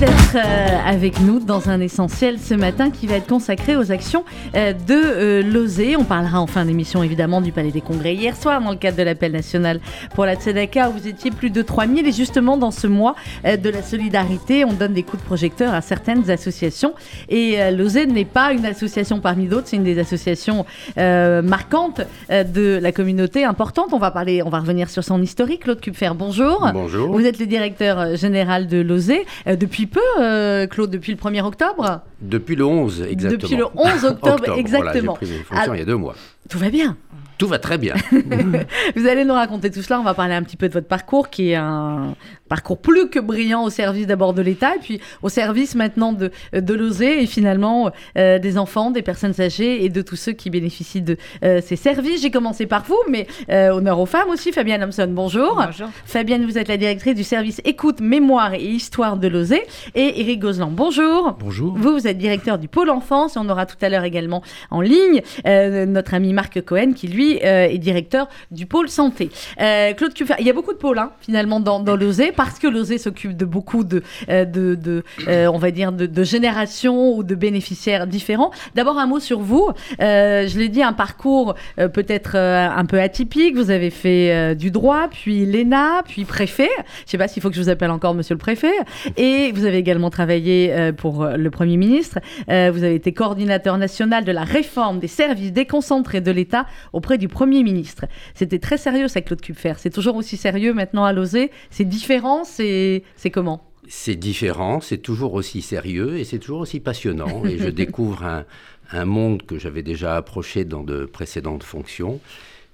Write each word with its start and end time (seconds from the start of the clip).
D'être 0.00 0.36
euh, 0.36 0.78
avec 0.84 1.20
nous 1.20 1.40
dans 1.40 1.70
un 1.70 1.80
essentiel 1.80 2.38
ce 2.38 2.52
matin 2.52 2.90
qui 2.90 3.06
va 3.06 3.14
être 3.14 3.28
consacré 3.28 3.76
aux 3.76 3.92
actions 3.92 4.24
euh, 4.54 4.74
de 4.74 4.92
euh, 4.92 5.42
l'OSE. 5.42 5.96
On 5.98 6.04
parlera 6.04 6.38
en 6.38 6.46
fin 6.46 6.66
d'émission 6.66 7.02
évidemment 7.02 7.40
du 7.40 7.50
Palais 7.50 7.70
des 7.70 7.80
Congrès 7.80 8.14
hier 8.14 8.36
soir 8.36 8.60
dans 8.60 8.72
le 8.72 8.76
cadre 8.76 8.98
de 8.98 9.02
l'appel 9.02 9.32
national 9.32 9.80
pour 10.14 10.26
la 10.26 10.34
Tzedaka 10.34 10.90
où 10.90 10.92
vous 10.92 11.08
étiez 11.08 11.30
plus 11.30 11.48
de 11.48 11.62
3000 11.62 12.06
et 12.06 12.12
justement 12.12 12.58
dans 12.58 12.70
ce 12.70 12.86
mois 12.86 13.14
de 13.44 13.70
la 13.70 13.82
solidarité 13.82 14.66
on 14.66 14.74
donne 14.74 14.92
des 14.92 15.02
coups 15.02 15.22
de 15.22 15.26
projecteur 15.26 15.72
à 15.72 15.80
certaines 15.80 16.28
associations 16.30 16.92
et 17.30 17.56
l'OSE 17.70 18.06
n'est 18.06 18.26
pas 18.26 18.52
une 18.52 18.66
association 18.66 19.20
parmi 19.20 19.46
d'autres, 19.46 19.68
c'est 19.68 19.76
une 19.76 19.84
des 19.84 19.98
associations 19.98 20.66
marquantes 20.96 22.02
de 22.30 22.78
la 22.82 22.92
communauté 22.92 23.44
importante. 23.44 23.92
On 23.92 23.98
va 23.98 24.10
parler, 24.10 24.42
on 24.42 24.50
va 24.50 24.60
revenir 24.60 24.90
sur 24.90 25.04
son 25.04 25.22
historique. 25.22 25.62
Claude 25.64 25.80
Kupfer, 25.80 26.10
bonjour. 26.14 26.68
Bonjour. 26.72 27.12
Vous 27.12 27.24
êtes 27.24 27.38
le 27.38 27.46
directeur 27.46 28.16
général 28.16 28.66
de 28.66 28.78
l'OSE. 28.78 29.12
Euh, 29.46 29.56
depuis 29.86 30.00
peu, 30.00 30.22
euh, 30.22 30.66
Claude, 30.66 30.90
depuis 30.90 31.12
le 31.12 31.18
1er 31.18 31.42
octobre? 31.42 32.02
Depuis 32.20 32.56
le 32.56 32.64
11, 32.64 33.02
exactement. 33.02 33.42
Depuis 33.42 33.56
le 33.56 33.66
11 33.74 34.04
octobre, 34.04 34.44
exactement. 34.58 34.82
Voilà, 34.82 34.92
j'ai 35.00 35.26
pris 35.26 35.38
mes 35.38 35.44
fonctions 35.44 35.74
il 35.74 35.78
y 35.78 35.82
a 35.82 35.86
deux 35.86 35.96
mois. 35.96 36.14
Tout 36.48 36.58
va 36.58 36.70
bien 36.70 36.96
tout 37.38 37.48
va 37.48 37.58
très 37.58 37.78
bien. 37.78 37.94
Vous 38.96 39.06
allez 39.06 39.24
nous 39.24 39.34
raconter 39.34 39.70
tout 39.70 39.82
cela. 39.82 40.00
On 40.00 40.04
va 40.04 40.14
parler 40.14 40.34
un 40.34 40.42
petit 40.42 40.56
peu 40.56 40.68
de 40.68 40.72
votre 40.72 40.88
parcours, 40.88 41.28
qui 41.30 41.50
est 41.50 41.56
un 41.56 42.14
parcours 42.48 42.78
plus 42.78 43.10
que 43.10 43.18
brillant 43.18 43.64
au 43.64 43.70
service 43.70 44.06
d'abord 44.06 44.32
de 44.32 44.42
l'État, 44.42 44.76
et 44.76 44.78
puis 44.78 45.00
au 45.22 45.28
service 45.28 45.74
maintenant 45.74 46.12
de, 46.12 46.30
de 46.52 46.74
l'OSE, 46.74 47.02
et 47.02 47.26
finalement 47.26 47.90
euh, 48.16 48.38
des 48.38 48.56
enfants, 48.56 48.90
des 48.90 49.02
personnes 49.02 49.34
âgées 49.40 49.84
et 49.84 49.88
de 49.88 50.02
tous 50.02 50.16
ceux 50.16 50.32
qui 50.32 50.48
bénéficient 50.48 51.02
de 51.02 51.16
euh, 51.44 51.60
ces 51.64 51.76
services. 51.76 52.22
J'ai 52.22 52.30
commencé 52.30 52.66
par 52.66 52.84
vous, 52.84 52.98
mais 53.10 53.26
euh, 53.50 53.70
honneur 53.70 53.98
aux 53.98 54.06
femmes 54.06 54.30
aussi. 54.30 54.52
Fabienne 54.52 54.82
Hamson, 54.82 55.08
bonjour. 55.10 55.60
Bonjour. 55.66 55.88
Fabienne, 56.04 56.46
vous 56.46 56.56
êtes 56.56 56.68
la 56.68 56.76
directrice 56.76 57.14
du 57.14 57.24
service 57.24 57.60
écoute, 57.64 58.00
mémoire 58.00 58.54
et 58.54 58.64
histoire 58.64 59.16
de 59.16 59.28
l'OSE. 59.28 59.54
Et 59.94 60.20
Eric 60.20 60.40
Gozlan, 60.40 60.70
bonjour. 60.70 61.36
Bonjour. 61.38 61.76
Vous, 61.76 61.92
vous 61.92 62.06
êtes 62.06 62.18
directeur 62.18 62.58
du 62.58 62.68
pôle 62.68 62.90
enfance, 62.90 63.36
et 63.36 63.38
on 63.38 63.48
aura 63.48 63.66
tout 63.66 63.76
à 63.82 63.88
l'heure 63.88 64.04
également 64.04 64.42
en 64.70 64.80
ligne 64.80 65.22
notre 65.44 66.14
ami 66.14 66.32
Marc 66.32 66.60
Cohen, 66.62 66.92
qui 66.94 67.08
lui 67.08 67.25
euh, 67.44 67.68
est 67.68 67.78
directeur 67.78 68.28
du 68.50 68.66
pôle 68.66 68.88
santé. 68.88 69.30
Euh, 69.60 69.92
Claude 69.94 70.14
Cuffer, 70.14 70.34
il 70.38 70.46
y 70.46 70.50
a 70.50 70.52
beaucoup 70.52 70.72
de 70.72 70.78
pôles 70.78 70.98
hein, 70.98 71.12
finalement 71.20 71.60
dans, 71.60 71.80
dans 71.80 71.96
l'OSE 71.96 72.32
parce 72.36 72.58
que 72.58 72.66
l'OSE 72.66 72.96
s'occupe 72.96 73.36
de 73.36 73.44
beaucoup 73.44 73.84
de, 73.84 74.02
euh, 74.28 74.44
de, 74.44 75.02
on 75.26 75.58
va 75.58 75.70
dire, 75.70 75.92
de, 75.92 76.24
générations 76.24 77.16
ou 77.16 77.22
de 77.22 77.34
bénéficiaires 77.34 78.06
différents. 78.06 78.50
D'abord 78.74 78.98
un 78.98 79.06
mot 79.06 79.20
sur 79.20 79.40
vous. 79.40 79.70
je 79.98 80.58
l'ai 80.58 80.68
dit, 80.68 80.82
un 80.82 80.92
parcours 80.92 81.54
peut-être 81.76 82.36
un 82.36 82.84
peu 82.84 83.00
atypique. 83.00 83.56
Vous 83.56 83.70
avez 83.70 83.90
fait 83.90 84.54
du 84.56 84.70
droit, 84.70 85.08
puis 85.10 85.46
l'ENA, 85.46 86.02
puis 86.06 86.24
préfet. 86.24 86.70
Je 86.76 87.02
ne 87.02 87.08
sais 87.08 87.18
pas 87.18 87.28
s'il 87.28 87.42
faut 87.42 87.50
que 87.50 87.56
je 87.56 87.62
vous 87.62 87.68
appelle 87.68 87.90
encore 87.90 88.14
monsieur 88.14 88.34
le 88.34 88.38
préfet. 88.38 88.72
Et 89.16 89.52
vous 89.52 89.64
avez 89.64 89.78
également 89.78 90.10
travaillé 90.10 90.92
pour 90.96 91.24
le 91.26 91.50
Premier 91.50 91.76
ministre. 91.76 92.18
vous 92.48 92.52
avez 92.52 92.94
été 92.94 93.12
coordinateur 93.12 93.78
national 93.78 94.24
de 94.24 94.32
la 94.32 94.44
réforme 94.44 94.98
des 94.98 95.08
services 95.08 95.52
déconcentrés 95.52 96.20
de 96.20 96.30
l'État 96.30 96.66
auprès 96.92 97.15
du 97.16 97.28
Premier 97.28 97.62
ministre. 97.62 98.06
C'était 98.34 98.58
très 98.58 98.78
sérieux, 98.78 99.08
ça, 99.08 99.20
Claude 99.20 99.40
Kupfer. 99.40 99.74
C'est 99.78 99.90
toujours 99.90 100.16
aussi 100.16 100.36
sérieux 100.36 100.72
maintenant 100.72 101.04
à 101.04 101.12
l'OSE. 101.12 101.48
C'est 101.70 101.84
différent, 101.84 102.44
c'est 102.44 103.02
comment? 103.32 103.62
C'est 103.88 104.16
différent, 104.16 104.80
c'est 104.80 104.98
toujours 104.98 105.34
aussi 105.34 105.62
sérieux 105.62 106.18
et 106.18 106.24
c'est 106.24 106.38
toujours 106.38 106.60
aussi 106.60 106.80
passionnant. 106.80 107.44
Et 107.44 107.58
je 107.58 107.68
découvre 107.84 108.44
un, 108.92 109.04
monde 109.04 109.42
que 109.42 109.58
j'avais 109.58 109.82
déjà 109.82 110.16
approché 110.16 110.64
dans 110.64 110.84
de 110.84 111.04
précédentes 111.04 111.62
fonctions. 111.62 112.20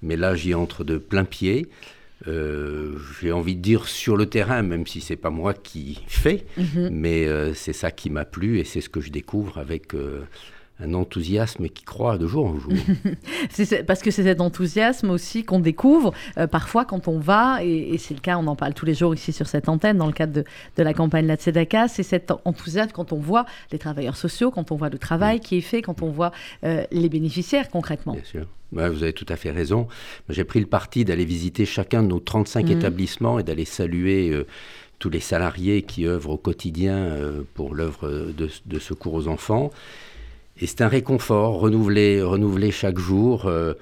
Mais 0.01 0.17
là, 0.17 0.35
j'y 0.35 0.53
entre 0.53 0.83
de 0.83 0.97
plein 0.97 1.25
pied. 1.25 1.67
Euh, 2.27 2.97
j'ai 3.21 3.31
envie 3.31 3.55
de 3.55 3.61
dire 3.61 3.87
sur 3.87 4.15
le 4.15 4.27
terrain, 4.27 4.61
même 4.61 4.87
si 4.87 5.01
c'est 5.01 5.17
pas 5.17 5.29
moi 5.29 5.53
qui 5.53 6.01
fais, 6.07 6.45
mhm. 6.57 6.89
mais 6.89 7.27
euh, 7.27 7.53
c'est 7.53 7.73
ça 7.73 7.91
qui 7.91 8.09
m'a 8.09 8.23
plu 8.23 8.59
et 8.59 8.63
c'est 8.63 8.79
ce 8.79 8.87
que 8.87 9.01
je 9.01 9.11
découvre 9.11 9.57
avec 9.57 9.93
euh, 9.93 10.21
un 10.79 10.93
enthousiasme 10.93 11.69
qui 11.69 11.83
croît 11.83 12.17
de 12.17 12.27
jour 12.27 12.47
en 12.47 12.57
jour. 12.57 12.73
c'est 13.51 13.85
parce 13.85 14.01
que 14.01 14.11
c'est 14.11 14.23
cet 14.23 14.41
enthousiasme 14.41 15.11
aussi 15.11 15.43
qu'on 15.43 15.59
découvre 15.59 16.13
euh, 16.37 16.47
parfois 16.47 16.83
quand 16.83 17.07
on 17.07 17.19
va, 17.19 17.63
et, 17.63 17.97
c'est 17.99 18.13
le 18.13 18.19
cas, 18.19 18.37
on 18.37 18.47
en 18.47 18.55
parle 18.55 18.73
tous 18.73 18.85
les 18.85 18.95
jours 18.95 19.13
ici 19.13 19.31
sur 19.31 19.47
cette 19.47 19.69
antenne 19.69 19.97
dans 19.97 20.07
le 20.07 20.13
cadre 20.13 20.33
de, 20.33 20.43
de 20.75 20.83
la 20.83 20.93
campagne 20.93 21.27
La 21.27 21.35
Tzedaka, 21.35 21.87
c'est 21.87 22.03
cet 22.03 22.31
enthousiasme 22.45 22.91
quand 22.91 23.13
on 23.13 23.19
voit 23.19 23.45
les 23.71 23.77
travailleurs 23.77 24.15
sociaux, 24.15 24.49
quand 24.49 24.71
on 24.71 24.75
voit 24.75 24.89
le 24.89 24.97
travail 24.97 25.39
qui 25.39 25.57
est 25.57 25.61
fait, 25.61 25.81
quand 25.81 26.01
on 26.01 26.09
voit 26.09 26.31
euh, 26.63 26.83
les 26.91 27.09
bénéficiaires 27.09 27.69
concrètement. 27.69 28.13
Bien 28.13 28.23
sûr. 28.23 28.47
vous 28.71 29.03
avez 29.03 29.13
tout 29.13 29.27
à 29.29 29.35
fait 29.35 29.51
raison. 29.51 29.87
J'ai 30.29 30.43
pris 30.43 30.59
le 30.59 30.65
parti 30.65 31.05
d'aller 31.05 31.25
visiter 31.25 31.65
chacun 31.65 32.01
de 32.01 32.07
nos 32.07 32.19
35 32.19 32.65
mmh. 32.65 32.71
établissements 32.71 33.39
et 33.39 33.43
d'aller 33.43 33.65
saluer 33.65 34.31
euh, 34.31 34.47
tous 34.97 35.11
les 35.11 35.19
salariés 35.19 35.83
qui 35.83 36.07
œuvrent 36.07 36.31
au 36.31 36.37
quotidien 36.37 37.17
pour 37.55 37.75
l'œuvre 37.75 38.07
de, 38.09 38.49
de, 38.65 38.79
secours 38.79 39.13
aux 39.13 39.27
enfants. 39.27 39.69
Et 40.63 40.65
c'est 40.65 40.79
un 40.79 40.87
réconfort 40.87 41.59
renouvelé, 41.59 42.21
renouvelé 42.21 42.71
chaque 42.71 42.97
jour. 42.97 43.47
Euh, 43.47 43.73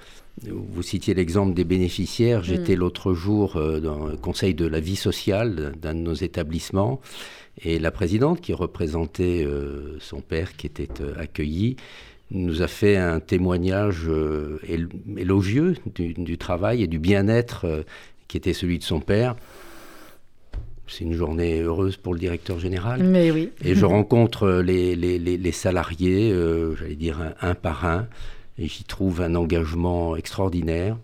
vous 0.48 0.82
citiez 0.82 1.14
l'exemple 1.14 1.54
des 1.54 1.64
bénéficiaires. 1.64 2.42
J'étais 2.42 2.76
mm. 2.76 2.80
l'autre 2.80 3.14
jour 3.14 3.56
euh, 3.56 3.80
dans 3.80 4.08
le 4.08 4.18
conseil 4.18 4.56
de 4.56 4.66
la 4.66 4.80
vie 4.80 4.96
sociale 4.96 5.74
d'un 5.80 5.94
de 5.94 6.00
nos 6.00 6.16
établissements. 6.16 7.00
Et 7.64 7.78
la 7.78 7.92
présidente, 7.92 8.42
qui 8.42 8.52
représentait 8.54 9.44
euh, 9.46 10.00
son 10.00 10.22
père 10.22 10.58
qui 10.58 10.66
était 10.66 10.90
accueilli, 11.20 11.76
nous 12.32 12.64
a 12.64 12.68
fait 12.68 12.98
un 12.98 13.20
témoignage 13.20 14.10
élogieux 15.16 15.76
du, 15.94 16.16
du, 16.16 16.38
travail 16.40 16.82
et 16.82 16.88
du 16.88 16.98
bien-être 16.98 17.86
qui 18.28 18.38
était 18.38 18.54
celui 18.54 18.80
de 18.80 18.84
son 18.84 19.02
père 19.02 19.36
c'est 20.92 21.04
une 21.04 21.14
journée 21.14 21.62
heureuse 21.62 21.98
pour 21.98 22.14
le 22.14 22.20
directeur 22.20 22.60
général. 22.60 23.04
Mais 23.04 23.32
oui. 23.32 23.50
Et 23.64 23.76
je 23.76 23.86
rencontre 23.86 24.62
les, 24.62 24.96
les, 24.96 25.18
les, 25.20 25.52
salariés, 25.52 26.32
euh, 26.32 26.76
j'allais 26.76 26.96
dire 26.96 27.34
un, 27.40 27.56
par 27.56 27.86
un, 27.86 28.08
et 28.58 28.68
j'y 28.68 28.84
trouve 28.84 29.22
un 29.22 29.36
engagement 29.36 30.16
extraordinaire. 30.16 30.98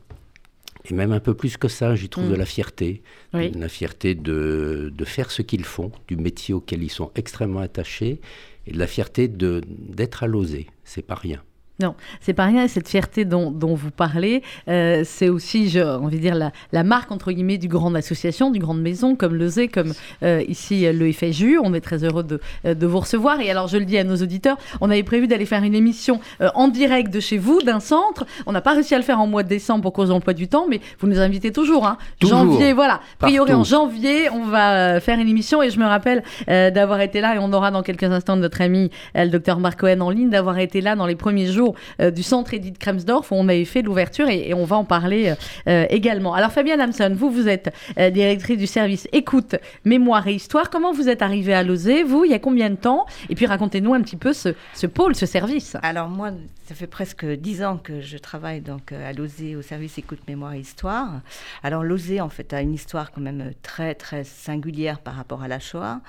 Et 0.89 0.93
même 0.93 1.11
un 1.11 1.19
peu 1.19 1.33
plus 1.33 1.57
que 1.57 1.67
ça, 1.67 1.95
j'y 1.95 2.09
trouve 2.09 2.29
de 2.29 2.35
mm. 2.35 2.39
la 2.39 2.45
fierté. 2.45 3.01
La 3.33 3.69
fierté 3.69 4.15
de, 4.15 4.91
de 4.95 5.05
faire 5.05 5.31
ce 5.31 5.41
qu'ils 5.41 5.65
font, 5.65 5.91
du 6.07 6.17
métier 6.17 6.53
auquel 6.53 6.83
ils 6.83 6.89
sont 6.89 7.11
extrêmement 7.15 7.59
attachés, 7.59 8.19
et 8.65 8.71
de 8.71 8.79
la 8.79 8.87
fierté 8.87 9.27
d'être 9.27 10.23
à 10.23 10.27
l'oser. 10.27 10.67
C'est 10.83 11.05
pas 11.05 11.15
rien. 11.15 11.41
Non, 11.79 11.93
c'est 12.21 12.33
pas 12.33 12.45
rien. 12.45 12.67
Cette 12.67 12.89
fierté 12.89 13.23
dont, 13.23 13.53
vous 13.53 13.91
parlez, 13.91 14.41
euh, 14.67 15.03
c'est 15.05 15.29
aussi, 15.29 15.69
j'ai 15.69 15.83
envie 15.83 16.17
de 16.17 16.21
dire, 16.21 16.35
la, 16.35 16.83
marque 16.83 17.11
entre 17.11 17.31
guillemets 17.31 17.59
du 17.59 17.67
grande 17.67 17.95
association, 17.95 18.49
du 18.49 18.57
grande 18.57 18.81
maison, 18.81 19.15
comme 19.15 19.35
le 19.35 19.47
Z, 19.47 19.67
comme 19.71 19.93
euh, 20.23 20.43
ici 20.47 20.91
le 20.91 21.11
FSU. 21.11 21.59
On 21.63 21.75
est 21.75 21.81
très 21.81 22.03
heureux 22.03 22.23
de, 22.23 22.41
euh, 22.65 22.73
de, 22.73 22.88
vous 22.88 22.99
recevoir. 22.99 23.41
Et 23.41 23.51
alors, 23.51 23.67
je 23.67 23.77
le 23.77 23.85
dis 23.85 23.97
à 23.99 24.03
nos 24.03 24.15
auditeurs, 24.15 24.57
on 24.81 24.89
avait 24.89 25.03
prévu 25.03 25.27
d'aller 25.27 25.45
faire 25.45 25.63
une 25.63 25.75
émission 25.75 26.19
en 26.55 26.67
direct 26.67 27.13
de 27.13 27.19
chez 27.19 27.38
vous, 27.38 27.61
d'un 27.61 27.79
centre. 27.79 28.25
On 28.47 28.53
n'a 28.53 28.61
pas 28.61 28.73
réussi 28.73 28.95
à 28.95 28.97
le 28.97 29.03
faire 29.03 29.19
en 29.19 29.27
mois 29.27 29.44
de 29.44 29.49
décembre 29.49 29.83
pour 29.83 29.94
cause 29.94 30.09
d'emploi 30.09 30.33
du 30.33 30.47
temps, 30.47 30.65
mais 30.67 30.81
vous 30.99 31.07
nous 31.07 31.19
invitez 31.19 31.51
toujours. 31.51 31.85
Hein. 31.85 31.97
Janvier, 32.21 32.73
voilà. 32.73 33.01
A 33.21 33.27
priori, 33.27 33.53
en 33.53 33.63
janvier, 33.63 34.31
on 34.31 34.45
va 34.45 34.99
faire 34.99 35.19
une 35.19 35.27
émission. 35.27 35.61
Et 35.61 35.69
je 35.69 35.79
me 35.79 35.85
rappelle 35.85 36.23
d'avoir 36.47 37.01
été 37.01 37.21
là, 37.21 37.35
et 37.35 37.39
on 37.39 37.53
aura 37.53 37.69
dans 37.69 37.83
quelques 37.83 38.03
instants 38.03 38.35
notre 38.35 38.61
ami 38.61 38.89
le 39.13 39.29
docteur 39.29 39.59
Marc 39.59 39.81
Cohen 39.81 40.01
en 40.01 40.09
ligne, 40.09 40.31
d'avoir 40.31 40.57
été 40.57 40.81
là 40.81 40.95
dans 40.95 41.05
les 41.05 41.15
premiers 41.15 41.45
jours 41.45 41.66
euh, 42.01 42.11
du 42.11 42.23
centre 42.23 42.53
Edith 42.53 42.78
Kremsdorf 42.78 43.31
où 43.31 43.35
on 43.35 43.47
avait 43.47 43.66
fait 43.66 43.81
l'ouverture 43.81 44.29
et, 44.29 44.53
on 44.53 44.66
va 44.66 44.78
en 44.78 44.85
parler 44.85 45.33
euh, 45.67 45.85
également. 45.89 46.33
Alors 46.33 46.51
Fabienne 46.51 46.81
Hamson, 46.81 47.13
vous, 47.16 47.29
vous 47.29 47.47
êtes 47.47 47.73
euh, 48.00 48.09
directrice 48.09 48.57
du 48.57 48.67
service 48.67 49.07
écoute, 49.11 49.55
mémoire 49.85 50.27
et 50.27 50.33
histoire. 50.33 50.69
Comment 50.69 50.91
vous 50.91 51.09
êtes 51.09 51.22
arrivée 51.22 51.53
à 51.53 51.63
l'OSE, 51.63 52.03
vous, 52.06 52.25
il 52.25 52.31
y 52.31 52.33
a 52.33 52.39
combien 52.39 52.69
de 52.69 52.75
temps? 52.75 53.06
Et 53.29 53.35
puis 53.35 53.45
racontez-nous 53.45 53.94
un 53.94 54.01
petit 54.01 54.16
peu 54.16 54.33
ce, 54.33 54.50
pôle, 54.88 55.16
ce 55.16 55.25
service. 55.25 55.77
Alors 55.83 56.09
moi, 56.09 56.31
ça 56.66 56.75
fait 56.75 56.88
presque 56.88 57.25
dix 57.25 57.63
ans 57.63 57.77
que 57.77 58.01
je 58.01 58.17
travaille 58.17 58.62
donc 58.62 58.91
à 58.91 59.13
l'OSE, 59.13 59.56
au 59.57 59.62
service 59.62 59.97
écoute, 59.97 60.19
mémoire 60.27 60.53
et 60.53 60.59
histoire. 60.59 61.21
Alors 61.63 61.83
l'OSE, 61.83 62.19
en 62.19 62.30
fait, 62.30 62.53
a 62.53 62.62
une 62.62 62.74
histoire 62.74 63.12
quand 63.12 63.21
même 63.21 63.51
très, 63.62 63.95
très 63.95 64.24
singulière 64.24 65.00
par 65.00 65.15
rapport 65.15 65.44
à 65.44 65.47
la 65.47 65.59
Shoah. 65.59 66.00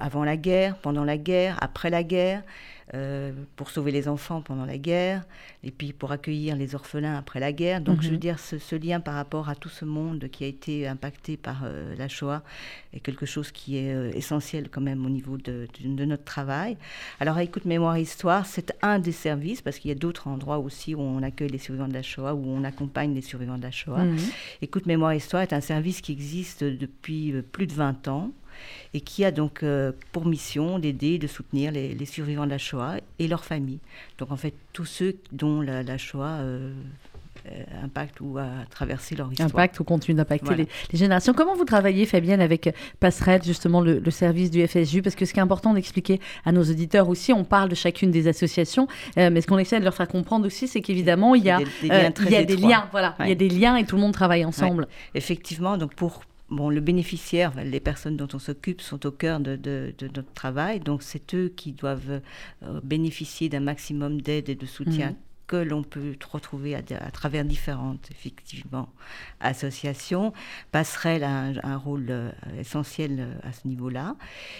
avant 0.00 0.24
la 0.24 0.36
guerre, 0.36 0.76
pendant 0.76 1.04
la 1.04 1.18
guerre, 1.18 1.58
après 1.60 1.90
la 1.90 2.02
guerre. 2.02 2.42
Euh, 2.92 3.30
pour 3.54 3.70
sauver 3.70 3.92
les 3.92 4.08
enfants 4.08 4.40
pendant 4.40 4.64
la 4.64 4.76
guerre, 4.76 5.22
et 5.62 5.70
puis 5.70 5.92
pour 5.92 6.10
accueillir 6.10 6.56
les 6.56 6.74
orphelins 6.74 7.16
après 7.16 7.38
la 7.38 7.52
guerre. 7.52 7.80
Donc, 7.80 8.00
je 8.00 8.08
veux 8.08 8.14
mhm. 8.14 8.20
dire, 8.20 8.38
ce, 8.40 8.74
lien 8.74 8.98
par 8.98 9.14
rapport 9.14 9.48
à 9.48 9.54
tout 9.54 9.68
ce 9.68 9.84
monde 9.84 10.28
qui 10.32 10.42
a 10.42 10.48
été 10.48 10.88
impacté 10.88 11.36
par 11.36 11.62
euh, 11.62 11.94
la 11.96 12.08
Shoah 12.08 12.42
est 12.92 12.98
quelque 12.98 13.26
chose 13.26 13.52
qui 13.52 13.76
est 13.76 13.94
euh, 13.94 14.10
essentiel 14.14 14.70
quand 14.70 14.80
même 14.80 15.06
au 15.06 15.08
niveau 15.08 15.36
de, 15.36 15.68
notre 15.84 16.24
travail. 16.24 16.76
Alors, 17.20 17.38
Écoute 17.38 17.64
Mémoire 17.64 17.96
Histoire, 17.96 18.44
c'est 18.44 18.72
un 18.82 18.98
des 18.98 19.12
services, 19.12 19.62
parce 19.62 19.78
qu'il 19.78 19.90
y 19.90 19.92
a 19.92 19.98
d'autres 19.98 20.26
endroits 20.26 20.58
aussi 20.58 20.96
où 20.96 21.00
on 21.00 21.22
accueille 21.22 21.50
les 21.50 21.58
survivants 21.58 21.86
de 21.86 21.94
la 21.94 22.02
Shoah, 22.02 22.34
où 22.34 22.44
on 22.44 22.64
accompagne 22.64 23.14
les 23.14 23.22
survivants 23.22 23.58
de 23.58 23.62
la 23.62 23.70
Shoah. 23.70 24.02
Mhm. 24.02 24.18
Écoute 24.62 24.86
Mémoire 24.86 25.14
Histoire 25.14 25.42
est 25.44 25.52
un 25.52 25.60
service 25.60 26.00
qui 26.00 26.10
existe 26.10 26.64
depuis 26.64 27.34
plus 27.52 27.68
de 27.68 27.72
20 27.72 28.08
ans 28.08 28.32
et 28.94 29.00
qui 29.00 29.24
a 29.24 29.30
donc 29.30 29.62
euh, 29.62 29.92
pour 30.12 30.26
mission 30.26 30.78
d'aider, 30.78 31.18
de 31.18 31.26
soutenir 31.26 31.72
les, 31.72 32.04
survivants 32.06 32.44
de 32.44 32.50
la 32.50 32.58
Shoah 32.58 32.96
et 33.18 33.28
leurs 33.28 33.44
familles. 33.44 33.78
Donc 34.18 34.30
en 34.32 34.36
fait, 34.36 34.54
tous 34.72 34.84
ceux 34.84 35.16
dont 35.32 35.60
la, 35.60 35.98
Shoah 35.98 36.40
euh, 36.40 36.72
impactent 37.82 38.20
ou 38.20 38.38
à 38.38 38.46
traverser 38.70 39.14
leur 39.14 39.30
histoire. 39.30 39.48
Impact 39.48 39.80
ou 39.80 39.84
continue 39.84 40.16
d'impacter 40.16 40.54
les, 40.56 40.68
générations. 40.92 41.32
Comment 41.32 41.54
vous 41.54 41.64
travaillez, 41.64 42.04
Fabienne, 42.04 42.40
avec 42.40 42.74
Passerelle, 42.98 43.42
justement, 43.42 43.80
le, 43.80 44.10
service 44.10 44.50
du 44.50 44.66
FSU 44.66 45.02
Parce 45.02 45.14
que 45.14 45.24
ce 45.24 45.32
qui 45.32 45.38
est 45.38 45.42
important 45.42 45.72
d'expliquer 45.72 46.20
à 46.44 46.52
nos 46.52 46.62
auditeurs 46.62 47.08
aussi, 47.08 47.32
on 47.32 47.44
parle 47.44 47.68
de 47.68 47.74
chacune 47.74 48.10
des 48.10 48.28
associations, 48.28 48.88
mais 49.16 49.40
ce 49.40 49.46
qu'on 49.46 49.58
essaie 49.58 49.78
de 49.78 49.84
leur 49.84 49.94
faire 49.94 50.08
comprendre 50.08 50.46
aussi, 50.46 50.68
c'est 50.68 50.80
qu'évidemment, 50.80 51.34
il 51.34 51.44
y 51.44 51.50
a 51.50 51.58
des, 51.58 51.64
liens, 51.88 52.12
il 52.26 52.30
y 52.32 52.36
a 52.36 52.44
des 52.44 52.56
liens, 52.56 52.88
voilà, 52.90 53.14
il 53.20 53.28
y 53.28 53.32
a 53.32 53.36
des 53.36 53.48
liens 53.48 53.76
et 53.76 53.84
tout 53.84 53.96
le 53.96 54.02
monde 54.02 54.12
travaille 54.12 54.44
ensemble. 54.44 54.88
Effectivement, 55.14 55.76
donc 55.76 55.94
pour 55.94 56.22
Bon, 56.50 56.68
le 56.68 56.80
bénéficiaire, 56.80 57.52
les 57.62 57.78
personnes 57.78 58.16
dont 58.16 58.28
on 58.34 58.40
s'occupe 58.40 58.80
sont 58.80 59.06
au 59.06 59.12
cœur 59.12 59.38
de, 59.38 59.94
notre 60.02 60.32
travail, 60.32 60.80
donc 60.80 61.02
c'est 61.02 61.34
eux 61.34 61.48
qui 61.48 61.72
doivent 61.72 62.20
euh, 62.64 62.80
bénéficier 62.82 63.48
d'un 63.48 63.60
maximum 63.60 64.20
d'aide 64.20 64.48
et 64.48 64.56
de 64.56 64.66
soutien. 64.66 65.10
Mmh 65.10 65.16
que 65.50 65.56
l'on 65.56 65.82
peut 65.82 66.14
retrouver 66.30 66.76
à, 66.76 66.82
travers 67.10 67.44
différentes, 67.44 68.08
effectivement, 68.12 68.88
associations. 69.40 70.32
Passerelle 70.70 71.24
a 71.24 71.50
un, 71.64 71.76
rôle 71.76 72.06
euh, 72.08 72.30
essentiel 72.56 73.16
euh, 73.18 73.48
à 73.48 73.52
ce 73.52 73.66
niveau-là. 73.66 74.14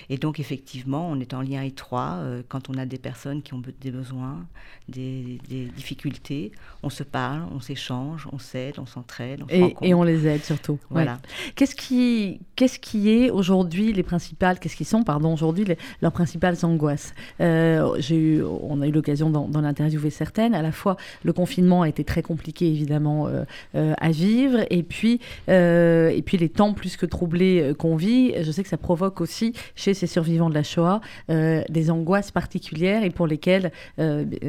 Et 0.09 0.17
donc, 0.17 0.41
effectivement, 0.41 1.09
on 1.09 1.21
est 1.21 1.33
en 1.33 1.43
lien 1.43 1.63
étroit 1.63 2.17
euh, 2.17 2.43
quand 2.49 2.69
on 2.71 2.75
a 2.75 2.87
des 2.87 2.99
personnes 2.99 3.41
qui 3.43 3.55
ont 3.55 3.63
des 3.81 3.93
besoins, 3.93 4.45
des, 4.89 5.39
difficultés. 5.77 6.51
On 6.83 6.91
se 6.91 7.05
parle, 7.05 7.43
on 7.55 7.61
s'échange, 7.61 8.27
on 8.33 8.41
s'aide, 8.41 8.81
on 8.81 8.87
s'entraide. 8.87 9.45
et, 9.49 9.77
et, 9.83 9.95
on 9.95 10.03
les 10.03 10.27
aide 10.27 10.43
surtout. 10.43 10.81
Voilà. 10.91 11.21
Qu'est-ce 11.55 11.77
qui, 11.77 12.41
qu'est-ce 12.57 12.81
qui 12.81 13.11
est 13.11 13.31
aujourd'hui 13.31 13.93
les 13.93 14.03
principales, 14.03 14.59
qu'est-ce 14.59 14.77
qui 14.77 14.85
sont, 14.85 15.05
pardon, 15.05 15.33
aujourd'hui 15.33 15.67
leurs 16.03 16.13
principales 16.13 16.57
angoisses? 16.65 17.15
J'ai 17.39 18.17
eu, 18.17 18.43
On 18.43 18.81
a 18.83 18.89
eu 18.89 18.93
l'occasion 18.93 19.31
d'en 19.31 19.65
interviewer 19.65 20.11
certaines, 20.11 20.53
à 20.57 20.63
la 20.63 20.73
fois 20.73 20.80
le 21.25 21.33
confinement 21.33 21.83
a 21.83 21.89
été 21.89 22.05
très 22.05 22.23
compliqué 22.23 22.67
évidemment 22.67 23.27
euh, 23.27 23.45
euh, 23.75 23.95
à 23.99 24.11
vivre 24.11 24.61
et 24.71 24.83
puis, 24.83 25.21
euh, 25.49 26.11
et 26.11 26.23
puis 26.23 26.37
les 26.37 26.49
temps 26.49 26.73
plus 26.75 26.97
que 26.97 27.07
troublés 27.07 27.73
qu'on 27.79 27.97
vit, 27.97 28.33
je 28.43 28.51
sais 28.51 28.63
que 28.63 28.69
ça 28.69 28.77
provoque 28.77 29.21
aussi 29.21 29.53
chez 29.75 29.95
ces 29.95 30.07
survivants 30.07 30.49
de 30.49 30.55
la 30.55 30.63
Shoah 30.63 31.01
des 31.29 31.91
angoisses 31.91 32.31
particulières 32.31 33.03
et 33.05 33.11
pour 33.11 33.27
lesquelles 33.27 33.73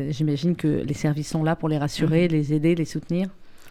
j'imagine 0.10 0.56
que 0.56 0.68
les 0.68 0.94
services 0.94 1.30
sont 1.30 1.44
là 1.44 1.56
pour 1.56 1.70
les 1.70 1.78
rassurer, 1.78 2.28
mhm. 2.28 2.32
les 2.32 2.54
aider, 2.54 2.76
les 2.76 2.86
soutenir. 2.86 3.28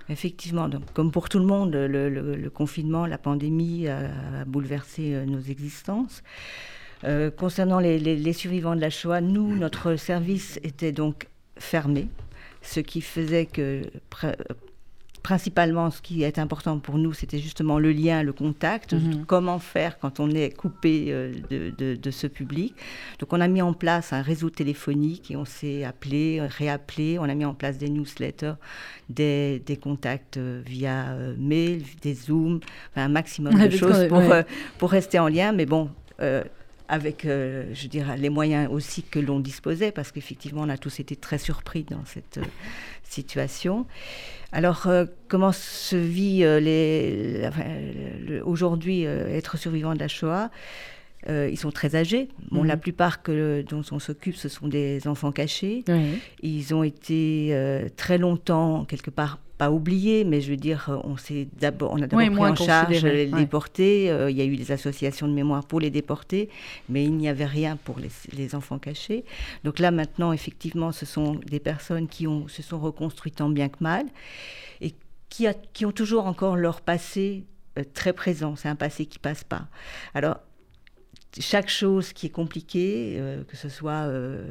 Effectivement, 0.09 0.69
donc, 0.69 0.83
comme 0.93 1.13
pour 1.13 1.29
tout 1.29 1.39
le 1.39 1.47
monde, 1.47 1.73
le, 1.75 2.49
confinement, 2.51 3.07
la 3.07 3.19
pandémie 3.19 3.87
a, 3.89 4.45
bouleversé 4.47 5.25
nos 5.27 5.41
existences. 5.41 6.23
concernant 7.37 7.79
les, 7.79 7.99
les, 7.99 8.33
survivants 8.33 8.77
de 8.77 8.81
la 8.81 8.91
Shoah, 8.91 9.21
nous, 9.21 9.57
notre 9.57 9.97
service 9.97 10.59
était 10.63 10.93
donc 10.93 11.29
fermé 11.57 12.09
ce 12.63 12.81
qui 12.81 13.01
faisait 13.01 13.47
que 13.47 13.83
principalement, 15.23 15.91
ce 15.91 16.01
qui 16.01 16.23
est 16.23 16.39
important 16.39 16.79
pour 16.79 16.99
nous, 16.99 17.13
c'était 17.13 17.39
justement 17.39 17.79
le 17.79 17.93
lien, 17.93 18.23
le 18.23 18.33
contact, 18.33 18.95
mhm. 18.95 19.25
comment 19.27 19.59
faire 19.59 19.99
quand 19.99 20.21
on 20.21 20.31
est 20.31 20.51
coupé 20.51 21.07
euh, 21.09 21.33
de, 21.51 22.11
ce 22.11 22.27
public. 22.27 22.75
Donc 23.19 23.33
on 23.33 23.41
a 23.41 23.49
mis 23.49 23.63
en 23.63 23.73
place 23.73 24.13
un 24.13 24.23
réseau 24.23 24.51
téléphonique 24.51 25.31
et 25.31 25.37
on 25.37 25.45
s'est 25.45 25.85
appelé, 25.85 26.41
réappelé, 26.41 27.19
on 27.19 27.25
a 27.25 27.35
mis 27.35 27.45
en 27.45 27.55
place 27.55 27.79
des 27.79 27.89
newsletters, 27.89 28.55
des, 29.09 29.79
contacts 29.81 30.37
euh, 30.37 30.63
via 30.67 31.11
euh, 31.11 31.35
mail, 31.39 31.83
des 32.03 32.15
Zooms, 32.15 32.61
un 32.97 33.09
maximum 33.09 33.55
de 33.55 33.71
choses 33.71 34.09
pour, 34.09 34.23
pour 34.79 34.91
rester 34.91 35.19
en 35.19 35.29
lien. 35.29 35.53
Mais 35.53 35.67
bon, 35.67 35.91
avec, 36.91 37.25
euh, 37.25 37.67
je 37.73 37.87
dirais, 37.87 38.19
les 38.19 38.29
moyens 38.31 38.69
aussi 38.71 39.05
que 39.05 39.21
l'on 39.21 39.39
disposait, 39.39 39.93
parce 39.93 40.11
qu'effectivement, 40.11 40.63
on 40.63 40.69
a 40.69 40.77
tous 40.77 40.99
été 40.99 41.15
très 41.15 41.39
surpris 41.39 41.85
dans 41.85 42.05
cette 42.05 42.39
euh, 42.39 42.45
situation. 43.05 43.87
Alors, 44.51 44.89
euh, 44.89 45.07
comment 45.29 45.53
se 45.53 45.95
vit 45.95 46.41
les, 46.41 47.49
aujourd'hui 48.45 49.05
être 49.05 49.57
survivant 49.57 49.95
de 49.95 50.01
la 50.01 50.09
Shoah? 50.09 50.51
Ils 51.29 51.59
sont 51.59 51.71
très 51.71 51.95
âgés. 51.95 52.29
Bon, 52.51 52.65
La 52.65 52.75
mhm. 52.75 52.81
plupart 52.81 53.23
que, 53.23 53.63
dont 53.69 53.83
on 53.93 53.99
s'occupe, 54.01 54.37
ce 54.37 54.49
sont 54.49 54.67
des 54.67 55.07
enfants 55.07 55.33
cachés. 55.33 55.85
Ils 56.43 56.75
ont 56.75 56.83
été 56.83 57.55
très 57.97 58.19
longtemps, 58.19 58.85
quelque 58.85 59.11
part, 59.11 59.39
pas 59.61 59.71
oublié, 59.71 60.25
mais 60.25 60.41
je 60.41 60.51
veux 60.51 60.57
dire, 60.57 60.89
on, 61.05 61.17
d'abord, 61.61 61.93
on 61.93 62.01
a 62.01 62.07
d'abord 62.07 62.31
pris 62.31 62.39
en 62.39 62.55
charge 62.57 63.05
les 63.05 63.27
déportés. 63.27 64.11
Euh, 64.11 64.31
il 64.31 64.37
y 64.39 64.41
a 64.41 64.47
eu 64.47 64.57
des 64.57 64.73
associations 64.73 65.29
de 65.29 65.35
mémoire 65.35 65.67
pour 65.67 65.81
les 65.81 65.91
déportés, 65.91 66.49
mais 66.89 67.05
il 67.05 67.13
n'y 67.13 67.29
avait 67.29 67.45
rien 67.45 67.77
pour 67.77 67.97
les, 67.99 68.55
enfants 68.55 68.79
cachés. 68.79 69.23
Donc 69.65 69.79
là, 69.79 69.91
maintenant, 69.91 70.33
effectivement, 70.33 70.93
ce 70.93 71.05
sont 71.05 71.35
des 71.47 71.61
personnes 71.61 72.09
qui 72.09 72.27
ont, 72.27 72.49
se 72.49 72.63
sont 72.63 72.81
reconstruites 72.81 73.37
tant 73.37 73.51
bien 73.51 73.69
que 73.69 73.77
mal 73.81 74.07
et 74.81 74.95
qui, 75.29 75.47
a, 75.47 75.53
qui 75.53 75.85
ont 75.85 75.93
toujours 75.93 76.25
encore 76.25 76.57
leur 76.57 76.81
passé 76.81 77.45
euh, 77.79 77.85
très 77.93 78.15
présent. 78.15 78.57
C'est 78.57 78.71
un 78.71 78.77
passé 78.77 79.05
qui 79.05 79.19
passe 79.19 79.45
pas. 79.45 79.69
Alors, 80.15 80.39
chaque 81.39 81.69
chose 81.69 82.13
qui 82.13 82.27
est 82.27 82.31
compliquée, 82.31 83.15
euh, 83.17 83.45
que 83.45 83.57
ce 83.57 83.69
soit 83.69 83.93
euh, 84.09 84.43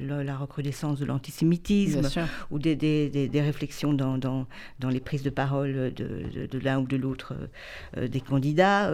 la, 0.00 0.36
recrudescence 0.36 1.00
de 1.00 1.04
l'antisémitisme 1.04 2.08
ou 2.50 2.58
des, 2.60 2.76
des, 2.76 3.08
des, 3.08 3.40
réflexions 3.40 3.92
dans, 3.92 4.18
dans, 4.18 4.46
dans, 4.78 4.88
les 4.88 5.00
prises 5.00 5.24
de 5.24 5.30
parole 5.30 5.92
de, 5.94 6.46
de, 6.46 6.58
l'un 6.60 6.78
ou 6.78 6.86
de 6.86 6.96
l'autre 6.96 7.34
euh, 7.96 8.06
des 8.06 8.20
candidats 8.20 8.92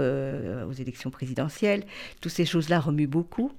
aux 0.66 0.72
élections 0.72 1.10
présidentielles, 1.10 1.84
toutes 2.20 2.32
ces 2.32 2.46
choses-là 2.46 2.80
remuent 2.80 3.06
beaucoup. 3.06 3.52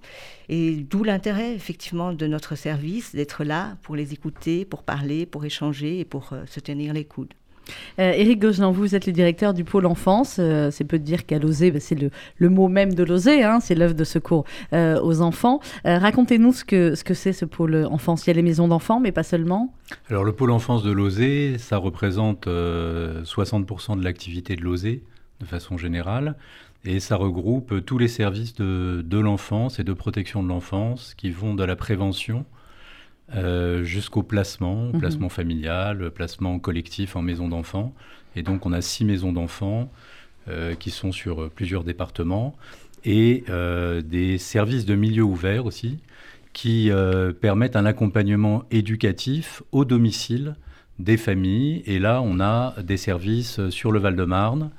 Et 0.48 0.78
d'où 0.78 1.04
l'intérêt, 1.04 1.54
effectivement, 1.54 2.14
de 2.14 2.26
notre 2.26 2.56
service 2.56 3.14
d'être 3.14 3.44
là 3.44 3.78
pour 3.84 3.96
les 3.96 4.14
écouter, 4.14 4.66
pour 4.66 4.84
parler, 4.84 5.26
pour 5.26 5.46
échanger 5.46 6.00
et 6.00 6.06
pour 6.06 6.34
se 6.48 6.60
tenir 6.60 6.94
les 6.94 7.06
coudes. 7.06 7.34
Euh, 8.00 8.12
Éric 8.12 8.44
vous 8.46 8.96
êtes 8.96 9.06
le 9.06 9.14
directeur 9.14 9.54
du 9.54 9.64
pôle 9.64 9.86
enfance. 9.86 10.38
Euh, 10.40 10.72
c'est 10.72 10.84
peu 10.84 11.00
de 11.00 11.04
dire 11.04 11.26
qu'à 11.26 11.40
l'OSE, 11.40 11.72
bah, 11.72 11.80
c'est 11.80 11.96
le, 11.96 12.50
mot 12.50 12.68
même 12.68 12.94
de 12.94 13.04
l'OSE, 13.04 13.28
hein, 13.28 13.60
c'est 13.62 13.76
l'œuvre 13.76 13.94
de 13.94 14.04
secours 14.04 14.46
euh, 14.74 15.00
aux 15.02 15.22
enfants. 15.22 15.60
Racontez-nous 15.86 16.54
ce 16.54 16.64
que 16.64 16.96
ce 16.96 17.04
que 17.04 17.14
c'est 17.14 17.34
ce 17.34 17.46
pôle 17.46 17.88
enfance. 17.90 18.26
Il 18.26 18.30
y 18.30 18.32
a 18.32 18.34
les 18.34 18.42
maisons 18.42 18.68
d'enfants, 18.68 19.00
mais 19.00 19.12
pas 19.12 19.24
seulement. 19.24 19.74
Alors 20.10 20.24
le 20.24 20.34
pôle 20.34 20.52
enfance 20.52 20.84
de 20.84 20.92
l'OSE, 20.92 21.58
ça 21.58 21.78
représente 21.78 22.48
60% 22.48 23.98
de 23.98 24.04
l'activité 24.04 24.56
de 24.56 24.62
l'OSE 24.62 24.84
de 24.84 25.46
façon 25.46 25.78
générale. 25.78 26.36
Et 26.86 27.00
ça 27.00 27.18
regroupe 27.18 27.86
tous 27.86 27.98
les 27.98 28.08
services 28.08 28.56
de, 28.56 29.04
de 29.06 29.20
l'enfance 29.20 29.80
et 29.80 29.84
de 29.84 29.94
protection 29.94 30.42
de 30.44 30.48
l'enfance 30.48 31.14
qui 31.16 31.30
vont 31.30 31.54
de 31.54 31.64
la 31.64 31.76
prévention 31.76 32.46
euh, 33.36 33.84
jusqu'au 33.84 34.24
placement, 34.24 34.86
mhm. 34.86 35.00
placement 35.00 35.30
familial, 35.30 36.10
placement 36.12 36.58
collectif 36.58 37.16
en 37.16 37.22
maison 37.22 37.48
d'enfants. 37.48 37.94
Et 38.36 38.42
donc 38.42 38.66
on 38.66 38.74
a 38.74 38.82
six 38.82 39.06
maisons 39.06 39.32
d'enfants 39.32 39.92
euh, 40.48 40.74
qui 40.74 40.90
sont 40.90 41.12
sur 41.12 41.44
euh, 41.44 41.52
plusieurs 41.54 41.84
départements 41.84 42.56
et 43.06 43.46
des 44.04 44.38
services 44.38 44.86
de 44.86 44.94
milieu 44.94 45.24
ouvert 45.24 45.66
aussi 45.66 46.00
qui 46.52 46.92
permettent 47.40 47.78
un 47.78 47.86
accompagnement 47.86 48.66
éducatif 48.72 49.64
au 49.72 49.86
domicile 49.86 50.58
des 50.98 51.16
familles. 51.16 51.82
Et 51.86 51.98
là, 51.98 52.22
on 52.22 52.42
a 52.42 52.76
des 52.82 52.98
services 52.98 53.70
sur 53.70 53.94
le 53.94 54.00
Val-de-Marne, 54.00 54.72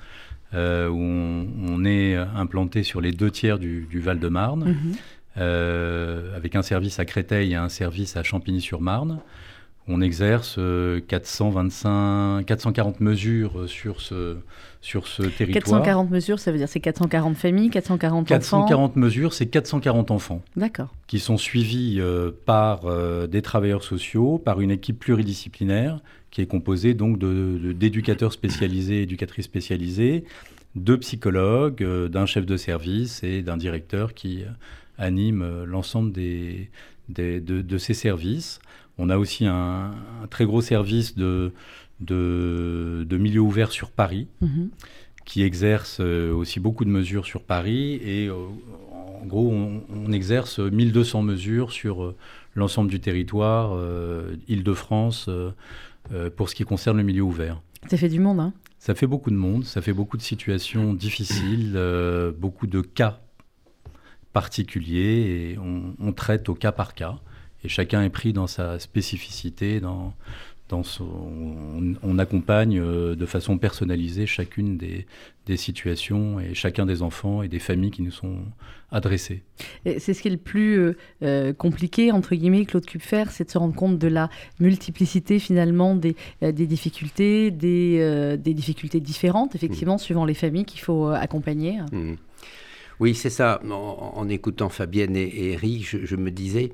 où 0.53 0.57
on, 0.57 1.83
est 1.83 2.15
implanté 2.15 2.83
sur 2.83 3.01
les 3.01 3.11
deux 3.11 3.31
tiers 3.31 3.57
du, 3.57 3.87
Val-de-Marne. 3.91 4.65
Mhm. 4.65 4.95
Euh, 5.37 6.35
avec 6.35 6.55
un 6.57 6.61
service 6.61 6.99
à 6.99 7.05
Créteil 7.05 7.53
et 7.53 7.55
un 7.55 7.69
service 7.69 8.17
à 8.17 8.23
Champigny-sur-Marne. 8.23 9.19
On 9.87 10.01
exerce 10.01 10.59
425, 11.07 11.89
euh, 11.89 12.43
440 12.43 12.99
mesures 12.99 13.67
sur 13.67 14.01
ce, 14.01 14.37
sur 14.81 15.07
ce 15.07 15.23
territoire. 15.23 15.81
440 15.81 16.11
mesures, 16.11 16.39
ça 16.39 16.51
veut 16.51 16.57
dire 16.57 16.67
c'est 16.67 16.81
440 16.81 17.35
familles, 17.35 17.69
440 17.69 18.31
enfants 18.31 18.59
440 18.59 18.95
mesures, 18.97 19.33
c'est 19.33 19.47
440 19.47 20.11
enfants. 20.11 20.41
D'accord. 20.55 20.93
Qui 21.07 21.19
sont 21.19 21.37
suivis 21.37 21.99
euh, 21.99 22.31
par 22.45 22.81
des 23.27 23.41
travailleurs 23.41 23.83
sociaux, 23.83 24.37
par 24.37 24.59
une 24.59 24.71
équipe 24.71 24.99
pluridisciplinaire 24.99 25.99
qui 26.29 26.41
est 26.41 26.45
composée 26.45 26.93
donc 26.93 27.19
d'éducateurs 27.19 28.29
de, 28.29 28.33
spécialisés, 28.33 29.01
éducatrices 29.01 29.45
spécialisées, 29.45 30.25
de 30.75 30.95
psychologues, 30.97 31.83
d'un 31.83 32.25
chef 32.25 32.45
de 32.45 32.55
service 32.55 33.23
et 33.23 33.41
d'un 33.41 33.57
directeur 33.57 34.13
qui 34.13 34.45
anime 35.01 35.41
euh, 35.41 35.65
l'ensemble 35.65 36.11
des, 36.13 36.69
de, 37.09 37.77
ces 37.77 37.93
services. 37.93 38.59
On 38.97 39.09
a 39.09 39.17
aussi 39.17 39.45
un, 39.45 39.91
très 40.29 40.45
gros 40.45 40.61
service 40.61 41.15
de, 41.15 41.51
de, 41.99 43.17
milieu 43.17 43.41
ouvert 43.41 43.71
sur 43.71 43.91
Paris, 43.91 44.27
mhm. 44.41 44.69
qui 45.25 45.43
exerce 45.43 45.97
euh, 45.99 46.31
aussi 46.31 46.59
beaucoup 46.59 46.85
de 46.85 46.89
mesures 46.89 47.25
sur 47.25 47.41
Paris. 47.41 47.95
Et 48.03 48.27
euh, 48.27 48.35
en 49.21 49.25
gros, 49.25 49.51
on, 49.51 50.11
exerce 50.11 50.59
1200 50.59 51.23
mesures 51.23 51.71
sur 51.71 52.13
l'ensemble 52.55 52.89
du 52.89 52.99
territoire, 52.99 53.77
Île-de-France, 54.47 55.29
pour 56.35 56.49
ce 56.49 56.55
qui 56.55 56.63
concerne 56.63 56.97
le 56.97 57.03
milieu 57.03 57.21
ouvert. 57.21 57.61
Ça 57.87 57.97
fait 57.97 58.09
du 58.09 58.19
monde, 58.19 58.39
hein 58.39 58.53
Ça 58.79 58.95
fait 58.95 59.07
beaucoup 59.07 59.29
de 59.29 59.35
monde, 59.35 59.63
ça 59.63 59.81
fait 59.81 59.93
beaucoup 59.93 60.17
de 60.17 60.21
situations 60.23 60.93
difficiles, 60.93 61.79
beaucoup 62.39 62.65
de 62.65 62.81
cas 62.81 63.20
particulier 64.33 65.53
et 65.53 65.57
on, 65.57 66.13
traite 66.13 66.49
au 66.49 66.55
cas 66.55 66.71
par 66.71 66.93
cas. 66.93 67.19
Et 67.63 67.69
chacun 67.69 68.03
est 68.03 68.09
pris 68.09 68.33
dans 68.33 68.47
sa 68.47 68.79
spécificité, 68.79 69.79
dans, 69.79 70.13
dans 70.67 70.81
on, 72.03 72.17
accompagne 72.17 72.81
de 72.81 73.25
façon 73.25 73.57
personnalisée 73.57 74.25
chacune 74.25 74.77
des, 74.77 75.05
des, 75.45 75.57
situations 75.57 76.39
et 76.39 76.55
chacun 76.55 76.85
des 76.85 77.03
enfants 77.03 77.43
et 77.43 77.47
des 77.47 77.59
familles 77.59 77.91
qui 77.91 78.01
nous 78.01 78.11
sont 78.11 78.39
adressées. 78.89 79.43
C'est 79.85 80.13
ce 80.13 80.21
qui 80.21 80.27
est 80.27 80.31
le 80.31 80.37
plus 80.37 80.95
compliqué, 81.57 82.11
entre 82.11 82.33
guillemets, 82.33 82.65
Claude 82.65 82.85
Kupfer, 82.85 83.25
c'est 83.29 83.45
de 83.45 83.51
se 83.51 83.57
rendre 83.59 83.75
compte 83.75 83.99
de 83.99 84.07
la 84.07 84.29
multiplicité 84.59 85.37
finalement 85.37 85.95
des, 85.95 86.15
des 86.41 86.65
difficultés, 86.65 87.51
des, 87.51 88.37
des, 88.37 88.53
difficultés 88.55 88.99
différentes, 89.01 89.55
effectivement, 89.55 89.95
mmh. 89.95 89.99
suivant 89.99 90.25
les 90.25 90.33
familles 90.33 90.65
qu'il 90.65 90.81
faut 90.81 91.09
accompagner. 91.09 91.79
Mmh. 91.91 92.15
Oui, 93.01 93.15
c'est 93.15 93.31
ça. 93.31 93.59
En, 93.67 94.29
écoutant 94.29 94.69
Fabienne 94.69 95.15
et, 95.15 95.53
Eric, 95.53 96.05
je, 96.05 96.15
me 96.15 96.29
disais, 96.29 96.71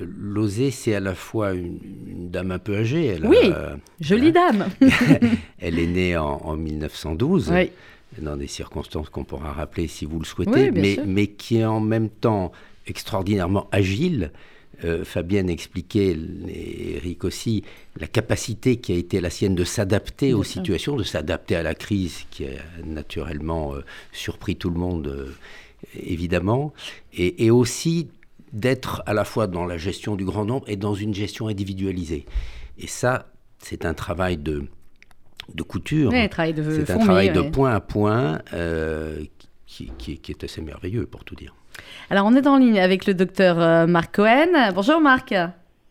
Losé, 0.00 0.72
c'est 0.72 0.96
à 0.96 1.00
la 1.00 1.14
fois 1.14 1.52
une, 1.52 2.28
dame 2.28 2.50
un 2.50 2.58
peu 2.58 2.76
âgée. 2.76 3.16
oui, 3.22 3.52
jolie 4.00 4.32
dame. 4.32 4.66
elle 5.60 5.78
est 5.78 5.86
née 5.86 6.16
en, 6.16 6.56
1912. 6.56 7.52
Dans 8.18 8.36
des 8.36 8.48
circonstances 8.48 9.08
qu'on 9.08 9.22
pourra 9.22 9.52
rappeler 9.52 9.86
si 9.86 10.04
vous 10.04 10.18
le 10.18 10.24
souhaitez, 10.24 10.72
mais, 10.72 10.98
mais, 11.06 11.28
qui 11.28 11.58
est 11.58 11.64
en 11.64 11.78
même 11.78 12.08
temps 12.08 12.50
extraordinairement 12.88 13.68
agile, 13.70 14.32
euh, 14.84 15.04
Fabienne 15.04 15.50
expliquait, 15.50 16.16
et 16.48 16.96
Eric 16.96 17.24
aussi, 17.24 17.64
la 17.98 18.06
capacité 18.06 18.76
qui 18.76 18.92
a 18.92 18.96
été 18.96 19.20
la 19.20 19.30
sienne 19.30 19.54
de 19.54 19.64
s'adapter 19.64 20.32
aux 20.32 20.44
situations, 20.44 20.96
de 20.96 21.02
s'adapter 21.02 21.56
à 21.56 21.62
la 21.62 21.74
crise 21.74 22.24
qui 22.30 22.46
a 22.46 22.50
naturellement 22.84 23.74
euh, 23.74 23.84
surpris 24.12 24.56
tout 24.56 24.70
le 24.70 24.78
monde, 24.78 25.08
euh, 25.08 25.34
évidemment, 25.94 26.72
et, 27.12 27.50
aussi 27.50 28.08
d'être 28.52 29.02
à 29.06 29.14
la 29.14 29.24
fois 29.24 29.46
dans 29.46 29.64
la 29.64 29.76
gestion 29.76 30.16
du 30.16 30.24
grand 30.24 30.44
nombre 30.44 30.68
et 30.68 30.76
dans 30.76 30.94
une 30.94 31.14
gestion 31.14 31.48
individualisée. 31.48 32.24
Et 32.78 32.86
ça, 32.86 33.30
c'est 33.58 33.84
un 33.84 33.94
travail 33.94 34.38
de, 34.38 34.64
de 35.54 35.62
couture. 35.62 36.10
c'est 36.86 36.90
un 36.90 36.98
travail 36.98 37.32
de 37.32 37.42
point 37.42 37.74
à 37.74 37.80
point 37.80 38.40
qui, 39.66 39.90
qui 39.96 40.32
est 40.32 40.44
assez 40.44 40.62
merveilleux, 40.62 41.06
pour 41.06 41.24
tout 41.24 41.34
dire. 41.34 41.54
Alors, 42.10 42.26
on 42.26 42.34
est 42.34 42.46
en 42.46 42.56
ligne 42.56 42.80
avec 42.80 43.06
le 43.06 43.14
docteur 43.14 43.60
euh, 43.60 43.86
Marc 43.86 44.16
Cohen. 44.16 44.72
Bonjour 44.74 45.00
Marc. 45.00 45.34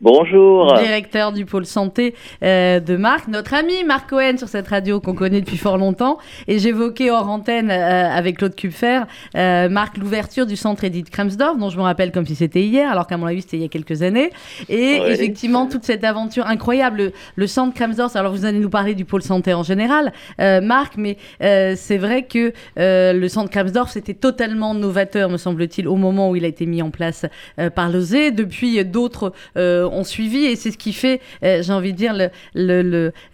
Bonjour. 0.02 0.78
Directeur 0.78 1.30
du 1.30 1.44
pôle 1.44 1.66
santé 1.66 2.14
euh, 2.42 2.80
de 2.80 2.96
Marc, 2.96 3.28
notre 3.28 3.52
ami 3.52 3.84
Marc 3.84 4.08
Cohen 4.08 4.38
sur 4.38 4.48
cette 4.48 4.66
radio 4.66 4.98
qu'on 4.98 5.14
connaît 5.14 5.40
depuis 5.42 5.58
fort 5.58 5.76
longtemps. 5.76 6.16
Et 6.48 6.58
j'évoquais 6.58 7.10
hors 7.10 7.28
antenne 7.28 7.70
euh, 7.70 8.08
avec 8.08 8.38
Claude 8.38 8.54
Kupfer, 8.54 9.02
euh, 9.36 9.68
Marc, 9.68 9.98
l'ouverture 9.98 10.46
du 10.46 10.56
centre 10.56 10.84
Edith 10.84 11.10
Kremsdorf, 11.10 11.58
dont 11.58 11.68
je 11.68 11.76
me 11.76 11.82
rappelle 11.82 12.12
comme 12.12 12.24
si 12.24 12.34
c'était 12.34 12.62
hier, 12.62 12.90
alors 12.90 13.06
qu'à 13.06 13.18
mon 13.18 13.26
avis 13.26 13.42
c'était 13.42 13.58
il 13.58 13.62
y 13.62 13.66
a 13.66 13.68
quelques 13.68 14.00
années. 14.00 14.30
Et 14.70 15.02
effectivement, 15.04 15.66
toute 15.66 15.84
cette 15.84 16.02
aventure 16.02 16.46
incroyable, 16.46 17.12
le, 17.36 17.46
centre 17.46 17.74
Kremsdorf, 17.74 18.16
alors 18.16 18.32
vous 18.32 18.46
allez 18.46 18.58
nous 18.58 18.70
parler 18.70 18.94
du 18.94 19.04
pôle 19.04 19.22
santé 19.22 19.52
en 19.52 19.62
général, 19.62 20.14
Marc, 20.38 20.94
mais 20.96 21.18
c'est 21.40 21.98
vrai 21.98 22.22
que 22.22 22.54
le 22.76 23.28
centre 23.28 23.50
Kremsdorf, 23.50 23.90
c'était 23.90 24.14
totalement 24.14 24.72
novateur, 24.72 25.28
me 25.28 25.36
semble-t-il, 25.36 25.86
au 25.86 25.96
moment 25.96 26.30
où 26.30 26.36
il 26.36 26.46
a 26.46 26.48
été 26.48 26.64
mis 26.64 26.80
en 26.80 26.90
place 26.90 27.26
par 27.74 27.90
l'OSE. 27.90 28.32
Depuis, 28.32 28.82
d'autres 28.86 29.34
ont 29.90 30.04
suivi 30.04 30.46
et 30.46 30.56
c'est 30.56 30.70
ce 30.70 30.78
qui 30.78 30.92
fait, 30.92 31.20
euh, 31.42 31.62
j'ai 31.62 31.72
envie 31.72 31.92
de 31.92 31.98
dire, 31.98 32.14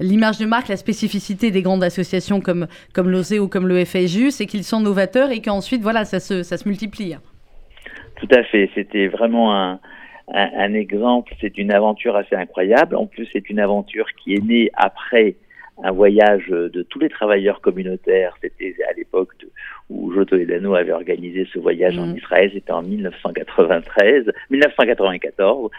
l'image 0.00 0.38
de 0.38 0.46
marque, 0.46 0.68
la 0.68 0.76
spécificité 0.76 1.50
des 1.50 1.62
grandes 1.62 1.84
associations 1.84 2.40
comme, 2.40 2.66
comme 2.92 3.14
ou 3.40 3.48
comme 3.48 3.68
le 3.68 3.84
FSU, 3.84 4.30
c'est 4.30 4.46
qu'ils 4.46 4.64
sont 4.64 4.80
novateurs 4.80 5.30
et 5.30 5.40
qu'ensuite, 5.40 5.82
voilà, 5.82 6.04
ça 6.04 6.20
se, 6.20 6.42
ça 6.42 6.56
se 6.56 6.68
multiplie. 6.68 7.16
Tout 8.16 8.28
à 8.34 8.42
fait. 8.44 8.70
C'était 8.74 9.08
vraiment 9.08 9.54
un, 9.54 9.78
un, 10.32 10.74
exemple. 10.74 11.32
C'est 11.40 11.58
une 11.58 11.72
aventure 11.72 12.16
assez 12.16 12.34
incroyable. 12.34 12.96
En 12.96 13.06
plus, 13.06 13.28
c'est 13.32 13.48
une 13.50 13.60
aventure 13.60 14.06
qui 14.22 14.34
est 14.34 14.44
née 14.44 14.70
après 14.74 15.36
un 15.82 15.92
voyage 15.92 16.48
de 16.48 16.82
tous 16.82 16.98
les 16.98 17.08
travailleurs 17.08 17.60
communautaires. 17.60 18.36
C'était 18.40 18.74
à 18.88 18.92
l'époque 18.94 19.32
où 19.90 20.12
Joto 20.12 20.36
Edano 20.36 20.74
avait 20.74 20.92
organisé 20.92 21.46
ce 21.52 21.58
voyage 21.58 21.98
en 21.98 22.06
mm. 22.06 22.16
Israël. 22.16 22.50
C'était 22.52 22.72
en 22.72 22.82
1993, 22.82 24.32
1994. 24.50 25.70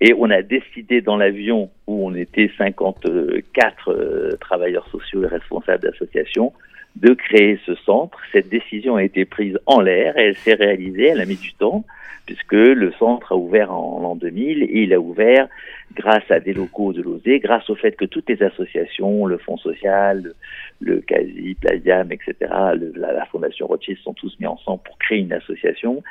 Et 0.00 0.14
on 0.16 0.30
a 0.30 0.42
décidé 0.42 1.00
dans 1.00 1.16
l'avion 1.16 1.70
où 1.86 2.06
on 2.06 2.14
était 2.14 2.50
54 2.58 3.90
euh, 3.90 4.36
travailleurs 4.40 4.86
sociaux 4.88 5.24
et 5.24 5.26
responsables 5.26 5.82
d'associations 5.82 6.52
de 6.96 7.14
créer 7.14 7.58
ce 7.66 7.74
centre. 7.74 8.18
Cette 8.32 8.48
décision 8.48 8.96
a 8.96 9.04
été 9.04 9.24
prise 9.24 9.58
en 9.66 9.80
l'air 9.80 10.16
et 10.18 10.28
elle 10.28 10.36
s'est 10.36 10.54
réalisée, 10.54 11.08
elle 11.08 11.20
a 11.20 11.26
mis 11.26 11.36
du 11.36 11.52
temps, 11.52 11.84
puisque 12.24 12.52
le 12.52 12.92
centre 12.92 13.32
a 13.32 13.36
ouvert 13.36 13.72
en 13.72 14.00
l'an 14.00 14.16
2000 14.16 14.62
et 14.62 14.82
il 14.82 14.92
a 14.92 15.00
ouvert 15.00 15.48
grâce 15.94 16.28
à 16.30 16.40
des 16.40 16.52
locaux 16.52 16.92
de 16.92 17.02
l'OSE, 17.02 17.40
grâce 17.40 17.68
au 17.70 17.74
fait 17.76 17.92
que 17.92 18.04
toutes 18.04 18.28
les 18.28 18.42
associations, 18.42 19.26
le 19.26 19.38
Fonds 19.38 19.56
social, 19.56 20.34
le, 20.80 21.00
CASI, 21.00 21.56
Pladiam, 21.60 22.10
etc., 22.10 22.34
la, 22.96 23.24
Fondation 23.26 23.66
Rothschild 23.66 23.98
sont 23.98 24.14
tous 24.14 24.36
mis 24.40 24.46
ensemble 24.46 24.82
pour 24.84 24.98
créer 24.98 25.18
une 25.18 25.32
association, 25.32 26.02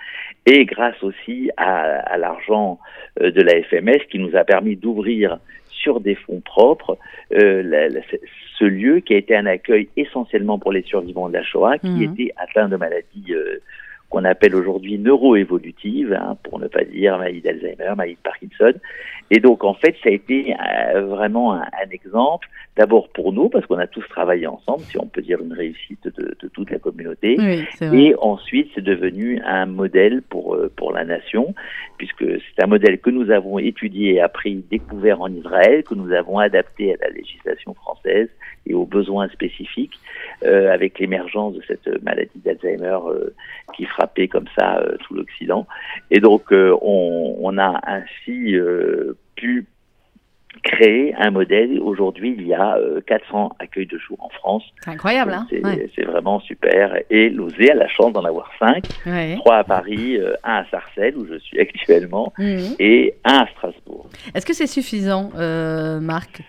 et 0.46 0.66
grâce 0.66 1.02
aussi 1.04 1.52
à, 1.58 2.18
l'argent 2.18 2.80
euh, 3.22 3.32
de 3.32 3.42
la 3.42 3.62
FMS 3.64 4.08
qui 4.10 4.20
nous 4.20 4.36
a 4.36 4.44
permis 4.44 4.76
d'ouvrir 4.76 5.40
sur 5.82 6.00
des 6.00 6.16
fonds 6.16 6.42
propres 6.42 6.98
euh, 7.34 7.90
ce 8.58 8.66
lieu 8.66 9.00
qui 9.00 9.14
a 9.14 9.18
été 9.18 9.36
un 9.36 9.46
accueil 9.46 9.90
essentiellement 9.98 10.60
pour 10.60 10.72
les 10.72 10.84
survivants 10.84 11.30
de 11.30 11.34
la 11.34 11.44
Shoah 11.44 11.78
qui 11.78 11.90
mhm. 11.90 12.14
étaient 12.14 12.34
atteints 12.38 12.70
de 12.70 12.78
maladies 12.78 13.34
euh, 13.34 13.60
qu'on 14.10 14.24
appelle 14.24 14.56
aujourd'hui 14.56 14.98
neuroévolutive, 14.98 16.14
hein, 16.14 16.38
pour 16.44 16.60
ne 16.60 16.68
pas 16.68 16.84
dire 16.84 17.18
maladie 17.18 17.42
d'Alzheimer, 17.42 17.94
maladie 17.96 18.16
de 18.16 18.20
Parkinson. 18.24 18.74
Et 19.32 19.40
donc, 19.40 19.64
en 19.64 19.74
fait, 19.74 19.96
ça 20.04 20.10
a 20.10 20.12
été 20.12 20.56
euh, 20.94 21.02
vraiment 21.02 21.54
un, 21.54 21.90
exemple, 21.92 22.48
d'abord 22.78 23.10
pour 23.10 23.34
nous, 23.34 23.50
parce 23.50 23.66
qu'on 23.66 23.80
a 23.80 23.88
tous 23.88 24.08
travaillé 24.10 24.46
ensemble, 24.46 24.82
si 24.84 25.00
on 25.00 25.08
peut 25.08 25.22
dire 25.22 25.42
une 25.42 25.54
réussite 25.54 26.04
de, 26.06 26.36
de 26.40 26.48
toute 26.48 26.70
la 26.70 26.78
communauté. 26.78 27.38
et 27.82 28.16
ensuite, 28.22 28.70
c'est 28.76 28.84
devenu 28.84 29.42
un 29.46 29.66
modèle 29.66 30.22
pour, 30.22 30.56
euh, 30.56 30.72
pour 30.76 30.92
la 30.92 31.06
nation, 31.06 31.56
puisque 31.98 32.24
c'est 32.26 32.64
un 32.64 32.68
modèle 32.68 33.00
que 33.00 33.10
nous 33.10 33.32
avons 33.32 33.58
étudié, 33.58 34.22
appris, 34.22 34.64
découvert 34.70 35.22
en 35.22 35.32
Israël, 35.34 35.84
que 35.84 35.96
nous 35.96 36.12
avons 36.12 36.38
adapté 36.38 36.94
à 36.94 36.98
la 37.02 37.10
législation 37.10 37.74
française 37.74 38.30
et 38.68 38.74
aux 38.74 38.86
besoins 38.86 39.28
spécifiques, 39.30 40.00
euh, 40.44 40.72
avec 40.72 41.00
l'émergence 41.00 41.56
de 41.56 41.62
cette 41.68 42.04
maladie 42.04 42.40
d'Alzheimer 42.44 42.98
euh, 43.08 43.34
qui 43.76 43.86
frappait 43.96 44.28
comme 44.28 44.48
ça 44.58 44.78
euh, 44.78 44.98
tout 45.04 45.14
l'Occident. 45.14 45.68
Et 46.12 46.20
donc, 46.20 46.52
euh, 46.52 46.76
on, 46.82 47.38
on, 47.40 47.58
a 47.58 47.80
ainsi 47.88 48.56
pu 49.36 49.66
créer 50.64 51.14
un 51.16 51.32
modèle. 51.32 51.80
Aujourd'hui, 51.80 52.36
il 52.38 52.48
y 52.48 52.54
a 52.54 52.78
400 53.08 53.54
accueils 53.60 53.86
de 53.86 53.98
jour 53.98 54.18
en 54.20 54.30
France. 54.30 54.64
C'est 54.84 54.92
incroyable, 54.92 55.34
hein 55.34 55.48
C'est 55.96 56.04
vraiment 56.04 56.40
super. 56.40 56.98
Et 57.10 57.30
l'OSE 57.30 57.70
a 57.70 57.76
la 57.76 57.88
chance 57.88 58.14
d'en 58.14 58.24
avoir 58.24 58.52
5. 58.60 58.84
Ouais. 59.06 59.36
3 59.38 59.56
à 59.56 59.64
Paris, 59.64 60.18
un 60.44 60.54
à 60.54 60.66
Sarcelles, 60.72 61.16
où 61.18 61.26
je 61.28 61.38
suis 61.40 61.60
actuellement, 61.60 62.34
mmh. 62.38 62.60
et 62.80 63.16
un 63.24 63.44
à 63.44 63.48
Strasbourg. 63.48 64.10
Est-ce 64.34 64.46
que 64.46 64.54
c'est 64.54 64.68
suffisant, 64.68 65.32
Marc? 66.02 66.42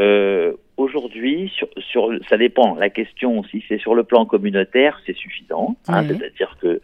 Euh, 0.00 0.52
Aujourd'hui, 0.76 1.52
sur, 1.54 1.68
sur, 1.76 2.08
ça 2.30 2.38
dépend. 2.38 2.74
La 2.74 2.88
question, 2.88 3.44
si 3.44 3.62
c'est 3.68 3.78
sur 3.78 3.94
le 3.94 4.02
plan 4.02 4.24
communautaire, 4.24 4.98
c'est 5.04 5.14
suffisant. 5.14 5.76
Hein, 5.88 6.04
C'est-à-dire 6.08 6.56
que, 6.58 6.80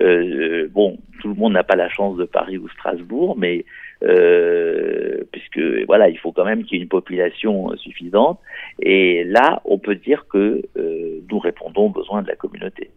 euh, 0.00 0.68
bon, 0.70 0.98
tout 1.20 1.26
le 1.26 1.34
monde 1.34 1.54
n'a 1.54 1.64
pas 1.64 1.74
la 1.74 1.88
chance 1.88 2.16
de 2.16 2.24
Paris 2.24 2.58
ou 2.58 2.68
Strasbourg, 2.68 3.36
mais 3.36 3.64
euh, 4.04 5.24
puisque 5.32 5.60
voilà, 5.88 6.08
il 6.10 6.18
faut 6.18 6.30
quand 6.30 6.44
même 6.44 6.62
qu'il 6.62 6.76
y 6.76 6.80
ait 6.80 6.84
une 6.84 6.88
population 6.88 7.76
suffisante. 7.76 8.38
Et 8.80 9.24
là, 9.24 9.62
on 9.64 9.78
peut 9.78 9.96
dire 9.96 10.26
que 10.28 10.62
nous 11.28 11.38
répondons 11.40 11.86
aux 11.86 11.90
besoins 11.90 12.22
de 12.22 12.28
la 12.28 12.36
communauté. 12.36 12.90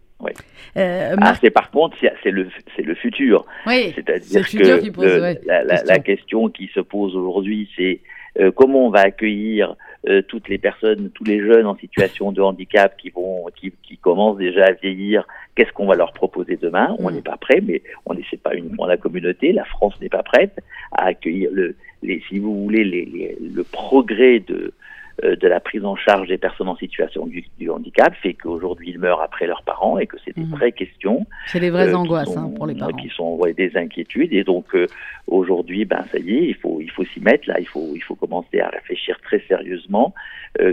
Euh, 0.77 1.15
ah, 1.21 1.35
c'est 1.39 1.49
par 1.49 1.69
contre, 1.71 1.97
c'est 2.01 2.31
le, 2.31 2.47
c'est 2.75 2.81
le 2.81 2.95
futur. 2.95 3.45
Oui, 3.67 3.93
C'est-à-dire 3.95 4.47
que 4.49 5.47
la, 5.47 5.63
la, 5.63 5.83
la, 5.83 5.99
question 5.99 6.49
qui 6.49 6.69
se 6.73 6.79
pose 6.79 7.15
aujourd'hui, 7.15 7.69
c'est 7.75 7.99
euh, 8.39 8.51
comment 8.51 8.87
on 8.87 8.89
va 8.89 9.01
accueillir 9.01 9.75
euh, 10.07 10.21
toutes 10.21 10.49
les 10.49 10.57
personnes, 10.57 11.11
tous 11.11 11.23
les 11.23 11.39
jeunes 11.39 11.65
en 11.65 11.75
situation 11.75 12.31
de 12.31 12.41
handicap 12.41 12.97
qui 12.97 13.09
vont, 13.09 13.45
qui, 13.55 13.73
qui 13.83 13.97
commencent 13.97 14.37
déjà 14.37 14.65
à 14.65 14.71
vieillir? 14.71 15.27
Qu'est-ce 15.55 15.71
qu'on 15.71 15.85
va 15.85 15.95
leur 15.95 16.13
proposer 16.13 16.57
demain? 16.57 16.95
On 16.99 17.11
mm. 17.11 17.15
n'est 17.15 17.21
pas 17.21 17.37
prêt, 17.37 17.61
mais 17.61 17.83
on 18.05 18.13
n'est 18.13 18.23
pas 18.41 18.55
uniquement 18.55 18.87
la 18.87 18.97
communauté. 18.97 19.51
La 19.51 19.65
France 19.65 19.93
n'est 20.01 20.09
pas 20.09 20.23
prête 20.23 20.57
à 20.91 21.05
accueillir 21.05 21.51
le, 21.53 21.75
les, 22.01 22.21
si 22.27 22.39
vous 22.39 22.63
voulez, 22.63 22.83
les, 22.83 23.05
les, 23.05 23.37
le 23.39 23.63
progrès 23.63 24.39
de 24.39 24.73
de 25.23 25.47
la 25.47 25.59
prise 25.59 25.85
en 25.85 25.95
charge 25.95 26.27
des 26.27 26.37
personnes 26.37 26.67
en 26.67 26.75
situation 26.75 27.25
du, 27.25 27.69
handicap 27.69 28.13
fait 28.21 28.33
qu'aujourd'hui 28.33 28.91
ils 28.91 28.99
meurent 28.99 29.21
après 29.21 29.47
leurs 29.47 29.63
parents 29.63 29.97
et 29.97 30.05
que 30.05 30.17
c'est 30.23 30.35
des 30.35 30.43
mhm. 30.43 30.51
vraies 30.51 30.71
questions. 30.71 31.25
C'est 31.47 31.59
des 31.59 31.69
vraies 31.69 31.89
euh, 31.89 31.97
angoisses 31.97 32.35
hein, 32.35 32.51
pour 32.55 32.67
les 32.67 32.75
parents. 32.75 32.91
Qui 32.93 33.09
sont 33.09 33.39
des 33.57 33.71
inquiétudes 33.75 34.33
et 34.33 34.43
donc 34.43 34.75
euh, 34.75 34.87
aujourd'hui, 35.27 35.85
ben 35.85 36.03
ça 36.11 36.19
y 36.19 36.35
est, 36.35 36.45
il 36.47 36.55
faut 36.55 36.79
il 36.81 36.91
faut 36.91 37.05
s'y 37.05 37.19
mettre 37.21 37.47
là, 37.49 37.59
il 37.59 37.67
faut 37.67 37.91
il 37.95 38.01
faut 38.01 38.15
commencer 38.15 38.59
à 38.59 38.69
réfléchir 38.69 39.19
très 39.21 39.39
sérieusement 39.47 40.13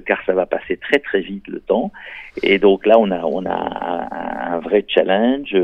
car 0.05 0.23
ça 0.27 0.35
va 0.35 0.45
passer 0.45 0.77
très 0.77 0.99
très 0.99 1.23
vite 1.23 1.49
le 1.49 1.59
temps 1.59 1.91
et 2.43 2.59
donc 2.59 2.85
là 2.85 2.99
on 2.99 3.11
a 3.11 3.25
on 3.25 3.47
a 3.47 3.55
un, 3.55 4.57
un 4.57 4.59
vrai 4.59 4.85
challenge 4.87 5.57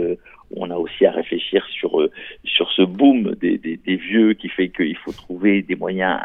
on 0.54 0.70
a 0.70 0.76
aussi 0.76 1.04
à 1.06 1.10
réfléchir 1.10 1.64
sur, 1.70 2.00
euh, 2.00 2.10
sur 2.44 2.70
ce 2.72 2.82
boom 2.82 3.34
des, 3.40 3.58
des, 3.58 3.76
des 3.76 3.96
vieux 3.96 4.34
qui 4.34 4.48
fait 4.48 4.68
qu'il 4.68 4.96
faut 4.96 5.12
trouver 5.12 5.62
des 5.62 5.74
moyens 5.76 6.18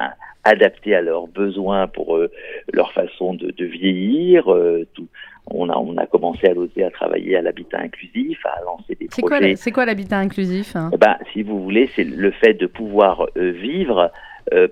adaptés 0.43 0.95
à 0.95 1.01
leurs 1.01 1.27
besoins 1.27 1.87
pour 1.87 2.17
euh, 2.17 2.31
leur 2.73 2.91
façon 2.93 3.33
de, 3.33 3.51
de 3.51 3.65
vieillir. 3.65 4.51
Euh, 4.51 4.87
tout, 4.93 5.07
on 5.47 5.69
a, 5.69 5.75
on 5.77 5.97
a 5.97 6.05
commencé 6.05 6.47
à 6.47 6.53
l'oser 6.53 6.83
à 6.83 6.91
travailler 6.91 7.35
à 7.35 7.41
l'habitat 7.41 7.79
inclusif, 7.79 8.39
à 8.45 8.61
lancer 8.63 8.95
des 8.95 9.07
C'est 9.11 9.21
projets. 9.21 9.47
quoi, 9.49 9.55
c'est 9.55 9.71
quoi 9.71 9.85
l'habitat 9.85 10.17
inclusif 10.19 10.75
hein? 10.75 10.91
Eh 10.93 10.97
ben, 10.97 11.17
si 11.33 11.41
vous 11.43 11.61
voulez, 11.63 11.89
c'est 11.95 12.03
le 12.03 12.31
fait 12.31 12.53
de 12.53 12.67
pouvoir 12.67 13.27
vivre, 13.35 14.11
euh, 14.53 14.67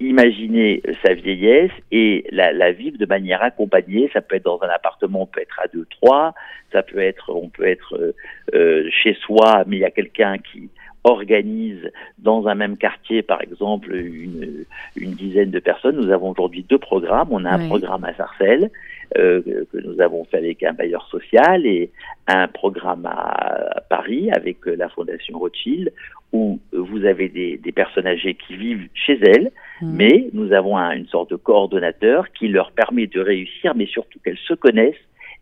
imaginer 0.00 0.82
sa 1.04 1.14
vieillesse 1.14 1.72
et 1.90 2.24
la, 2.30 2.52
la 2.52 2.72
vivre 2.72 2.98
de 2.98 3.06
manière 3.06 3.42
accompagnée. 3.42 4.10
Ça 4.12 4.20
peut 4.20 4.36
être 4.36 4.44
dans 4.44 4.62
un 4.62 4.68
appartement, 4.68 5.22
on 5.22 5.26
peut 5.26 5.40
être 5.40 5.58
à 5.60 5.68
deux, 5.68 5.86
trois. 5.90 6.34
Ça 6.72 6.82
peut 6.82 6.98
être, 6.98 7.34
on 7.34 7.48
peut 7.48 7.66
être 7.66 7.96
euh, 7.96 8.14
euh, 8.54 8.88
chez 8.90 9.14
soi, 9.14 9.64
mais 9.66 9.76
il 9.76 9.80
y 9.80 9.84
a 9.84 9.90
quelqu'un 9.90 10.38
qui 10.38 10.68
organise 11.04 11.90
dans 12.18 12.48
un 12.48 12.54
même 12.54 12.76
quartier, 12.76 13.22
par 13.22 13.40
exemple, 13.40 13.94
une, 13.94 14.64
une 14.96 15.12
dizaine 15.12 15.50
de 15.50 15.58
personnes. 15.58 15.96
Nous 15.96 16.12
avons 16.12 16.30
aujourd'hui 16.30 16.64
deux 16.68 16.78
programmes. 16.78 17.28
On 17.30 17.44
a 17.44 17.50
un 17.50 17.66
programme 17.66 18.04
à 18.04 18.14
Sarcelles 18.14 18.70
euh, 19.16 19.40
que 19.72 19.78
nous 19.78 20.00
avons 20.00 20.24
fait 20.24 20.38
avec 20.38 20.62
un 20.62 20.74
bailleur 20.74 21.08
social 21.08 21.64
et 21.64 21.90
un 22.26 22.46
programme 22.46 23.06
à 23.06 23.80
Paris 23.88 24.30
avec 24.32 24.58
la 24.66 24.88
Fondation 24.90 25.38
Rothschild 25.38 25.92
où 26.32 26.60
vous 26.72 27.04
avez 27.04 27.28
des, 27.28 27.56
des 27.56 27.72
personnes 27.72 28.06
âgées 28.06 28.34
qui 28.34 28.56
vivent 28.56 28.88
chez 28.94 29.18
elles, 29.22 29.50
Mhm. 29.80 29.92
mais 29.96 30.26
nous 30.32 30.52
avons 30.52 30.76
un- 30.76 30.90
une 30.92 31.06
sorte 31.06 31.30
de 31.30 31.36
coordonnateur 31.36 32.30
qui 32.32 32.48
leur 32.48 32.72
permet 32.72 33.06
de 33.06 33.20
réussir, 33.20 33.74
mais 33.74 33.86
surtout 33.86 34.18
qu'elles 34.24 34.36
se 34.38 34.54
connaissent 34.54 34.94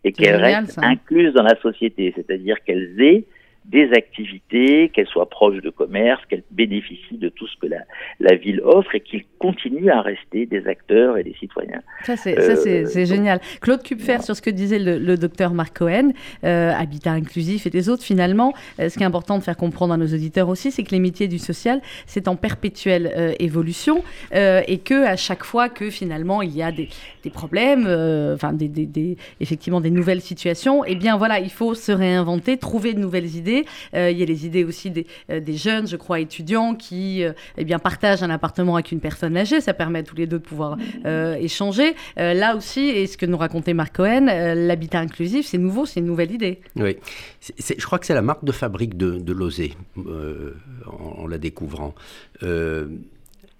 et 0.05 0.13
qu'elles 0.13 0.37
restent 0.37 0.73
ça. 0.73 0.83
incluses 0.85 1.33
dans 1.35 1.43
la 1.43 1.57
société, 1.61 2.13
c'est-à-dire 2.15 2.63
qu'elles 2.65 3.01
aient 3.01 3.25
des 3.69 3.91
activités, 3.93 4.91
qu'elles 4.91 5.07
soient 5.09 5.29
proches 5.29 5.61
de 5.61 5.71
commerce, 5.71 6.23
qu'elles 6.29 6.45
bénéficient 6.51 7.19
de 7.19 7.29
tout 7.29 7.47
ce 7.49 7.57
que 7.61 7.67
la, 7.67 7.79
la 8.21 8.37
ville 8.37 8.61
offre 8.63 8.95
et 8.95 9.01
qu'ils 9.01 9.25
continuent 9.39 9.91
à 9.91 10.01
rester 10.03 10.47
des 10.47 10.67
acteurs 10.67 11.19
et 11.19 11.25
des 11.25 11.35
citoyens. 11.35 11.83
Ça, 12.05 12.17
c'est 12.17 12.37
Euh, 12.39 13.05
génial. 13.05 13.41
Claude 13.61 13.83
Kupfer, 13.83 14.23
sur 14.23 14.37
ce 14.37 14.43
que 14.43 14.51
disait 14.51 14.79
le, 14.79 14.99
le 14.99 15.17
docteur 15.17 15.53
Marc 15.53 15.79
Cohen, 15.79 16.13
euh, 16.45 16.73
Habitat 16.73 17.13
inclusif 17.13 17.67
et 17.67 17.71
des 17.71 17.89
autres, 17.89 18.03
finalement, 18.05 18.55
euh, 18.79 18.89
ce 18.89 18.97
qui 18.97 19.03
est 19.03 19.07
important 19.07 19.37
de 19.39 19.43
faire 19.43 19.57
comprendre 19.57 19.93
à 19.95 19.97
nos 19.97 20.07
auditeurs 20.07 20.49
aussi, 20.49 20.71
c'est 20.71 20.83
que 20.85 20.93
les 20.93 21.01
métiers 21.01 21.29
du 21.29 21.39
social, 21.39 21.81
c'est 22.07 22.29
en 22.29 22.37
perpétuelle 22.37 23.35
évolution 23.41 24.03
et 24.33 24.79
que 24.79 25.05
à 25.07 25.17
chaque 25.17 25.45
fois 25.45 25.69
que 25.69 25.91
finalement 25.91 26.43
il 26.43 26.55
y 26.57 26.63
a 26.63 26.71
des, 26.73 26.89
des 27.25 27.31
problèmes, 27.31 27.87
enfin 28.35 28.53
des- 28.53 29.17
effectivement 29.41 29.81
des 29.81 29.91
nouvelles 29.91 30.21
situations, 30.21 30.85
eh 30.85 30.95
bien 30.95 31.17
voilà, 31.17 31.41
il 31.41 31.51
faut 31.51 31.75
se 31.75 31.93
réinventer, 31.93 32.57
trouver 32.59 32.95
de 32.95 33.01
nouvelles 33.01 33.35
idées. 33.37 33.56
Euh, 33.95 34.11
il 34.11 34.19
y 34.19 34.23
a 34.23 34.27
les 34.27 34.45
idées 34.47 34.65
aussi 34.65 34.91
des, 34.91 35.07
euh, 35.31 35.41
des 35.41 35.57
jeunes, 35.57 35.87
je 35.87 35.97
crois, 35.97 36.21
étudiants 36.21 36.75
qui 36.75 37.23
euh, 37.23 37.33
eh 37.57 37.65
bien 37.65 37.79
partagent 37.79 38.23
un 38.23 38.31
appartement 38.31 38.75
avec 38.75 38.93
une 38.93 39.01
personne 39.01 39.37
âgée. 39.37 39.61
Ça 39.61 39.73
permet 39.73 40.01
à 40.01 40.03
tous 40.03 40.17
les 40.17 40.27
deux 40.27 40.39
de 40.39 40.43
pouvoir 40.43 40.77
euh, 41.05 41.35
échanger. 41.37 41.95
Euh, 42.19 42.35
là 42.35 42.57
aussi, 42.57 42.81
et 42.89 43.07
ce 43.07 43.17
que 43.17 43.27
nous 43.27 43.37
racontait 43.39 43.75
Marc 43.75 43.97
Cohen, 43.97 44.27
euh, 44.29 44.55
l'habitat 44.55 45.01
inclusif, 45.01 45.47
c'est 45.47 45.59
nouveau, 45.59 45.87
c'est 45.87 46.01
une 46.01 46.07
nouvelle 46.07 46.33
idée. 46.33 46.61
Oui, 46.77 46.97
C'est- 47.41 47.55
c'est- 47.59 47.81
je 47.81 47.87
crois 47.87 47.99
que 47.99 48.07
c'est 48.07 48.15
la 48.15 48.23
marque 48.23 48.45
de 48.45 48.53
fabrique 48.53 48.97
de, 48.97 49.19
de 49.19 49.33
Lozé, 49.33 49.75
euh, 49.99 50.55
en, 50.87 51.23
en 51.23 51.27
la 51.27 51.39
découvrant. 51.39 51.95
Euh, 52.43 52.87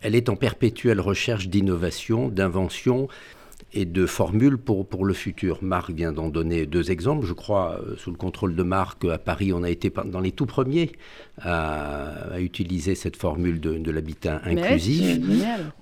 elle 0.03 0.15
est 0.15 0.29
en 0.29 0.37
perpétuelle 0.37 1.01
recherche 1.01 1.49
d'innovation, 1.49 2.29
d'invention 2.29 3.09
et 3.77 3.85
de 3.85 4.07
formules 4.07 4.59
pour, 4.59 4.87
pour 4.89 5.05
le 5.05 5.13
futur. 5.15 5.59
Marc 5.63 5.91
vient 5.91 6.13
d'en 6.13 6.29
donner 6.29 6.65
deux 6.67 6.91
exemples. 6.91 7.27
Je 7.27 7.35
crois, 7.35 7.79
euh, 7.87 7.95
sous 7.97 8.11
le 8.11 8.17
contrôle 8.17 8.57
de 8.57 8.63
Marc, 8.63 9.05
à 9.05 9.19
Paris, 9.19 9.53
on 9.53 9.63
a 9.63 9.71
été 9.71 9.93
dans 10.07 10.21
les 10.21 10.33
tout 10.33 10.47
premiers 10.47 10.93
à, 11.43 12.33
à 12.35 12.41
utiliser 12.41 12.95
cette 12.95 13.17
formule 13.17 13.61
de, 13.61 13.77
de 13.77 13.91
l'habitat 13.91 14.41
inclusif. 14.45 15.19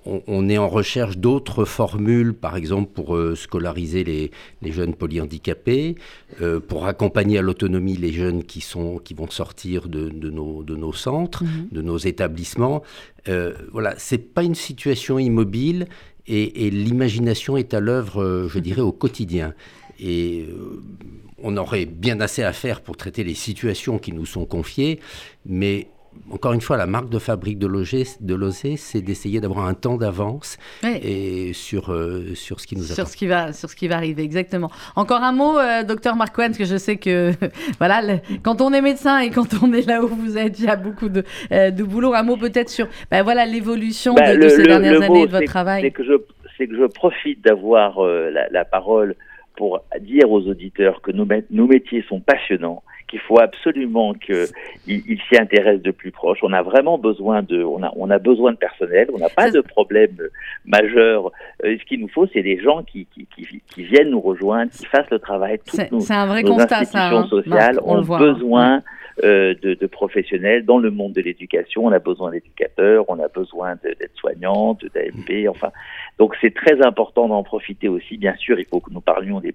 On, 0.04 0.22
on 0.26 0.48
est 0.48 0.58
en 0.58 0.68
recherche 0.68 1.16
d'autres 1.18 1.64
formules, 1.64 2.34
par 2.34 2.56
exemple 2.56 2.90
pour 2.92 3.16
euh, 3.16 3.34
scolariser 3.36 4.02
les, 4.04 4.30
les 4.62 4.72
jeunes 4.72 4.94
polyhandicapés, 4.94 5.94
euh, 6.42 6.58
pour 6.60 6.86
accompagner 6.86 7.38
à 7.38 7.42
l'autonomie 7.42 7.96
les 7.96 8.12
jeunes 8.12 8.42
qui, 8.42 8.60
sont, 8.60 8.98
qui 8.98 9.14
vont 9.14 9.30
sortir 9.30 9.88
de, 9.88 10.08
de 10.08 10.30
nos, 10.30 10.62
de 10.64 10.74
nos 10.76 10.92
centres, 10.92 11.44
Mhm. 11.44 11.68
de 11.72 11.82
nos 11.82 11.98
établissements. 11.98 12.82
Euh, 13.28 13.52
voilà, 13.72 13.94
c'est 13.98 14.18
pas 14.34 14.42
une 14.42 14.54
situation 14.54 15.18
immobile 15.18 15.86
et, 16.26 16.66
et 16.66 16.70
l'imagination 16.70 17.56
est 17.56 17.74
à 17.74 17.80
l'œuvre, 17.80 18.22
euh, 18.22 18.48
je 18.48 18.58
dirais, 18.58 18.80
au 18.80 18.92
quotidien. 18.92 19.54
Et 20.00 20.46
euh, 20.48 20.82
on 21.42 21.56
aurait 21.56 21.86
bien 21.86 22.20
assez 22.20 22.42
à 22.42 22.52
faire 22.52 22.80
pour 22.80 22.96
traiter 22.96 23.24
les 23.24 23.34
situations 23.34 23.98
qui 23.98 24.12
nous 24.12 24.26
sont 24.26 24.46
confiées, 24.46 25.00
mais 25.46 25.88
encore 26.30 26.52
une 26.52 26.60
fois, 26.60 26.76
la 26.76 26.86
marque 26.86 27.08
de 27.08 27.18
fabrique 27.18 27.58
de 27.58 27.66
Lozé, 27.66 28.04
de 28.20 28.50
c'est 28.76 29.00
d'essayer 29.02 29.40
d'avoir 29.40 29.66
un 29.66 29.74
temps 29.74 29.96
d'avance 29.96 30.56
et 30.84 31.52
sur, 31.52 31.92
euh, 31.92 32.34
sur 32.34 32.60
ce 32.60 32.66
qui 32.66 32.76
nous 32.76 32.82
Sur 32.82 33.00
attend. 33.00 33.10
ce, 33.10 33.16
qui 33.16 33.26
va, 33.26 33.52
sur 33.52 33.68
ce 33.70 33.76
qui 33.76 33.88
va 33.88 33.96
arriver, 33.96 34.22
exactement. 34.22 34.70
Encore 34.96 35.22
un 35.22 35.32
mot, 35.32 35.58
euh, 35.58 35.82
docteur 35.82 36.16
Cohen, 36.32 36.46
parce 36.46 36.58
que 36.58 36.64
je 36.64 36.76
sais 36.76 36.96
que 36.96 37.32
voilà, 37.78 38.02
le- 38.02 38.20
quand 38.42 38.60
on 38.60 38.72
est 38.72 38.80
médecin 38.80 39.18
et 39.20 39.30
quand 39.30 39.48
on 39.62 39.72
est 39.72 39.86
là 39.86 40.02
où 40.02 40.08
vous 40.08 40.36
êtes, 40.38 40.58
il 40.58 40.64
y 40.66 40.68
a 40.68 40.76
beaucoup 40.76 41.08
de, 41.08 41.24
euh, 41.52 41.70
de 41.70 41.82
boulot. 41.84 42.14
Un 42.14 42.22
mot 42.22 42.36
peut-être 42.36 42.68
sur 42.70 42.88
ben, 43.10 43.22
voilà, 43.22 43.46
l'évolution 43.46 44.14
Bah, 44.14 44.34
de, 44.36 44.48
ces 44.48 44.58
le- 44.58 44.64
dernières 44.66 44.92
le 44.94 44.98
mot, 45.00 45.04
années 45.14 45.26
de 45.26 45.30
votre 45.32 45.44
travail. 45.46 45.82
C'est 45.82 45.90
que 45.90 46.04
je, 46.04 46.12
c'est 46.56 46.66
que 46.66 46.76
je 46.76 46.86
profite 46.86 47.44
d'avoir 47.44 47.98
euh, 48.04 48.30
la, 48.30 48.48
la 48.50 48.64
parole 48.64 49.14
pour 49.56 49.80
dire 50.00 50.30
aux 50.30 50.42
auditeurs 50.48 51.00
que 51.02 51.12
nos, 51.12 51.24
mé- 51.26 51.44
nos 51.50 51.66
métiers 51.66 52.04
sont 52.08 52.20
passionnants, 52.20 52.82
qu'il 53.06 53.20
faut 53.20 53.38
absolument 53.38 54.14
qu'ils 54.14 54.46
ils 54.86 55.20
s'y 55.28 55.36
intéressent 55.38 55.82
de 55.82 55.90
plus 55.90 56.10
proche. 56.10 56.38
On 56.42 56.52
a 56.52 56.62
vraiment 56.62 56.98
besoin 56.98 57.42
de, 57.42 57.62
on 57.62 57.82
a, 57.82 57.92
on 57.96 58.10
a 58.10 58.18
besoin 58.18 58.52
de 58.52 58.56
personnel. 58.56 59.08
On 59.14 59.18
n'a 59.18 59.28
pas 59.28 59.50
de 59.50 59.60
problème 59.60 60.16
majeur. 60.64 61.30
Euh, 61.64 61.76
ce 61.78 61.84
qu'il 61.84 62.00
nous 62.00 62.08
faut, 62.08 62.26
c'est 62.32 62.42
des 62.42 62.58
gens 62.60 62.82
qui, 62.82 63.06
qui, 63.14 63.26
qui, 63.36 63.62
qui 63.66 63.82
viennent 63.84 64.10
nous 64.10 64.20
rejoindre, 64.20 64.70
qui 64.72 64.86
fassent 64.86 65.10
le 65.10 65.18
travail. 65.18 65.58
Toutes 65.58 65.74
C'est 65.76 65.92
nos, 65.92 66.00
c'est 66.00 66.14
un 66.14 66.26
vrai 66.26 66.42
nos 66.42 66.54
constat, 66.54 66.84
ça. 66.84 67.08
hein, 67.10 67.26
sociales 67.28 67.74
Marc, 67.74 67.86
on 67.86 67.94
le 67.94 68.00
ont 68.00 68.02
voit, 68.02 68.62
hein. 68.64 68.82
Euh, 69.22 69.54
de, 69.62 69.74
de 69.74 69.86
professionnels 69.86 70.64
dans 70.64 70.78
le 70.78 70.90
monde 70.90 71.12
de 71.12 71.20
l'éducation. 71.20 71.84
On 71.86 71.92
a 71.92 71.98
besoin 72.00 72.32
d'éducateurs, 72.32 73.04
on 73.08 73.18
a 73.20 73.28
besoin 73.28 73.74
de- 73.76 73.94
d'aides-soignantes, 73.98 74.84
d'AMP, 74.94 75.48
enfin. 75.48 75.70
Donc 76.18 76.36
c'est 76.40 76.54
très 76.54 76.80
important 76.82 77.28
d'en 77.28 77.42
profiter 77.42 77.88
aussi. 77.88 78.16
Bien 78.16 78.34
sûr, 78.36 78.58
il 78.58 78.66
faut 78.66 78.80
que 78.80 78.92
nous 78.92 79.00
parlions 79.00 79.40
des, 79.40 79.54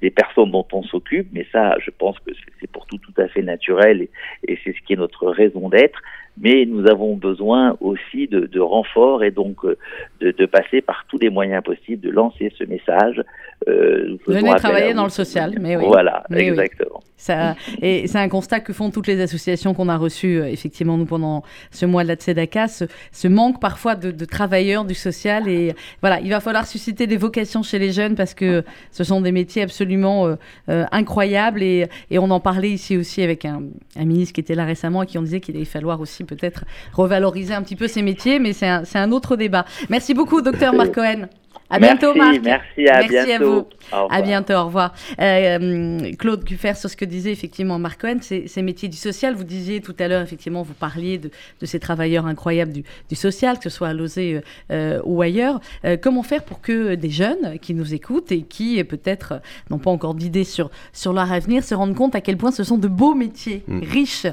des 0.00 0.10
personnes 0.10 0.50
dont 0.50 0.66
on 0.72 0.82
s'occupe, 0.82 1.28
mais 1.32 1.46
ça, 1.52 1.76
je 1.80 1.90
pense 1.90 2.18
que 2.20 2.32
c'est- 2.60 2.70
pour 2.70 2.86
tout 2.86 2.98
tout 2.98 3.20
à 3.20 3.26
fait 3.28 3.42
naturel 3.42 4.02
et, 4.02 4.10
et 4.48 4.58
c'est 4.62 4.72
ce 4.72 4.80
qui 4.86 4.92
est 4.92 4.96
notre 4.96 5.26
raison 5.28 5.68
d'être. 5.68 6.00
Mais 6.40 6.64
nous 6.64 6.86
avons 6.88 7.14
besoin 7.16 7.76
aussi 7.80 8.26
de, 8.26 8.46
de 8.46 8.60
renforts 8.60 9.22
et 9.22 9.30
donc 9.30 9.66
euh, 9.66 9.76
de, 10.20 10.30
de 10.30 10.46
passer 10.46 10.80
par 10.80 11.04
tous 11.08 11.18
les 11.18 11.28
moyens 11.28 11.62
possibles, 11.62 12.00
de 12.00 12.08
lancer 12.10 12.50
ce 12.56 12.64
message. 12.64 13.22
Euh, 13.68 14.16
Venez 14.26 14.54
travailler 14.56 14.94
dans 14.94 15.04
le 15.04 15.10
social, 15.10 15.54
mais 15.60 15.76
oui. 15.76 15.84
Voilà, 15.86 16.24
Mais 16.30 16.38
oui. 16.38 16.48
exactement. 16.48 17.00
Ça, 17.16 17.54
et 17.80 18.08
c'est 18.08 18.18
un 18.18 18.28
constat 18.28 18.58
que 18.58 18.72
font 18.72 18.90
toutes 18.90 19.06
les 19.06 19.20
associations 19.20 19.74
qu'on 19.74 19.88
a 19.88 19.96
reçues, 19.96 20.40
euh, 20.40 20.48
effectivement, 20.48 20.96
nous, 20.98 21.04
pendant 21.04 21.44
ce 21.70 21.86
mois 21.86 22.02
de 22.02 22.08
la 22.08 22.16
Tzedaka, 22.16 22.66
ce, 22.66 22.84
ce 23.12 23.28
manque 23.28 23.60
parfois 23.60 23.94
de, 23.94 24.10
de 24.10 24.24
travailleurs 24.24 24.84
du 24.84 24.94
social. 24.94 25.46
Et 25.46 25.72
voilà, 26.00 26.18
il 26.20 26.30
va 26.30 26.40
falloir 26.40 26.66
susciter 26.66 27.06
des 27.06 27.16
vocations 27.16 27.62
chez 27.62 27.78
les 27.78 27.92
jeunes 27.92 28.16
parce 28.16 28.34
que 28.34 28.64
ce 28.90 29.04
sont 29.04 29.20
des 29.20 29.30
métiers 29.30 29.62
absolument 29.62 30.26
euh, 30.26 30.34
euh, 30.68 30.84
incroyables. 30.90 31.62
Et, 31.62 31.86
et 32.10 32.18
on 32.18 32.28
en 32.30 32.40
parlait 32.40 32.70
ici 32.70 32.96
aussi 32.96 33.22
avec 33.22 33.44
un, 33.44 33.62
un 33.96 34.04
ministre 34.04 34.34
qui 34.34 34.40
était 34.40 34.56
là 34.56 34.64
récemment 34.64 35.04
et 35.04 35.06
qui 35.06 35.16
en 35.16 35.22
disait 35.22 35.38
qu'il 35.38 35.54
allait 35.54 35.64
falloir 35.64 36.00
aussi 36.00 36.24
peut-être 36.24 36.64
revaloriser 36.92 37.54
un 37.54 37.62
petit 37.62 37.76
peu 37.76 37.86
ces 37.86 38.02
métiers, 38.02 38.40
mais 38.40 38.52
c'est 38.52 38.66
un, 38.66 38.84
c'est 38.84 38.98
un 38.98 39.12
autre 39.12 39.36
débat. 39.36 39.64
Merci 39.90 40.12
beaucoup, 40.12 40.42
docteur 40.42 40.72
Marc 40.74 40.92
Cohen. 40.92 41.28
À 41.70 41.78
bientôt, 41.78 42.12
merci, 42.14 42.40
Marc. 42.40 42.62
Merci, 42.76 42.88
à 42.90 42.98
Merci 43.00 43.16
à 43.16 43.24
bientôt. 43.24 43.44
vous. 43.52 43.66
Au 43.92 44.02
revoir. 44.02 44.12
À 44.12 44.22
bientôt, 44.22 44.52
au 44.54 44.64
revoir. 44.66 44.94
Euh, 45.20 46.12
Claude 46.18 46.44
Cuffer, 46.44 46.74
sur 46.74 46.90
ce 46.90 46.96
que 46.96 47.04
disait 47.06 47.32
effectivement 47.32 47.78
Marc 47.78 48.02
Cohen, 48.02 48.18
ces, 48.20 48.62
métiers 48.62 48.88
du 48.88 48.96
social, 48.96 49.34
vous 49.34 49.44
disiez 49.44 49.80
tout 49.80 49.94
à 49.98 50.06
l'heure, 50.08 50.20
effectivement, 50.22 50.62
vous 50.62 50.74
parliez 50.74 51.16
de, 51.18 51.30
de 51.60 51.66
ces 51.66 51.80
travailleurs 51.80 52.26
incroyables 52.26 52.72
du, 52.72 52.84
du 53.08 53.14
social, 53.14 53.56
que 53.56 53.64
ce 53.64 53.70
soit 53.70 53.88
à 53.88 53.94
Lozé 53.94 54.34
euh, 54.34 54.40
euh, 54.70 55.00
ou 55.04 55.22
ailleurs. 55.22 55.60
Euh, 55.84 55.96
comment 56.00 56.22
faire 56.22 56.42
pour 56.42 56.60
que 56.60 56.94
des 56.94 57.10
jeunes 57.10 57.58
qui 57.60 57.72
nous 57.74 57.94
écoutent 57.94 58.32
et 58.32 58.42
qui 58.42 58.82
peut-être 58.84 59.40
n'ont 59.70 59.78
pas 59.78 59.90
encore 59.90 60.14
d'idées 60.14 60.44
sur, 60.44 60.70
sur 60.92 61.12
leur 61.14 61.32
avenir 61.32 61.64
se 61.64 61.74
rendent 61.74 61.96
compte 61.96 62.14
à 62.14 62.20
quel 62.20 62.36
point 62.36 62.50
ce 62.50 62.64
sont 62.64 62.78
de 62.78 62.88
beaux 62.88 63.14
métiers, 63.14 63.62
Mm. 63.66 63.80
riches 63.90 64.26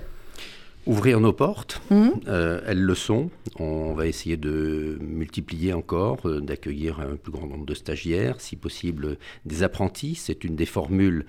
Ouvrir 0.90 1.20
nos 1.20 1.34
portes, 1.34 1.82
Mhm. 1.92 2.14
euh, 2.28 2.62
elles 2.66 2.82
le 2.82 2.96
sont. 2.96 3.30
On 3.60 3.94
va 3.94 4.08
essayer 4.08 4.38
de 4.38 4.98
multiplier 5.02 5.72
encore, 5.74 6.18
euh, 6.26 6.42
d'accueillir 6.42 7.00
un 7.00 7.16
plus 7.16 7.32
grand 7.32 7.46
nombre 7.46 7.68
de 7.68 7.76
stagiaires, 7.76 8.42
si 8.42 8.56
possible 8.56 9.18
des 9.46 9.62
apprentis. 9.62 10.16
C'est 10.16 10.44
une 10.44 10.56
des 10.56 10.66
formules 10.66 11.26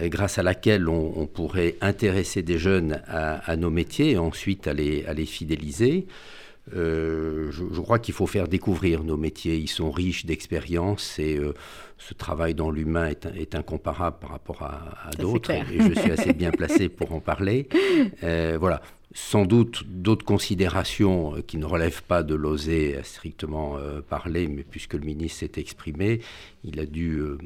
euh, 0.00 0.08
grâce 0.08 0.38
à 0.38 0.42
laquelle 0.42 0.88
on, 0.88 1.12
on 1.16 1.26
pourrait 1.26 1.76
intéresser 1.82 2.40
des 2.42 2.56
jeunes 2.56 3.02
à, 3.08 3.34
à 3.50 3.56
nos 3.56 3.68
métiers 3.70 4.12
et 4.12 4.18
ensuite 4.18 4.66
à 4.66 4.72
les, 4.72 5.04
à 5.04 5.12
les 5.12 5.26
fidéliser. 5.26 6.06
Je, 6.72 7.50
je, 7.50 7.80
crois 7.80 7.98
qu'il 7.98 8.14
faut 8.14 8.26
faire 8.26 8.48
découvrir 8.48 9.04
nos 9.04 9.16
métiers. 9.16 9.56
Ils 9.56 9.68
sont 9.68 9.90
riches 9.90 10.26
d'expérience 10.26 11.18
et 11.18 11.40
ce 11.98 12.14
travail 12.14 12.54
dans 12.54 12.70
l'humain 12.70 13.08
est, 13.08 13.26
est, 13.26 13.54
incomparable 13.54 14.16
par 14.20 14.30
rapport 14.30 14.62
à, 14.62 15.08
à 15.08 15.10
d'autres. 15.12 15.50
Et 15.50 15.62
je 15.78 16.00
suis 16.00 16.10
assez 16.10 16.32
bien 16.32 16.50
placé 16.50 16.88
pour 16.88 17.12
en 17.12 17.20
parler. 17.20 17.68
voilà 18.58 18.82
sans 19.14 19.46
doute 19.46 19.84
d'autres 19.86 20.24
considérations 20.24 21.36
euh, 21.36 21.42
qui 21.42 21.56
ne 21.58 21.64
relèvent 21.64 22.02
pas 22.02 22.22
de 22.22 22.34
l'oser 22.34 22.96
à 22.96 23.02
strictement 23.02 23.76
euh, 23.76 24.00
parler, 24.00 24.48
mais 24.48 24.62
puisque 24.62 24.94
le 24.94 25.00
ministre 25.00 25.40
s'est 25.40 25.52
exprimé, 25.56 26.20
il 26.64 26.78
a 26.78 26.86
dû 26.86 27.18
euh, 27.18 27.38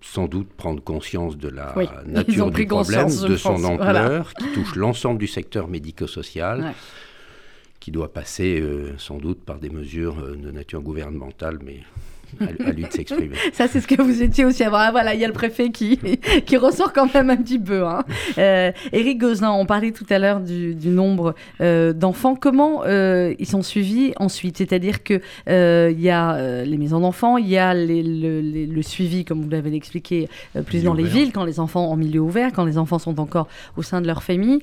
sans 0.00 0.26
doute 0.26 0.48
prendre 0.48 0.82
conscience 0.82 1.36
de 1.36 1.48
la 1.48 1.74
nature 2.06 2.50
du 2.50 2.66
problème, 2.66 3.08
de 3.08 3.36
son 3.36 3.64
ampleur, 3.64 4.34
qui 4.34 4.52
touche 4.52 4.76
l'ensemble 4.76 5.18
du 5.18 5.26
secteur 5.26 5.68
médico-social, 5.68 6.74
qui 7.86 7.92
doit 7.92 8.12
passer 8.12 8.60
sans 8.98 9.18
doute 9.18 9.44
par 9.44 9.60
des 9.60 9.70
mesures 9.70 10.16
de 10.36 10.50
nature 10.50 10.82
gouvernementale, 10.82 11.60
mais 11.62 11.84
à, 12.40 12.72
lui 12.72 12.84
de 12.84 12.92
s'exprimer. 12.92 13.36
Ça, 13.52 13.68
c'est 13.68 13.80
ce 13.80 13.86
que 13.86 14.00
vous 14.00 14.22
étiez 14.22 14.44
aussi 14.44 14.62
avant. 14.64 14.78
Ah, 14.78 14.90
voilà, 14.90 15.14
il 15.14 15.20
y 15.20 15.24
a 15.24 15.26
le 15.26 15.32
préfet 15.32 15.70
qui, 15.70 15.98
qui 16.46 16.56
ressort 16.56 16.92
quand 16.92 17.12
même 17.14 17.30
un 17.30 17.36
petit 17.36 17.58
peu. 17.58 17.84
Hein. 17.84 18.04
Euh, 18.38 18.72
Éric 18.92 19.18
Gozin, 19.18 19.50
on 19.50 19.66
parlait 19.66 19.92
tout 19.92 20.06
à 20.10 20.18
l'heure 20.18 20.40
du, 20.40 20.74
nombre 20.88 21.34
euh, 21.60 21.92
d'enfants. 21.92 22.36
Comment 22.36 22.82
euh, 22.84 23.34
ils 23.38 23.46
sont 23.46 23.62
suivis 23.62 24.12
ensuite? 24.18 24.58
C'est-à-dire 24.58 25.02
qu'il 25.02 25.20
il 25.46 26.00
y 26.00 26.10
a 26.10 26.64
les 26.64 26.78
maisons 26.78 27.00
d'enfants, 27.00 27.38
il 27.38 27.48
y 27.48 27.58
a 27.58 27.74
le, 27.74 28.82
suivi, 28.82 29.24
comme 29.24 29.42
vous 29.42 29.50
l'avez 29.50 29.74
expliqué, 29.74 30.28
plus 30.66 30.84
dans 30.84 30.94
les 30.94 31.04
villes, 31.04 31.32
quand 31.32 31.44
les 31.44 31.60
enfants 31.60 31.90
en 31.90 31.96
milieu 31.96 32.20
ouvert, 32.20 32.52
quand 32.52 32.64
les 32.64 32.78
enfants 32.78 32.98
sont 32.98 33.18
encore 33.20 33.48
au 33.76 33.82
sein 33.82 34.00
de 34.00 34.06
leur 34.06 34.22
famille. 34.22 34.60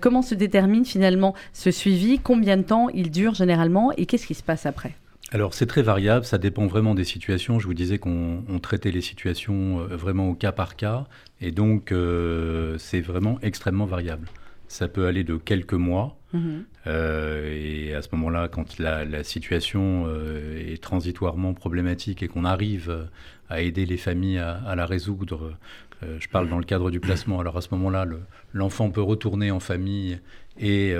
comment 0.00 0.22
se 0.22 0.34
détermine 0.34 0.84
finalement 0.84 1.34
ce 1.52 1.70
suivi? 1.70 2.18
Combien 2.18 2.56
de 2.56 2.62
temps 2.62 2.88
il 2.88 3.10
dure 3.10 3.34
généralement? 3.34 3.92
Et 3.96 4.06
qu'est-ce 4.06 4.26
qui 4.26 4.34
se 4.34 4.42
passe 4.42 4.66
après? 4.66 4.99
Alors 5.32 5.54
c'est 5.54 5.66
très 5.66 5.82
variable, 5.82 6.24
ça 6.24 6.38
dépend 6.38 6.66
vraiment 6.66 6.94
des 6.94 7.04
situations. 7.04 7.60
Je 7.60 7.66
vous 7.66 7.74
disais 7.74 7.98
qu'on 7.98 8.42
traitait 8.60 8.90
les 8.90 9.00
situations 9.00 9.80
euh, 9.80 9.96
vraiment 9.96 10.28
au 10.28 10.34
cas 10.34 10.52
par 10.52 10.74
cas, 10.76 11.06
et 11.40 11.52
donc 11.52 11.92
euh, 11.92 12.76
c'est 12.78 13.00
vraiment 13.00 13.38
extrêmement 13.42 13.86
variable. 13.86 14.26
Ça 14.66 14.88
peut 14.88 15.06
aller 15.06 15.24
de 15.24 15.36
quelques 15.36 15.74
mois, 15.74 16.18
mhm. 16.32 16.64
euh, 16.86 17.52
et 17.52 17.94
à 17.94 18.02
ce 18.02 18.08
moment-là, 18.12 18.48
quand 18.48 18.78
la, 18.78 19.24
situation 19.24 20.08
est 20.56 20.80
transitoirement 20.82 21.54
problématique 21.54 22.22
et 22.22 22.28
qu'on 22.28 22.44
arrive 22.44 23.08
à 23.48 23.60
aider 23.62 23.84
les 23.86 23.96
familles 23.96 24.38
à, 24.38 24.74
la 24.76 24.86
résoudre, 24.86 25.56
je 26.02 26.28
parle 26.28 26.48
dans 26.48 26.58
le 26.58 26.64
cadre 26.64 26.90
du 26.92 27.00
placement, 27.00 27.40
alors 27.40 27.56
à 27.56 27.60
ce 27.60 27.68
moment-là, 27.72 28.06
l'enfant 28.52 28.90
peut 28.90 29.02
retourner 29.02 29.50
en 29.50 29.58
famille 29.58 30.20
et 30.60 30.94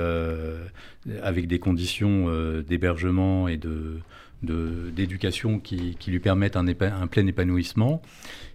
avec 1.21 1.47
des 1.47 1.59
conditions 1.59 2.27
d'hébergement 2.61 3.47
et 3.47 3.57
de, 3.57 4.01
d'éducation 4.43 5.59
qui, 5.59 5.95
qui, 5.99 6.11
lui 6.11 6.19
permettent 6.19 6.55
un, 6.55 6.67
un, 6.67 7.07
plein 7.07 7.27
épanouissement. 7.27 8.01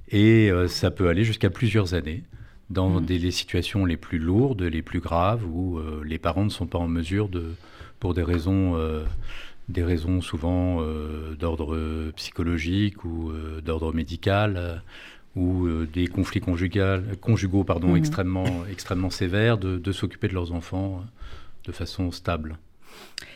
Et 0.09 0.51
euh, 0.51 0.69
ça 0.69 0.91
peut 0.91 1.09
aller 1.09 1.25
jusqu'à 1.25 1.51
plusieurs 1.51 1.95
années 1.95 2.23
dans 2.71 3.01
mmh. 3.01 3.07
des, 3.07 3.19
les 3.19 3.31
situations 3.31 3.85
les 3.85 3.97
plus 3.97 4.19
lourdes, 4.19 4.63
les 4.63 4.83
plus 4.83 5.01
graves, 5.01 5.45
où 5.47 5.79
euh, 5.79 6.03
les 6.05 6.19
parents 6.19 6.45
ne 6.45 6.51
sont 6.51 6.67
pas 6.67 6.79
en 6.79 6.89
mesure 6.89 7.29
de, 7.29 7.55
pour 8.01 8.15
des 8.15 8.23
raisons, 8.23 8.77
euh, 8.77 9.05
des 9.69 9.85
raisons 9.85 10.21
souvent 10.21 10.81
d'ordre 11.39 12.11
psychologique 12.15 13.05
ou 13.05 13.33
d'ordre 13.65 13.93
médical, 13.93 14.81
ou 15.37 15.85
des 15.85 16.07
conflits 16.09 16.41
conjugaux 16.41 17.65
pardon, 17.65 17.93
mmh. 17.93 17.97
extrêmement, 17.97 18.65
extrêmement 18.71 19.11
sévères, 19.11 19.59
de, 19.59 19.79
de 19.79 19.93
s'occuper 19.93 20.29
de 20.29 20.35
leurs 20.35 20.53
enfants 20.53 21.05
de 21.65 21.73
façon 21.73 22.11
stable. 22.11 22.59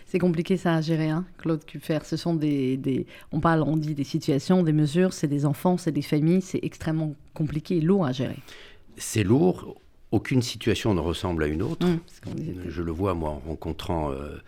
C'est 0.06 0.18
compliqué 0.18 0.56
ça 0.56 0.74
à 0.74 0.80
gérer, 0.80 1.08
hein, 1.08 1.24
Claude 1.38 1.64
Cuffer. 1.64 2.00
Ce 2.04 2.16
sont 2.16 2.34
des, 2.34 3.06
on 3.30 3.38
parle, 3.38 3.62
on 3.62 3.76
dit 3.76 3.94
des 3.94 4.04
situations, 4.04 4.64
des 4.64 4.72
mesures, 4.72 5.12
c'est 5.12 5.28
des 5.28 5.46
enfants, 5.46 5.76
c'est 5.76 5.92
des 5.92 6.02
familles, 6.02 6.42
c'est 6.42 6.58
extrêmement 6.62 7.14
compliqué 7.32 7.76
et 7.76 7.80
lourd 7.80 8.04
à 8.04 8.12
gérer. 8.12 8.38
C'est 8.96 9.22
lourd. 9.22 9.76
Aucune 10.10 10.42
situation 10.42 10.94
ne 10.94 11.00
ressemble 11.00 11.44
à 11.44 11.46
une 11.46 11.62
autre. 11.62 11.86
Mmh, 11.86 12.00
Je 12.66 12.82
le 12.82 12.90
vois 12.90 13.14
moi 13.14 13.30
en 13.30 13.38
rencontrant 13.38 14.10
euh, 14.10 14.38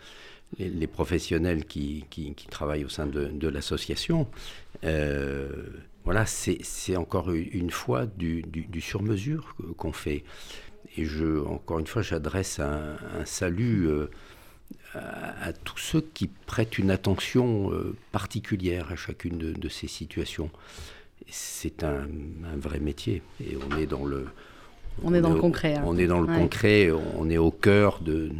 les, 0.59 0.87
professionnels 0.87 1.63
qui, 1.63 2.03
travaillent 2.51 2.83
au 2.83 2.89
sein 2.89 3.07
de, 3.07 3.47
l'association. 3.47 4.27
Euh, 4.83 5.47
voilà, 6.03 6.25
c'est 6.25 6.97
encore 6.97 7.31
une 7.31 7.71
fois 7.71 8.05
du, 8.05 8.43
sur-mesure 8.81 9.55
qu'on 9.77 9.93
fait. 9.93 10.23
Et 10.97 11.05
je, 11.05 11.39
encore 11.45 11.79
une 11.79 11.87
fois, 11.87 12.01
j'adresse 12.01 12.59
un, 12.59 12.97
salut. 13.25 13.87
Euh, 13.87 14.07
à, 14.95 15.53
tous 15.53 15.77
ceux 15.77 16.01
qui 16.01 16.27
prêtent 16.27 16.77
une 16.77 16.91
attention 16.91 17.71
euh, 17.71 17.95
particulière 18.11 18.91
à 18.91 18.95
chacune 18.95 19.37
de, 19.37 19.69
ces 19.69 19.87
situations. 19.87 20.51
C'est 21.27 21.83
un, 21.83 22.07
vrai 22.57 22.79
métier 22.79 23.21
et 23.39 23.57
on 23.57 23.77
est 23.77 23.87
dans 23.87 24.05
le... 24.05 24.27
On, 25.03 25.13
est 25.13 25.21
dans 25.21 25.33
le 25.33 25.39
concret. 25.39 25.75
Hein. 25.75 25.83
On 25.85 25.97
est 25.97 26.05
dans 26.05 26.21
le 26.21 26.27
concret, 26.27 26.91
on 26.91 27.29
est 27.29 27.37
au 27.37 27.49
cœur 27.49 28.01
de, 28.01 28.31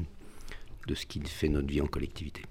de 0.87 0.95
ce 0.95 1.07
qui 1.07 1.19
fait 1.21 1.49
notre 1.49 1.67
vie 1.67 1.81
en 1.81 1.87
collectivité. 1.87 2.43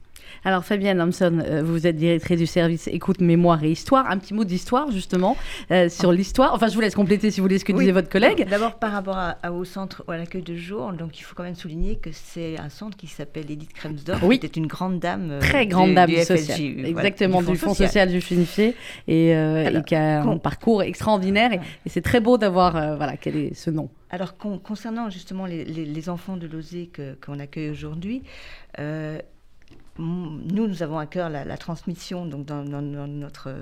Alors 0.45 0.65
Fabienne 0.65 1.01
Hampson, 1.01 1.41
euh, 1.45 1.63
vous 1.63 1.87
êtes 1.87 1.95
directrice 1.95 2.39
du 2.39 2.47
service 2.47 2.89
écoute, 2.89 3.21
mémoire 3.21 3.63
et 3.63 3.71
histoire. 3.71 4.11
Un 4.11 4.19
petit 4.19 4.35
mot 4.35 4.43
d'histoire 4.43 4.91
justement 4.91 5.37
euh, 5.71 5.89
sur 5.89 6.11
ah. 6.11 6.15
l'histoire. 6.15 6.53
Enfin, 6.53 6.67
je 6.67 6.75
vous 6.75 6.81
laisse 6.81 6.97
compléter 6.97 7.31
si 7.31 7.39
vous 7.41 7.45
voulez 7.45 7.61
ce 7.61 7.65
que 7.65 7.73
disait 7.73 7.93
votre 7.93 8.09
collègue. 8.09 8.49
D'abord 8.49 8.75
par 8.75 8.91
rapport 8.91 9.17
au 9.53 9.65
centre 9.65 10.05
à 10.09 10.17
l'accueil 10.17 10.43
de 10.43 10.57
jour, 10.57 10.93
donc 10.93 11.21
il 11.21 11.23
faut 11.23 11.37
quand 11.37 11.45
même 11.45 11.55
souligner 11.55 11.97
que 11.97 12.11
c'est 12.13 12.59
un 12.59 12.71
centre 12.71 12.97
qui 12.97 13.07
s'appelle 13.07 13.51
Edith 13.51 13.73
Kremsdorf, 13.73 14.21
oui. 14.25 14.41
qui 14.41 14.47
était 14.47 14.59
une 14.59 14.67
grande 14.67 14.99
dame, 14.99 15.31
euh, 15.31 15.41
très 15.41 15.67
grande 15.67 15.95
dame 15.95 16.11
du 16.11 16.17
sociale, 16.25 16.87
exactement 16.87 17.41
du, 17.41 17.57
Fonds 17.57 17.75
social, 17.75 18.11
du 18.11 18.21
Finifié, 18.21 18.75
et, 19.07 19.29
et, 19.31 19.83
qui 19.87 19.95
a 19.95 20.23
un 20.23 20.39
parcours 20.39 20.83
extraordinaire. 20.83 21.53
Et, 21.53 21.61
c'est 21.89 22.03
très 22.03 22.21
beau 22.21 22.37
d'avoir 22.37 22.97
voilà 22.97 23.17
quel 23.17 23.37
est 23.37 23.55
ce 23.55 23.71
nom. 23.71 23.91
Alors 24.11 24.37
concernant 24.37 25.09
justement 25.09 25.47
les, 25.47 26.09
enfants 26.09 26.37
de 26.37 26.49
l'OSE 26.49 26.89
qu'on 27.25 27.39
accueille 27.39 27.71
aujourd'hui, 27.71 28.23
nous, 29.99 30.69
nous 30.69 30.83
avons 30.83 30.99
à 30.99 31.07
cœur 31.07 31.29
la, 31.29 31.57
transmission 31.57 32.25
donc 32.27 32.47
dans, 32.47 32.63
notre, 32.65 33.55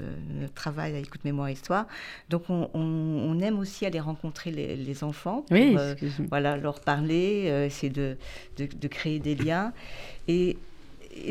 travail 0.54 0.94
à 0.94 0.98
Écoute 0.98 1.24
Mémoire 1.24 1.50
Histoire. 1.50 1.86
Donc, 2.28 2.44
on, 2.48 3.40
aime 3.40 3.58
aussi 3.58 3.86
aller 3.86 4.00
rencontrer 4.00 4.50
les, 4.50 5.04
enfants 5.04 5.44
pour 5.48 5.56
euh, 5.56 5.94
voilà, 6.28 6.56
leur 6.56 6.80
parler, 6.80 7.46
euh, 7.48 7.66
essayer 7.66 7.90
de, 7.90 8.16
de, 8.56 8.88
créer 8.88 9.18
des 9.18 9.34
liens. 9.34 9.72
Et, 10.28 10.58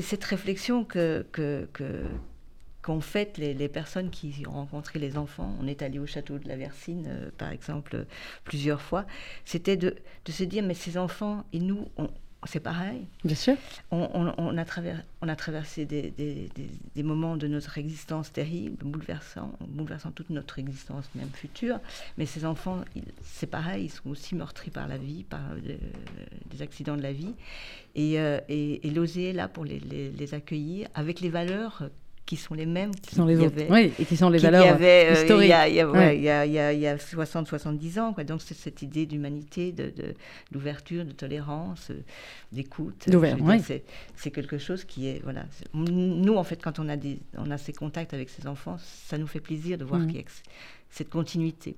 cette 0.02 0.26
réflexion 0.26 0.84
que, 0.84 1.26
que, 1.32 1.68
qu'ont 2.82 3.00
fait 3.00 3.38
les, 3.38 3.70
personnes 3.70 4.10
qui 4.10 4.44
ont 4.48 4.52
rencontré 4.52 5.00
les 5.00 5.18
enfants, 5.18 5.56
on 5.62 5.68
est 5.68 5.82
allé 5.82 6.00
au 6.00 6.06
château 6.06 6.38
de 6.38 6.48
la 6.50 6.58
Versine, 6.58 7.06
euh, 7.08 7.30
par 7.38 7.52
exemple, 7.52 8.06
plusieurs 8.44 8.82
fois, 8.82 9.06
c'était 9.46 9.78
de, 9.78 9.96
de, 10.26 10.32
se 10.32 10.44
dire, 10.44 10.64
mais 10.64 10.74
ces 10.74 10.98
enfants 10.98 11.46
et 11.54 11.60
nous, 11.60 11.88
on, 11.98 12.10
c'est 12.46 12.62
pareil. 12.62 13.06
Bien 13.26 13.36
sûr. 13.36 13.56
On, 13.92 14.28
a, 14.28 14.36
on 14.38 15.28
a, 15.28 15.36
traversé 15.36 15.86
des, 15.86 17.04
moments 17.04 17.36
de 17.36 17.48
notre 17.48 17.78
existence 17.78 18.32
terribles, 18.32 18.78
bouleversants, 18.84 19.52
bouleversant 19.68 20.12
toute 20.12 20.30
notre 20.30 20.58
existence, 20.58 21.10
même 21.16 21.30
future. 21.30 21.80
Mais 22.18 22.26
ces 22.26 22.46
enfants, 22.46 22.84
c'est 23.24 23.48
pareil, 23.48 23.86
ils 23.86 23.90
sont 23.90 24.10
aussi 24.10 24.36
meurtris 24.36 24.72
par 24.72 24.88
la 24.88 24.98
vie, 24.98 25.24
par 25.24 25.42
euh, 25.52 25.78
des 26.50 26.62
accidents 26.62 26.96
de 26.96 27.02
la 27.02 27.12
vie. 27.12 27.36
Et, 27.96 28.20
euh, 28.20 28.40
et, 28.48 28.88
est 28.88 29.34
là 29.34 29.48
pour 29.48 29.66
les, 29.66 29.80
les, 29.80 30.34
accueillir 30.34 30.88
avec 30.94 31.20
les 31.20 31.30
valeurs 31.30 31.90
qui 32.30 32.38
sont 32.38 32.54
les 32.54 32.68
mêmes 32.68 32.94
qui 32.94 33.16
sont 33.16 33.26
les 33.26 33.36
oui, 33.38 33.92
et 33.98 34.06
qui 34.06 34.16
sont 34.16 34.30
les 34.30 34.38
valeurs 34.38 34.80
historiques. 34.80 35.46
Il 35.46 35.50
y 35.50 36.30
a, 36.30 36.46
il 36.46 36.80
y 36.80 36.88
a, 36.88 36.96
60-70 36.96 38.00
ans, 38.00 38.14
quoi. 38.14 38.24
Donc 38.24 38.44
c'est 38.44 38.54
cette 38.54 38.84
idée 38.84 39.08
d'humanité, 39.08 39.72
de, 39.72 39.92
d'ouverture, 40.52 41.06
de, 41.06 41.12
tolérance, 41.12 41.90
euh, 41.90 41.96
d'écoute. 42.52 43.10
C'est 44.16 44.30
quelque 44.30 44.60
chose 44.60 44.84
qui 44.84 45.08
est 45.08 45.22
voilà. 45.24 45.46
Nous 45.74 46.36
en 46.36 46.44
fait, 46.44 46.62
quand 46.62 46.78
on 46.78 46.88
a 46.88 46.98
des, 46.98 47.18
on 47.36 47.50
a 47.50 47.58
ces 47.58 47.74
contacts 47.74 48.14
avec 48.14 48.30
ces 48.30 48.46
enfants, 48.46 48.78
ça 49.08 49.18
nous 49.18 49.26
fait 49.26 49.40
plaisir 49.40 49.80
de 49.80 49.84
voir 49.84 50.02
mmh. 50.02 50.08
qu'il 50.08 50.18
y 50.18 50.20
a 50.20 50.26
cette 50.92 51.10
continuité. 51.10 51.78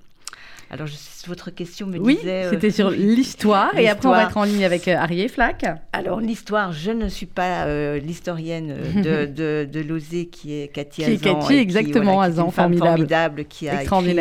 Alors, 0.71 0.87
votre 1.27 1.51
question 1.51 1.85
me 1.85 1.99
oui, 1.99 2.15
disait... 2.15 2.45
Oui, 2.45 2.49
c'était 2.51 2.67
euh, 2.67 2.71
sur 2.71 2.89
l'histoire, 2.91 3.77
et 3.77 3.89
après 3.89 4.07
on 4.07 4.11
va 4.11 4.23
être 4.23 4.37
en 4.37 4.45
ligne 4.45 4.63
avec 4.63 4.87
euh, 4.87 5.27
Flack. 5.27 5.65
Alors, 5.91 6.21
l'histoire, 6.21 6.71
je 6.71 6.91
ne 6.91 7.09
suis 7.09 7.25
pas 7.25 7.65
euh, 7.65 7.99
l'historienne 7.99 8.71
euh, 8.71 9.25
de, 9.65 9.65
de, 9.69 9.79
l'OSE, 9.81 10.29
qui 10.31 10.53
est 10.53 10.69
Cathy 10.69 11.03
Azan. 11.03 11.17
Qui 11.17 11.27
est 11.27 11.33
Cathy, 11.33 11.53
exactement, 11.55 12.21
Azan, 12.21 12.47
qui 12.47 12.55
formidable. 12.55 12.87
formidable. 12.87 13.45
Qui 13.45 13.67
a 13.67 13.83
écrit 13.83 14.15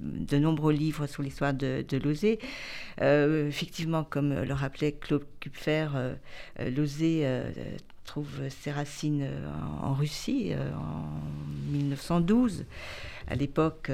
de 0.00 0.38
nombreux 0.38 0.72
livres 0.72 1.08
sur 1.08 1.24
l'histoire 1.24 1.52
de, 1.52 1.84
de 1.88 1.96
l'OSE. 1.98 2.38
effectivement, 3.48 4.04
comme 4.04 4.32
le 4.32 4.54
rappelait 4.54 4.92
Claude 4.92 5.24
Kupfer, 5.40 5.88
l'OSE 6.60 7.24
trouve 8.04 8.28
ses 8.48 8.70
racines 8.70 9.26
en, 9.82 9.94
Russie 9.94 10.52
en 10.54 11.72
1912. 11.72 12.64
À 13.30 13.34
l'époque 13.34 13.90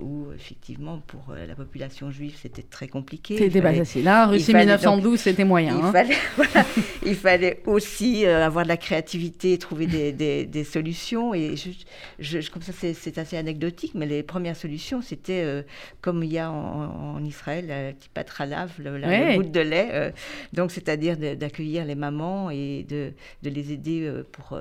où, 0.00 0.32
effectivement, 0.34 1.00
pour 1.06 1.34
la 1.34 1.54
population 1.54 2.10
juive, 2.10 2.34
c'était 2.40 2.62
très 2.62 2.88
compliqué. 2.88 3.38
C'était 3.38 3.62
pas 3.62 3.72
facile. 3.72 4.04
Là, 4.04 4.26
Russie 4.26 4.52
1912, 4.52 5.20
c'était 5.20 5.44
moyen. 5.44 5.78
Il, 5.78 5.84
hein. 5.84 5.92
fallait, 5.92 6.16
il, 7.06 7.14
fallait, 7.14 7.62
aussi 7.66 8.26
avoir 8.26 8.64
de 8.64 8.68
la 8.68 8.76
créativité, 8.76 9.56
trouver 9.58 9.86
des, 9.86 10.12
des, 10.22 10.44
des 10.46 10.64
solutions. 10.64 11.34
Et 11.34 11.54
je, 11.56 11.70
je, 12.18 12.50
comme 12.50 12.62
ça, 12.62 12.72
c'est 12.72 13.18
assez 13.18 13.36
anecdotique, 13.36 13.92
mais 13.94 14.06
les 14.06 14.22
premières 14.22 14.56
solutions, 14.56 15.02
c'était 15.02 15.64
comme 16.00 16.24
il 16.24 16.32
y 16.32 16.38
a 16.38 16.50
en, 16.50 17.16
en 17.16 17.24
Israël, 17.24 17.66
la 17.68 17.92
petite 17.92 18.12
pâte 18.12 18.32
lave, 18.40 18.72
le, 18.78 18.98
la, 18.98 19.36
goutte 19.36 19.52
de 19.52 19.60
lait. 19.60 20.12
donc, 20.52 20.72
c'est-à-dire 20.72 21.16
d'accueillir 21.16 21.84
les 21.84 21.94
mamans 21.94 22.50
et 22.50 22.84
de, 22.88 23.12
de 23.42 23.50
les 23.50 23.72
aider 23.72 24.10
pour, 24.32 24.58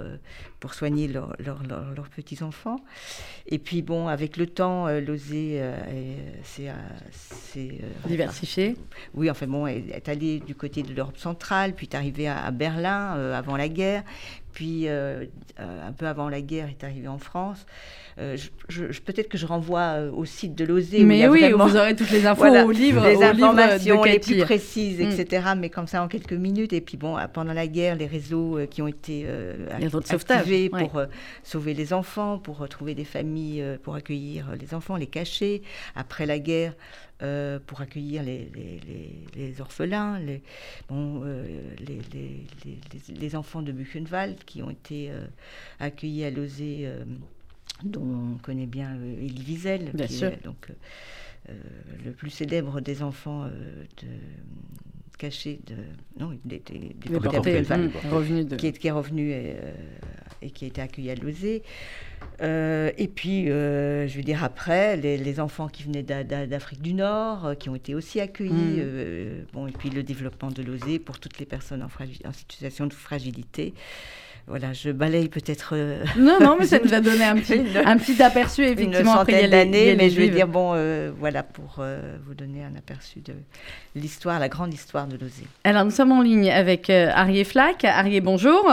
pour 0.62 0.76
soigner 0.76 1.08
leurs 1.08 2.10
petits-enfants. 2.16 2.78
Et 3.48 3.58
puis, 3.58 3.82
bon, 3.82 4.08
avec 4.08 4.38
le 4.38 4.46
temps, 4.46 4.88
euh, 4.88 5.02
l'osé 5.02 5.58
euh, 5.60 5.76
c'est 6.44 6.70
euh, 6.70 7.88
diversifié. 8.06 8.78
Oui, 9.16 9.30
enfin 9.30 9.48
bon, 9.48 9.66
est, 9.66 10.08
allé 10.08 10.40
du 10.40 10.54
côté 10.54 10.84
de 10.84 10.94
l'Europe 10.94 11.18
centrale, 11.18 11.74
puis 11.74 11.90
est 11.92 11.96
arrivé 11.96 12.28
à, 12.28 12.46
à 12.46 12.52
Berlin 12.52 13.34
avant 13.34 13.58
la 13.58 13.68
guerre, 13.68 14.04
puis 14.54 14.88
euh, 14.88 15.26
euh, 15.60 15.88
un 15.88 15.92
peu 15.92 16.08
avant 16.08 16.30
la 16.30 16.42
guerre 16.42 16.68
est 16.70 16.84
arrivé 16.84 17.08
en 17.08 17.18
France. 17.18 17.66
Euh, 18.20 18.38
je, 18.68 18.86
Peut-être 19.00 19.30
que 19.30 19.38
je 19.38 19.46
renvoie 19.46 20.00
au 20.14 20.26
site 20.26 20.56
de 20.56 20.66
l'OSE. 20.66 20.94
Mais 21.00 21.28
oui, 21.28 21.50
vous 21.52 21.78
aurez 21.78 21.96
toutes 21.96 22.12
les 22.12 22.26
infos 22.28 22.46
au 22.46 22.72
livre, 22.72 23.08
les 23.08 23.16
au 23.16 23.24
informations 23.24 24.04
les 24.04 24.20
plus 24.20 24.38
précises, 24.38 25.00
mm. 25.00 25.12
etc. 25.12 25.48
Mais 25.58 25.70
comme 25.70 25.88
ça 25.88 26.04
en 26.04 26.08
quelques 26.08 26.34
minutes. 26.34 26.74
Et 26.74 26.82
puis 26.82 26.98
bon, 26.98 27.18
pendant 27.34 27.54
la 27.54 27.68
guerre, 27.68 27.96
les 27.96 28.08
réseaux 28.08 28.60
qui 28.70 28.82
ont 28.82 28.88
été 28.88 29.26
activés 30.10 30.70
pour 30.70 31.02
sauver 31.44 31.74
les 31.74 31.94
enfants, 31.94 32.38
pour 32.38 32.68
trouver 32.68 32.96
des 32.96 33.06
familles, 33.06 33.64
pour 33.84 33.96
accueillir 33.96 34.48
les 34.60 34.74
enfants, 34.74 34.98
les 34.98 35.08
cacher. 35.08 35.62
Après 35.96 36.26
la 36.26 36.40
guerre, 36.40 36.74
euh, 37.22 37.60
pour 37.68 37.82
accueillir 37.82 38.24
les, 38.24 38.50
les, 39.36 39.62
orphelins, 39.62 40.20
les, 40.20 40.42
bon, 40.90 41.22
euh, 41.24 41.46
les, 43.10 43.36
enfants 43.36 43.62
de 43.62 43.72
Buchenwald 43.72 44.44
qui 44.44 44.64
ont 44.64 44.72
été 44.72 45.12
euh, 45.12 45.28
accueillis 45.80 46.24
à 46.24 46.32
Lozé, 46.32 46.90
dont 47.84 48.34
on 48.34 48.38
connaît 48.40 48.66
bien 48.66 48.96
Elie 48.96 49.44
Wiesel, 49.48 49.92
qui 50.08 50.24
est 50.24 50.44
donc 50.44 50.70
le 51.48 52.12
plus 52.12 52.32
célèbre 52.32 52.82
des 52.82 53.04
enfants 53.04 53.46
de 53.46 54.08
cachés 55.20 55.60
de 55.68 55.76
non 56.20 56.36
des, 56.44 56.58
des 56.60 56.80
mmh, 56.80 58.58
qui, 58.58 58.68
est, 58.68 58.78
qui 58.80 58.88
est 58.88 58.92
revenu 58.92 59.28
et 60.42 60.52
qui 60.52 60.66
a 60.66 60.68
été 60.68 60.82
accueilli 60.82 61.12
à 61.12 61.16
Lozé. 61.16 61.64
Euh, 62.42 62.92
et 62.98 63.08
puis, 63.08 63.50
euh, 63.50 64.08
je 64.08 64.18
veux 64.18 64.24
dire, 64.24 64.44
après, 64.44 64.98
les, 64.98 65.40
enfants 65.40 65.68
qui 65.68 65.84
venaient 65.84 66.04
d'Afrique 66.04 66.82
du 66.82 66.94
Nord, 66.94 67.46
euh, 67.46 67.54
qui 67.56 67.70
ont 67.70 67.76
été 67.76 67.96
aussi 67.96 68.20
accueillis. 68.20 68.82
Mm. 68.82 69.46
bon, 69.54 69.68
et 69.68 69.72
puis 69.72 69.90
le 69.90 70.04
développement 70.04 70.50
de 70.50 70.62
l'OSE 70.62 71.00
pour 71.04 71.20
toutes 71.20 71.40
les 71.40 71.46
personnes 71.46 71.84
en, 71.84 71.88
en, 71.88 72.34
situation 72.34 72.88
de 72.88 72.94
fragilité. 72.94 73.74
Voilà, 74.48 74.74
je 74.74 74.90
balaye 74.90 75.30
peut-être. 75.30 75.76
non, 76.18 76.40
non, 76.42 76.58
mais 76.60 76.66
ça 76.68 76.80
nous 76.84 76.94
a 76.94 77.00
donné 77.00 77.24
un 77.24 77.36
petit, 77.36 77.62
un 77.86 77.98
petit 77.98 78.22
aperçu, 78.22 78.64
effectivement. 78.64 79.00
Une 79.00 79.18
centaine 79.20 79.52
d'années, 79.52 79.96
mais 79.96 80.10
je 80.10 80.20
veux 80.20 80.30
dire, 80.30 80.48
bon, 80.48 80.76
voilà, 81.20 81.44
pour 81.44 81.84
vous 82.26 82.34
donner 82.34 82.64
un 82.64 82.76
aperçu 82.76 83.20
de 83.20 83.34
l'histoire, 83.96 84.40
la 84.40 84.50
grande 84.50 84.74
histoire 84.74 85.08
de 85.08 85.16
l'OSE. 85.18 85.44
Alors, 85.64 85.86
nous 85.86 85.92
sommes 85.92 86.12
en 86.12 86.22
ligne 86.22 86.50
avec 86.50 86.90
Arié 86.90 87.44
Flack. 87.44 87.86
Arié, 87.86 88.20
bonjour. 88.20 88.68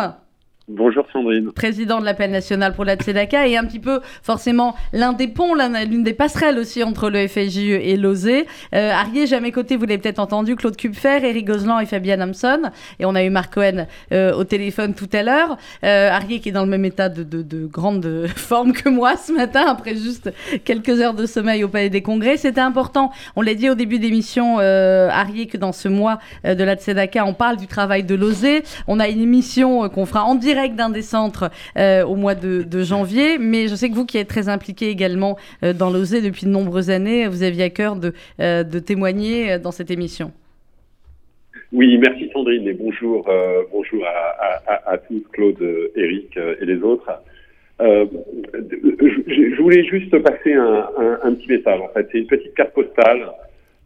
Bonjour 0.69 1.07
Sandrine. 1.11 1.51
Président 1.53 1.99
de 1.99 2.05
l'appel 2.05 2.31
national 2.31 2.75
pour 2.75 2.85
la 2.85 2.97
Tzedaka 2.97 3.47
et 3.49 3.57
un 3.57 3.65
petit 3.65 3.79
peu 3.79 4.01
forcément 4.23 4.75
l'un 4.93 5.15
des 5.15 5.27
ponts, 5.27 5.55
l'une 5.55 6.03
des 6.03 6.13
passerelles 6.13 6.59
aussi 6.59 6.83
entre 6.83 7.09
le 7.09 7.27
FSJE 7.27 7.81
et 7.81 7.97
l'OSE. 7.97 8.29
Euh, 8.75 8.93
Arié, 8.93 9.27
jamais 9.27 9.51
côté, 9.51 9.77
vous 9.77 9.87
l'avez 9.87 9.97
peut-être 9.97 10.19
entendu, 10.19 10.57
Claude 10.57 10.77
Kupfer, 10.77 11.25
Eric 11.25 11.47
Gozlan 11.47 11.81
et 11.81 11.87
Fabienne 11.87 12.21
Hamson. 12.21 12.71
Et 12.99 13.07
on 13.07 13.15
a 13.15 13.25
eu 13.25 13.31
Marc 13.31 13.55
Cohen 13.55 13.87
euh, 14.13 14.35
au 14.35 14.45
téléphone 14.45 14.93
tout 14.93 15.09
à 15.15 15.23
l'heure. 15.23 15.57
Euh, 15.85 16.11
Arié 16.11 16.39
qui 16.41 16.51
est 16.51 16.53
dans 16.53 16.65
le 16.65 16.71
même 16.71 16.85
état 16.85 17.09
de, 17.09 17.23
de, 17.23 17.67
grande 17.67 18.27
forme 18.37 18.75
que 18.75 18.91
moi 18.91 19.17
ce 19.17 19.33
matin, 19.33 19.65
après 19.69 19.97
juste 19.97 20.31
quelques 20.67 21.01
heures 21.01 21.15
de 21.15 21.25
sommeil 21.25 21.65
au 21.65 21.69
Palais 21.69 21.89
des 21.89 22.03
Congrès. 22.03 22.37
C'était 22.37 22.61
important, 22.61 23.11
on 23.37 23.41
l'a 23.41 23.55
dit 23.55 23.71
au 23.71 23.75
début 23.75 23.99
d'émission, 23.99 24.59
euh, 24.61 25.09
Arié, 25.09 25.47
que 25.47 25.57
dans 25.57 25.73
ce 25.73 25.89
mois 25.89 26.19
de 26.45 26.63
la 26.63 26.77
Tzedaka, 26.77 27.25
on 27.25 27.33
parle 27.33 27.57
du 27.57 27.69
travail 27.69 28.05
de 28.05 28.15
l'OSE. 28.15 28.63
On 28.87 29.01
a 29.01 29.09
une 29.09 29.23
émission 29.23 29.89
qu'on 29.89 30.05
fera 30.05 30.25
en 30.25 30.35
direct 30.35 30.58
d'un 30.67 30.91
des 30.91 31.03
centres 31.03 31.51
euh, 31.77 32.05
au 32.05 32.17
mois 32.17 32.35
de, 32.35 32.83
janvier. 32.83 33.39
Mais 33.39 33.69
je 33.69 33.75
sais 33.75 33.89
que 33.89 33.95
vous 33.95 34.07
qui 34.07 34.19
êtes 34.19 34.29
très 34.29 34.49
impliqué 34.49 34.89
également 34.89 35.37
euh, 35.63 35.73
dans 35.73 35.91
l'OSE 35.91 36.23
depuis 36.23 36.47
de 36.47 36.51
nombreuses 36.51 36.91
années, 36.91 37.27
vous 37.29 37.43
aviez 37.43 37.65
à 37.65 37.71
cœur 37.71 37.97
de, 37.97 38.13
euh, 38.41 38.65
de 38.65 38.79
témoigner 38.79 39.59
dans 39.59 39.71
cette 39.71 39.91
émission. 39.91 40.33
Oui, 41.73 41.99
merci 41.99 42.31
Sandrine 42.33 42.67
et 42.67 42.73
bonjour, 42.73 43.31
bonjour 43.71 44.03
à, 44.07 44.97
tous, 44.97 45.23
Claude, 45.33 45.63
Eric 45.97 46.39
et 46.61 46.65
les 46.65 46.81
autres. 46.81 47.11
je, 47.79 49.63
voulais 49.63 49.85
juste 49.85 50.17
passer 50.21 50.55
un, 50.55 50.89
un, 51.23 51.35
petit 51.35 51.49
message. 51.49 51.79
En 51.81 51.89
fait, 51.89 52.09
c'est 52.11 52.19
une 52.19 52.27
petite 52.27 52.55
carte 52.55 52.73
postale 52.73 53.31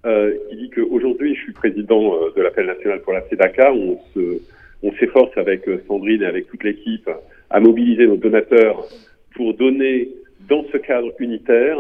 qui 0.05 0.57
dit 0.57 0.71
qu'aujourd'hui, 0.71 1.35
je 1.35 1.41
suis 1.41 1.53
président 1.53 2.17
de 2.37 2.41
l'appel 2.41 2.67
national 2.67 3.01
pour 3.01 3.15
la 3.15 3.23
CEDACA. 3.29 3.73
On 3.73 3.99
se 4.15 4.41
on 4.83 4.93
s'efforce 4.93 5.37
avec 5.37 5.69
euh, 5.69 5.83
Sandrine 5.87 6.23
et 6.23 6.27
avec 6.27 6.49
toute 6.49 6.65
l'équipe 6.65 7.09
à 7.51 7.61
mobiliser 7.61 8.07
nos 8.07 8.17
donateurs 8.17 8.85
pour 9.35 9.55
donner 9.55 10.09
dans 10.49 10.65
ce 10.73 10.77
cadre 10.77 11.13
unitaire. 11.19 11.79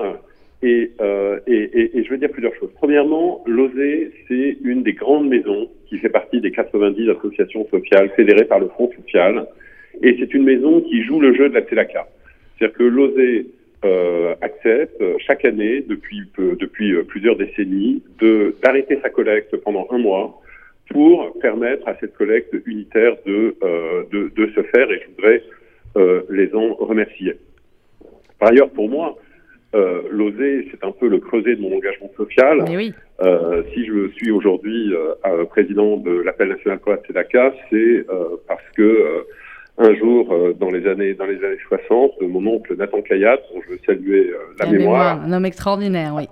Et, 0.62 0.92
euh, 1.00 1.40
et, 1.48 1.98
et, 1.98 2.04
je 2.04 2.10
veux 2.10 2.18
dire 2.18 2.30
plusieurs 2.30 2.54
choses. 2.54 2.70
Premièrement, 2.76 3.42
l'OSE, 3.46 4.12
c'est 4.28 4.56
une 4.62 4.84
des 4.84 4.92
grandes 4.92 5.28
maisons 5.28 5.68
qui 5.88 5.98
fait 5.98 6.08
partie 6.08 6.40
des 6.40 6.52
90 6.52 7.10
associations 7.10 7.66
sociales 7.68 8.10
fédérées 8.14 8.44
par 8.44 8.60
le 8.60 8.68
Front 8.68 8.88
social. 8.96 9.46
Et 10.02 10.16
c'est 10.20 10.32
une 10.32 10.44
maison 10.44 10.80
qui 10.82 11.02
joue 11.02 11.20
le 11.20 11.34
jeu 11.34 11.48
de 11.48 11.54
la 11.54 11.62
TELACA. 11.62 12.06
C'est-à-dire 12.56 12.78
que 12.78 12.84
l'OSE 12.84 13.46
euh, 13.84 14.36
accepte 14.40 15.02
chaque 15.26 15.44
année, 15.44 15.84
depuis, 15.86 16.22
depuis 16.38 16.94
plusieurs 17.08 17.34
décennies, 17.34 18.00
d'arrêter 18.62 19.00
sa 19.02 19.10
collecte 19.10 19.56
pendant 19.56 19.88
un 19.90 19.98
mois 19.98 20.41
pour 20.92 21.38
permettre 21.40 21.86
à 21.88 21.96
cette 22.00 22.14
collecte 22.14 22.54
unitaire 22.66 23.16
de, 23.26 23.56
euh, 23.62 24.04
de, 24.12 24.30
de, 24.34 24.52
se 24.54 24.62
faire 24.62 24.90
et 24.90 25.02
je 25.02 25.14
voudrais 25.14 25.42
euh, 25.96 26.22
les 26.30 26.54
en 26.54 26.74
remercier. 26.74 27.36
Par 28.38 28.50
ailleurs, 28.50 28.70
pour 28.70 28.88
moi, 28.88 29.16
euh, 29.74 30.02
l'oser, 30.10 30.68
c'est 30.70 30.84
un 30.84 30.92
peu 30.92 31.08
le 31.08 31.18
creuset 31.18 31.56
de 31.56 31.62
mon 31.62 31.74
engagement 31.74 32.10
social. 32.16 32.64
Oui. 32.68 32.92
Euh, 33.22 33.62
si 33.72 33.86
je 33.86 34.08
suis 34.10 34.30
aujourd'hui 34.30 34.92
euh, 34.94 35.44
président 35.46 35.96
de 35.96 36.10
l'appel 36.10 36.48
national 36.48 36.78
pour 36.80 36.92
la 36.92 36.98
TEDACA, 36.98 37.54
c'est 37.70 38.06
parce 38.46 38.64
que 38.76 39.24
un 39.78 39.94
jour, 39.94 40.54
dans 40.60 40.70
les 40.70 40.86
années 40.86 41.14
dans 41.14 41.24
les 41.24 41.42
années 41.42 41.56
60, 41.68 42.20
mon 42.22 42.46
oncle 42.46 42.76
Nathan 42.76 43.00
Kayat, 43.00 43.38
dont 43.54 43.62
je 43.64 43.70
veux 43.70 43.78
saluer 43.86 44.30
la, 44.58 44.66
mémoire, 44.66 45.16
mémoire, 45.16 45.22
un 45.24 45.32
homme 45.32 45.46
extraordinaire, 45.46 46.14
oui. 46.14 46.28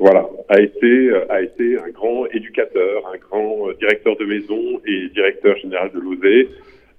Voilà, 0.00 0.26
a 0.48 0.58
été, 0.58 1.12
a 1.28 1.42
été 1.42 1.78
un 1.78 1.90
grand 1.90 2.24
éducateur, 2.32 3.02
un 3.12 3.18
grand 3.18 3.68
euh, 3.68 3.74
directeur 3.74 4.16
de 4.16 4.24
maison 4.24 4.80
et 4.86 5.10
directeur 5.10 5.54
général 5.58 5.90
de 5.92 6.00
l'OSE. 6.00 6.48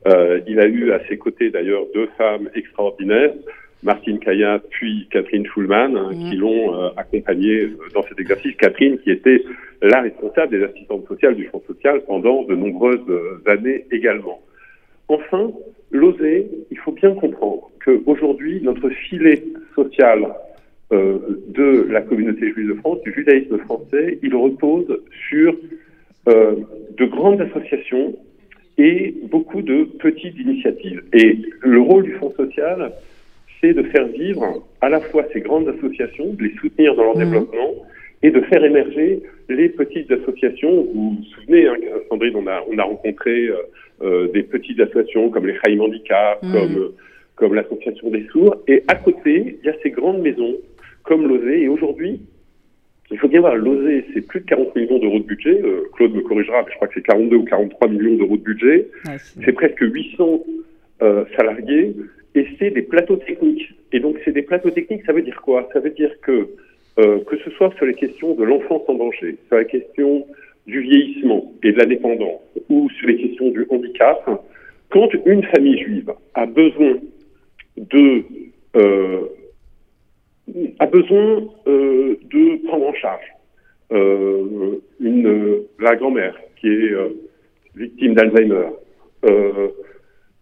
Euh, 0.06 0.40
il 0.46 0.60
a 0.60 0.68
eu 0.68 0.92
à 0.92 1.04
ses 1.08 1.18
côtés 1.18 1.50
d'ailleurs 1.50 1.86
deux 1.96 2.08
femmes 2.16 2.52
extraordinaires, 2.54 3.34
Martine 3.82 4.20
Kayat 4.20 4.62
puis 4.70 5.08
Catherine 5.10 5.48
Schulman, 5.48 5.98
hein, 5.98 6.12
qui 6.12 6.36
l'ont 6.36 6.76
euh, 6.76 6.90
accompagné 6.96 7.70
dans 7.96 8.04
cet 8.04 8.20
exercice. 8.20 8.56
Catherine 8.58 9.00
qui 9.00 9.10
était 9.10 9.42
la 9.82 10.02
responsable 10.02 10.60
des 10.60 10.64
assistantes 10.64 11.08
sociales 11.08 11.34
du 11.34 11.46
Fonds 11.46 11.64
social 11.66 12.04
pendant 12.06 12.44
de 12.44 12.54
nombreuses 12.54 13.02
années 13.48 13.84
également. 13.92 14.40
Enfin, 15.08 15.52
l'OSE, 15.90 16.46
il 16.70 16.78
faut 16.78 16.92
bien 16.92 17.16
comprendre 17.16 17.72
qu'aujourd'hui, 17.84 18.62
notre 18.62 18.90
filet 18.90 19.42
social 19.76 20.24
euh, 20.24 20.51
de 20.92 21.88
la 21.90 22.02
communauté 22.02 22.52
juive 22.52 22.68
de 22.68 22.74
France, 22.76 23.02
du 23.04 23.14
judaïsme 23.14 23.58
français, 23.60 24.20
il 24.22 24.36
repose 24.36 25.00
sur 25.30 25.56
euh, 26.28 26.56
de 26.98 27.06
grandes 27.06 27.42
associations 27.42 28.16
et 28.78 29.16
beaucoup 29.32 29.64
de 29.64 29.86
petites 29.98 30.38
initiatives. 30.38 31.02
Et 31.14 31.40
le 31.62 31.80
rôle 31.80 32.04
du 32.04 32.12
Fonds 32.14 32.34
social, 32.38 32.92
c'est 33.60 33.74
de 33.74 33.82
faire 33.84 34.06
vivre 34.06 34.64
à 34.82 34.90
la 34.90 35.00
fois 35.00 35.26
ces 35.34 35.40
grandes 35.40 35.68
associations, 35.68 36.34
de 36.34 36.44
les 36.44 36.54
soutenir 36.58 36.94
dans 36.94 37.06
leur 37.06 37.16
mmh. 37.16 37.24
développement 37.24 37.74
et 38.22 38.30
de 38.30 38.40
faire 38.42 38.64
émerger 38.64 39.24
les 39.50 39.70
petites 39.70 40.12
associations. 40.12 40.88
Vous 40.94 41.16
vous 41.16 41.24
souvenez, 41.36 41.66
hein, 41.66 41.76
Sandrine, 42.10 42.36
on 42.36 42.46
a, 42.46 42.64
on 42.72 42.78
a 42.78 42.84
rencontré 42.84 43.48
euh, 43.48 43.56
euh 44.04 44.28
des 44.28 44.44
petites 44.44 44.80
associations 44.80 45.32
comme 45.32 45.48
les 45.48 45.56
Chaim 45.56 45.80
Handicap, 45.80 46.38
mmh. 46.44 46.54
comme, 46.54 46.92
comme 47.36 47.56
l'association 47.56 48.12
des 48.12 48.28
sourds. 48.28 48.58
Et 48.68 48.84
à 48.88 48.94
côté, 48.94 49.58
il 49.60 49.66
y 49.66 49.70
a 49.70 49.76
ces 49.82 49.90
grandes 49.90 50.22
maisons 50.22 50.56
comme 51.04 51.28
l'OSE. 51.28 51.48
Et 51.48 51.68
aujourd'hui, 51.68 52.22
il 53.12 53.18
faut 53.18 53.28
bien 53.28 53.42
voir, 53.42 53.56
l'OSE, 53.56 54.04
c'est 54.14 54.26
plus 54.26 54.42
de 54.42 54.46
40 54.46 54.76
millions 54.76 55.00
d'euros 55.00 55.20
de 55.20 55.26
budget. 55.26 55.62
Euh, 55.64 55.84
Claude 55.94 56.14
me 56.14 56.22
corrigera, 56.22 56.64
mais 56.64 56.72
je 56.72 56.76
crois 56.76 56.88
que 56.88 56.94
c'est 56.96 57.06
42 57.06 57.36
ou 57.36 57.44
43 57.44 57.88
millions 57.90 58.16
d'euros 58.16 58.38
de 58.38 58.44
budget. 58.44 58.88
c'est 59.44 59.52
presque 59.52 59.82
800 59.82 60.44
euh, 61.02 61.26
salariés 61.36 61.96
et 62.36 62.48
c'est 62.58 62.72
des 62.72 62.84
plateaux 62.84 63.18
techniques. 63.18 63.74
Et 63.92 64.00
donc, 64.00 64.18
c'est 64.24 64.32
des 64.32 64.44
plateaux 64.44 64.72
techniques, 64.72 65.04
ça 65.06 65.14
veut 65.14 65.22
dire 65.22 65.42
quoi? 65.42 65.68
Ça 65.74 65.80
veut 65.80 65.90
dire 65.90 66.12
que, 66.22 66.48
euh, 67.00 67.20
que 67.26 67.38
ce 67.44 67.50
soit 67.52 67.74
sur 67.76 67.86
les 67.86 67.94
questions 67.94 68.34
de 68.36 68.44
l'enfance 68.44 68.84
en 68.88 68.94
danger, 68.94 69.38
sur 69.48 69.58
la 69.58 69.66
question 69.66 70.26
du 70.68 70.80
vieillissement 70.82 71.52
et 71.64 71.74
de 71.74 71.78
la 71.78 71.86
dépendance, 71.86 72.40
ou 72.70 72.90
sur 72.92 73.08
les 73.08 73.18
questions 73.18 73.50
du 73.50 73.66
handicap, 73.70 74.30
quand 74.90 75.10
une 75.26 75.44
famille 75.44 75.80
juive 75.80 76.12
a 76.34 76.46
besoin 76.46 76.98
de 77.78 78.24
euh, 78.76 79.22
a 80.80 80.86
besoin 80.86 81.44
euh, 81.68 82.16
de 82.30 82.68
prendre 82.68 82.88
en 82.88 82.94
charge 82.94 83.26
euh, 83.92 84.80
une, 85.00 85.64
la 85.80 85.96
grand-mère 85.96 86.36
qui 86.60 86.68
est 86.68 86.94
euh, 86.94 87.10
victime 87.76 88.14
d'Alzheimer 88.14 88.68
euh, 89.26 89.68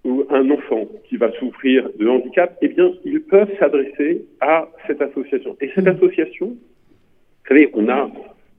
ou 0.03 0.23
un 0.29 0.49
enfant 0.51 0.88
qui 1.07 1.17
va 1.17 1.31
souffrir 1.33 1.89
de 1.97 2.07
handicap, 2.07 2.57
eh 2.62 2.69
bien, 2.69 2.91
ils 3.05 3.21
peuvent 3.21 3.49
s'adresser 3.59 4.25
à 4.39 4.69
cette 4.88 5.01
association. 5.01 5.57
Et 5.62 5.71
cette 5.75 5.88
association, 5.88 6.47
vous 6.47 7.47
savez, 7.47 7.69
on 7.73 7.89
a 7.89 8.09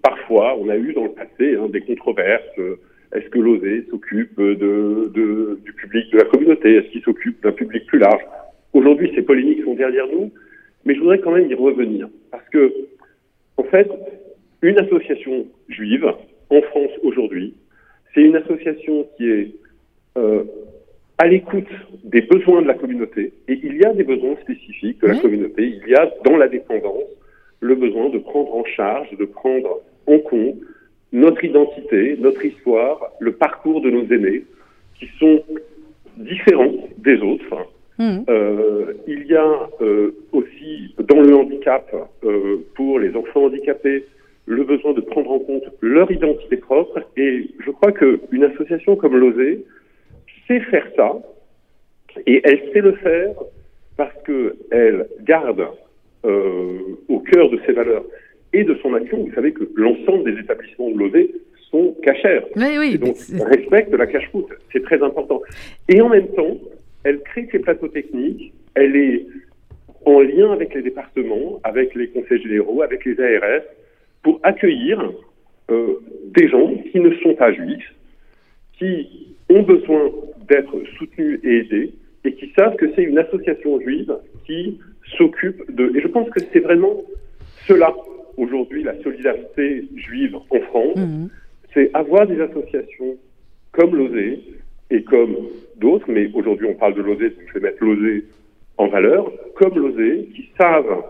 parfois, 0.03 0.57
on 0.59 0.68
a 0.68 0.76
eu 0.76 0.92
dans 0.92 1.05
le 1.05 1.12
passé 1.12 1.57
hein, 1.57 1.68
des 1.68 1.81
controverses. 1.83 2.59
Est-ce 3.14 3.29
que 3.29 3.38
l'OSE 3.38 3.88
s'occupe 3.90 4.40
de, 4.40 5.11
de, 5.14 5.61
du 5.64 5.72
public 5.72 6.11
de 6.12 6.18
la 6.18 6.24
communauté 6.24 6.76
Est-ce 6.76 6.88
qu'il 6.88 7.03
s'occupe 7.03 7.42
d'un 7.42 7.53
public 7.53 7.87
plus 7.87 7.98
large? 7.98 8.22
Aujourd'hui, 8.72 9.12
ces 9.14 9.22
polémiques 9.22 9.64
sont 9.64 9.74
derrière 9.74 10.07
nous, 10.07 10.31
mais 10.85 10.95
je 10.95 11.01
voudrais 11.01 11.19
quand 11.19 11.33
même 11.33 11.51
y 11.51 11.55
revenir. 11.55 12.09
Parce 12.31 12.49
que, 12.49 12.73
en 13.57 13.64
fait, 13.64 13.88
une 14.62 14.79
association 14.79 15.47
juive 15.69 16.07
en 16.51 16.62
France 16.62 16.90
aujourd'hui, 17.03 17.55
c'est 18.14 18.23
une 18.23 18.37
association 18.37 19.07
qui 19.16 19.31
est 19.31 19.51
euh, 20.16 20.45
à 21.19 21.27
l'écoute 21.27 21.69
des 22.05 22.23
besoins 22.23 22.62
de 22.62 22.66
la 22.66 22.75
communauté. 22.75 23.33
Et 23.49 23.59
il 23.62 23.77
y 23.77 23.85
a 23.85 23.93
des 23.93 24.05
besoins 24.05 24.37
spécifiques 24.43 25.01
de 25.03 25.09
la 25.09 25.14
Oui. 25.14 25.21
communauté. 25.21 25.62
Il 25.85 25.88
y 25.88 25.95
a 25.95 26.11
dans 26.25 26.37
la 26.37 26.49
dépendance 26.49 27.05
le 27.61 27.75
besoin 27.75 28.09
de 28.09 28.19
prendre 28.19 28.55
en 28.55 28.64
charge, 28.64 29.11
de 29.16 29.27
prendre 29.27 29.81
en 30.07 30.19
compte 30.19 30.57
notre 31.12 31.45
identité, 31.45 32.16
notre 32.19 32.45
histoire, 32.45 33.12
le 33.21 33.33
parcours 33.33 33.81
de 33.83 33.90
nos 33.90 34.05
aînés, 34.07 34.45
qui 34.99 35.09
sont 35.19 35.43
différents 36.16 36.73
des 36.99 37.21
autres. 37.21 37.69
Mhm. 38.01 38.25
Euh, 38.31 38.95
il 39.07 39.27
y 39.27 39.37
a 39.37 39.69
euh, 39.83 40.13
aussi 40.33 40.95
dans 40.99 41.21
le 41.21 41.35
handicap, 41.37 41.95
euh, 42.25 42.57
pour 42.75 42.99
les 42.99 43.15
enfants 43.15 43.45
handicapés, 43.45 44.07
le 44.47 44.65
besoin 44.65 44.95
de 44.95 45.03
prendre 45.03 45.31
en 45.31 45.39
compte 45.39 45.65
leur 45.83 46.11
identité 46.11 46.57
propre. 46.57 46.99
Et 47.19 47.49
je 47.65 47.71
crois 47.71 47.93
qu'une 47.93 48.45
association 48.45 48.97
comme 48.97 49.17
l'OSE 49.19 49.59
sait 50.49 50.61
faire 50.61 50.87
ça, 50.97 51.13
et 52.27 52.41
elle 52.43 52.73
sait 52.73 52.81
le 52.81 52.93
faire 52.93 53.35
parce 53.99 54.15
qu'elle 54.25 55.07
garde 55.23 55.67
au 56.25 57.19
cœur 57.21 57.51
de 57.51 57.59
ses 57.67 57.73
valeurs 57.73 58.05
et 58.53 58.65
de 58.65 58.75
son 58.83 58.95
action. 58.95 59.19
Vous 59.25 59.33
savez 59.35 59.53
que 59.53 59.65
l'ensemble 59.77 60.25
des 60.35 60.41
établissements 60.41 60.91
de 60.91 60.99
l'OSE 60.99 61.29
sont 61.71 61.95
cachères. 62.03 62.45
Oui, 62.57 62.77
oui. 62.79 62.93
Et 62.95 62.99
donc, 62.99 63.17
c'est- 63.17 63.43
respecte 63.45 63.93
la 63.95 64.07
cache-route. 64.07 64.49
C'est 64.73 64.83
très 64.83 65.01
important. 65.03 65.41
Et 65.89 66.01
en 66.01 66.09
même 66.09 66.29
temps, 66.29 66.57
elle 67.05 67.21
crée 67.21 67.49
ses 67.51 67.59
plateaux 67.59 67.89
techniques. 67.89 68.53
Elle 68.75 68.97
est 68.97 69.27
en 70.05 70.21
lien 70.21 70.53
avec 70.53 70.75
les 70.75 70.83
départements, 70.83 71.61
avec 71.65 71.95
les 71.95 72.09
conseils 72.09 72.43
généraux, 72.43 72.83
avec 72.83 73.05
les 73.05 73.19
ARS, 73.21 73.63
pour 74.23 74.41
accueillir 74.43 75.13
euh, 75.71 75.95
des 76.35 76.49
gens 76.49 76.75
qui 76.91 77.01
ne 77.01 77.15
sont 77.17 77.35
pas 77.35 77.53
juifs, 77.53 77.95
qui 78.79 79.37
ont 79.49 79.63
besoin 79.63 80.11
d'être 80.49 80.75
soutenus 80.99 81.41
et 81.45 81.59
aidés, 81.59 81.93
et 82.25 82.35
qui 82.35 82.53
savent 82.57 82.77
que 82.77 82.87
c'est 82.95 83.03
une 83.03 83.19
association 83.19 83.81
juive 83.81 84.15
qui 84.47 84.79
s'occupe 85.17 85.75
de... 85.75 85.93
Et 85.97 86.01
je 86.01 86.09
pense 86.09 86.29
que 86.31 86.41
c'est 86.53 86.61
vraiment 86.61 87.03
cela, 87.67 87.95
aujourd'hui, 88.37 88.83
la 88.83 89.01
solidarité 89.03 89.85
juive 89.97 90.37
en 90.37 90.61
France 90.61 90.97
Mhm. 90.97 91.29
c'est 91.73 91.91
avoir 91.95 92.27
des 92.27 92.41
associations 92.41 93.17
comme 93.73 93.95
l'OSE 93.97 94.39
et 94.90 95.03
comme 95.03 95.37
d'autres, 95.76 96.07
mais 96.09 96.29
aujourd'hui 96.35 96.66
on 96.68 96.74
parle 96.74 96.94
de 96.94 97.03
l'OSE, 97.03 97.18
donc 97.18 97.48
je 97.48 97.55
vais 97.55 97.70
mettre 97.70 97.85
l'OSE 97.85 98.22
en 98.76 98.88
valeur, 98.88 99.31
comme 99.55 99.74
l'OSE, 99.76 100.26
qui 100.35 100.50
savent 100.59 101.05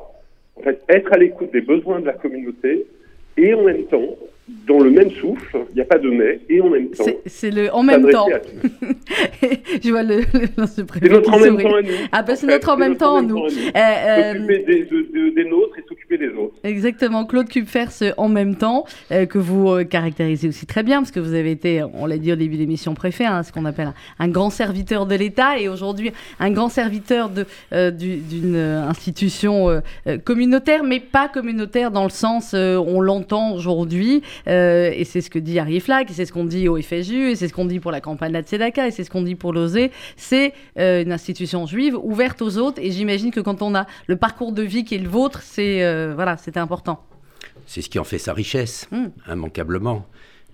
en 0.56 0.62
fait, 0.62 0.82
être 0.88 1.12
à 1.12 1.18
l'écoute 1.18 1.52
des 1.52 1.60
besoins 1.60 2.00
de 2.00 2.06
la 2.06 2.12
communauté 2.12 2.86
et 3.36 3.54
en 3.54 3.64
même 3.64 3.84
temps, 3.84 4.16
dans 4.66 4.78
le 4.80 4.90
même 4.90 5.10
souffle, 5.10 5.58
il 5.72 5.76
n'y 5.76 5.80
a 5.80 5.84
pas 5.84 5.98
de 5.98 6.08
mais, 6.10 6.40
et 6.48 6.60
en 6.60 6.68
même 6.70 6.90
temps, 6.90 7.04
C'est- 7.26 7.50
le 7.50 7.72
en 7.74 7.82
même 7.82 8.08
temps. 8.10 8.26
Je 9.82 9.90
vois 9.90 10.02
le, 10.02 10.18
le, 10.18 10.66
ce 10.66 10.82
C'est 11.02 11.08
notre 11.08 11.32
en 11.32 11.38
même 11.38 11.56
temps 11.58 11.74
à 11.74 11.82
nous. 11.82 11.88
Ah, 12.12 12.22
bah, 12.22 12.36
c'est 12.36 12.46
notre 12.46 12.68
en 12.70 12.76
même 12.76 12.96
temps 12.96 13.16
à 13.16 13.22
nous. 13.22 13.38
Euh, 13.38 13.48
euh, 13.76 14.32
S'occuper 14.34 14.64
des, 14.66 14.84
de- 14.84 15.08
de- 15.12 15.34
des 15.34 15.44
nôtres 15.48 15.78
et 15.78 15.84
s'occuper 15.88 16.18
des 16.18 16.28
autres. 16.28 16.54
Exactement, 16.64 17.24
Claude 17.24 17.48
Kupfer, 17.48 17.90
ce 17.90 18.12
en 18.16 18.28
même 18.28 18.56
temps, 18.56 18.84
euh, 19.12 19.26
que 19.26 19.38
vous 19.38 19.70
euh, 19.70 19.84
caractérisez 19.84 20.48
aussi 20.48 20.66
très 20.66 20.82
bien, 20.82 20.98
parce 21.00 21.10
que 21.10 21.20
vous 21.20 21.34
avez 21.34 21.50
été, 21.50 21.82
on 21.94 22.06
l'a 22.06 22.18
dit 22.18 22.32
au 22.32 22.36
début 22.36 22.54
de 22.56 22.60
l'émission, 22.60 22.94
préfet, 22.94 23.24
hein, 23.24 23.42
ce 23.42 23.52
qu'on 23.52 23.64
appelle 23.64 23.88
un, 23.88 24.24
un 24.24 24.28
grand 24.28 24.50
serviteur 24.50 25.06
de 25.06 25.14
l'État, 25.14 25.58
et 25.58 25.68
aujourd'hui 25.68 26.12
un 26.38 26.50
grand 26.50 26.68
serviteur 26.68 27.30
euh, 27.72 27.90
du- 27.90 28.18
d'une 28.18 28.56
institution 28.56 29.82
communautaire, 30.24 30.84
mais 30.84 31.00
pas 31.00 31.28
communautaire 31.28 31.90
dans 31.90 32.04
le 32.04 32.10
sens, 32.10 32.54
on 32.54 33.00
l'entend 33.00 33.54
aujourd'hui, 33.54 34.22
euh, 34.48 34.90
et 34.94 35.05
c'est 35.05 35.20
ce 35.20 35.31
que 35.31 35.38
dit 35.38 35.59
Harry 35.59 35.81
Flack, 35.81 36.11
et 36.11 36.14
c'est 36.14 36.26
ce 36.26 36.33
qu'on 36.33 36.44
dit 36.44 36.68
au 36.68 36.81
FSU, 36.81 37.31
et 37.31 37.37
c'est 37.37 37.48
ce 37.48 37.53
qu'on 37.53 37.64
dit 37.64 37.81
pour 37.81 37.90
la 37.90 38.00
campagne 38.00 38.31
de 38.31 38.35
la 38.38 38.42
Tzedaka, 38.42 38.87
et 38.88 38.90
c'est 38.90 39.05
ce 39.05 39.11
qu'on 39.11 39.22
dit 39.22 39.35
pour 39.35 39.53
l'OSE, 39.53 39.88
c'est 40.16 40.53
euh, 40.79 41.03
une 41.03 41.12
institution 41.12 41.66
juive 41.66 41.96
ouverte 42.03 42.42
aux 42.42 42.59
autres, 42.59 42.81
et 42.83 42.90
j'imagine 42.90 43.31
que 43.31 43.40
quand 43.40 43.62
on 43.62 43.74
a 43.74 43.87
le 44.07 44.16
parcours 44.16 44.53
de 44.53 44.62
vie 44.62 44.85
qui 44.85 44.94
est 44.94 44.98
le 44.98 45.09
vôtre, 45.09 45.40
c'est 45.42 45.83
euh, 45.85 46.12
voilà, 46.14 46.37
c'était 46.37 46.61
important. 46.61 47.05
C'est 47.66 47.83
ce 47.83 47.88
qui 47.88 47.98
en 47.98 48.05
fait 48.05 48.18
sa 48.18 48.33
richesse, 48.33 48.88
Mm. 48.90 49.07
immanquablement. 49.33 50.07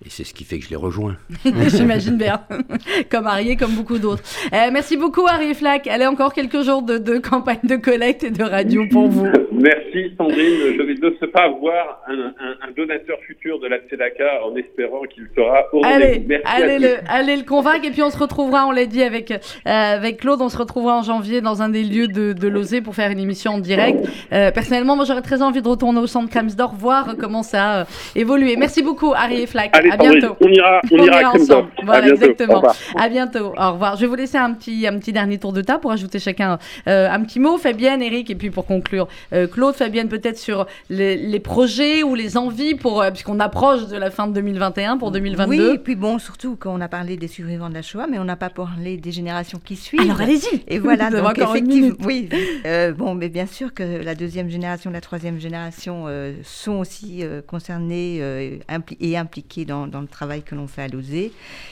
Et 0.05 0.09
c'est 0.09 0.23
ce 0.23 0.33
qui 0.33 0.43
fait 0.43 0.59
que 0.59 0.65
je 0.65 0.69
l'ai 0.69 0.75
rejoint. 0.75 1.15
J'imagine 1.67 2.17
bien, 2.17 2.41
comme 3.11 3.25
Harry 3.27 3.49
et 3.51 3.55
comme 3.55 3.71
beaucoup 3.71 3.97
d'autres. 3.97 4.23
Euh, 4.53 4.69
merci 4.71 4.95
beaucoup 4.95 5.25
Harry 5.27 5.53
Flack. 5.55 5.87
Allez, 5.87 6.05
encore 6.05 6.33
quelques 6.33 6.61
jours 6.61 6.83
de, 6.83 6.97
de 6.97 7.17
campagne 7.17 7.57
de 7.63 7.75
collecte 7.77 8.23
et 8.23 8.29
de 8.29 8.43
radio 8.43 8.83
pour 8.91 9.07
vous. 9.07 9.25
Merci 9.51 10.13
Sandrine. 10.17 10.75
Je 10.77 10.81
vais 10.83 10.93
de 10.95 11.15
ce 11.19 11.25
pas 11.25 11.49
voir 11.49 12.01
un, 12.07 12.13
un- 12.13 12.67
un 12.67 12.71
donateur 12.77 13.17
futur 13.25 13.59
de 13.59 13.67
la 13.67 13.79
Tzedaka 13.79 14.45
en 14.45 14.55
espérant 14.55 15.01
qu'il 15.13 15.27
sera 15.35 15.63
au. 15.73 15.81
Allez, 15.83 16.23
Merci 16.27 16.43
allez 16.45 16.79
le, 16.79 16.97
allez 17.09 17.35
le 17.35 17.43
convaincre 17.43 17.85
et 17.87 17.91
puis 17.91 18.03
on 18.03 18.11
se 18.11 18.17
retrouvera, 18.19 18.67
on 18.67 18.71
l'a 18.71 18.85
dit 18.85 19.01
avec, 19.01 19.31
euh, 19.31 19.37
avec 19.65 20.17
Claude, 20.19 20.41
on 20.41 20.49
se 20.49 20.57
retrouvera 20.57 20.99
en 20.99 21.01
janvier 21.01 21.41
dans 21.41 21.63
un 21.63 21.69
des 21.69 21.83
lieux 21.83 22.07
de, 22.07 22.33
de 22.33 22.47
l'OSE 22.47 22.81
pour 22.83 22.93
faire 22.93 23.09
une 23.09 23.19
émission 23.19 23.53
en 23.53 23.57
direct. 23.59 24.05
Euh, 24.31 24.51
personnellement, 24.51 24.95
moi 24.95 25.05
j'aurais 25.05 25.21
très 25.23 25.41
envie 25.41 25.63
de 25.63 25.67
retourner 25.67 25.99
au 25.99 26.07
centre 26.07 26.29
Kremsdorf, 26.29 26.75
voir 26.75 27.15
comment 27.19 27.41
ça 27.43 27.63
a 27.71 27.79
euh, 27.81 27.85
évolué. 28.15 28.55
Merci 28.57 28.83
beaucoup 28.83 29.13
Harry 29.15 29.41
et 29.41 29.47
Flack. 29.47 29.71
Allez, 29.75 29.86
à 29.89 29.97
Sandrine, 29.97 30.19
bientôt. 30.19 30.35
on 30.41 30.47
ira, 30.49 30.81
on 30.91 30.95
On 30.95 30.97
ira 31.03 31.05
ira 31.05 31.17
à 31.17 31.21
Kremdorf. 31.33 31.59
ensemble. 31.59 31.71
Voilà, 31.83 31.99
à 31.99 32.01
bientôt. 32.07 32.23
exactement. 32.23 32.63
À 32.95 33.09
bientôt. 33.09 33.53
Au 33.57 33.71
revoir. 33.73 33.95
Je 33.95 34.01
vais 34.01 34.07
vous 34.07 34.15
laisser 34.15 34.37
un 34.37 34.53
petit, 34.53 34.87
un 34.87 34.97
petit 34.99 35.13
dernier 35.13 35.37
tour 35.37 35.53
de 35.53 35.61
table 35.61 35.81
pour 35.81 35.91
ajouter 35.91 36.19
chacun 36.19 36.57
euh, 36.87 37.09
un 37.09 37.21
petit 37.23 37.39
mot. 37.39 37.57
Fabienne, 37.57 38.01
Eric, 38.01 38.29
et 38.29 38.35
puis 38.35 38.49
pour 38.49 38.65
conclure, 38.65 39.07
euh, 39.33 39.47
Claude, 39.47 39.75
Fabienne, 39.75 40.07
peut-être 40.09 40.37
sur 40.37 40.65
les, 40.89 41.15
les 41.17 41.39
projets 41.39 42.03
ou 42.03 42.15
les 42.15 42.37
envies 42.37 42.75
pour, 42.75 43.01
euh, 43.01 43.09
puisqu'on 43.11 43.39
approche 43.39 43.87
de 43.87 43.97
la 43.97 44.11
fin 44.11 44.27
de 44.27 44.33
2021 44.33 44.97
pour 44.97 45.11
2022. 45.11 45.69
Oui, 45.69 45.75
et 45.75 45.77
puis 45.77 45.95
bon, 45.95 46.19
surtout 46.19 46.55
qu'on 46.55 46.81
a 46.81 46.87
parlé 46.87 47.17
des 47.17 47.27
survivants 47.27 47.69
de 47.69 47.73
la 47.73 47.81
Shoah, 47.81 48.07
mais 48.09 48.19
on 48.19 48.23
n'a 48.25 48.35
pas 48.35 48.49
parlé 48.49 48.97
des 48.97 49.11
générations 49.11 49.59
qui 49.63 49.75
suivent. 49.75 50.01
Alors 50.01 50.21
allez-y. 50.21 50.63
Et 50.67 50.79
voilà, 50.79 51.09
donc 51.11 51.19
encore 51.25 51.55
une 51.55 51.65
effectivement, 51.71 51.87
minute. 51.97 52.05
oui. 52.05 52.29
euh, 52.65 52.91
bon, 52.93 53.13
mais 53.15 53.29
bien 53.29 53.45
sûr 53.45 53.73
que 53.73 53.83
la 54.03 54.15
deuxième 54.15 54.49
génération, 54.49 54.91
la 54.91 55.01
troisième 55.01 55.39
génération 55.39 56.05
euh, 56.07 56.33
sont 56.43 56.73
aussi 56.79 57.19
euh, 57.21 57.41
concernées 57.45 58.17
euh, 58.21 58.57
impli- 58.69 58.97
et 58.99 59.17
impliquées 59.17 59.65
dans, 59.65 59.76
dans 59.85 60.01
le 60.01 60.07
travail 60.07 60.41
que 60.41 60.55
l'on 60.55 60.65
fait 60.65 60.81
à 60.83 60.87
l'OSE. 60.87 61.29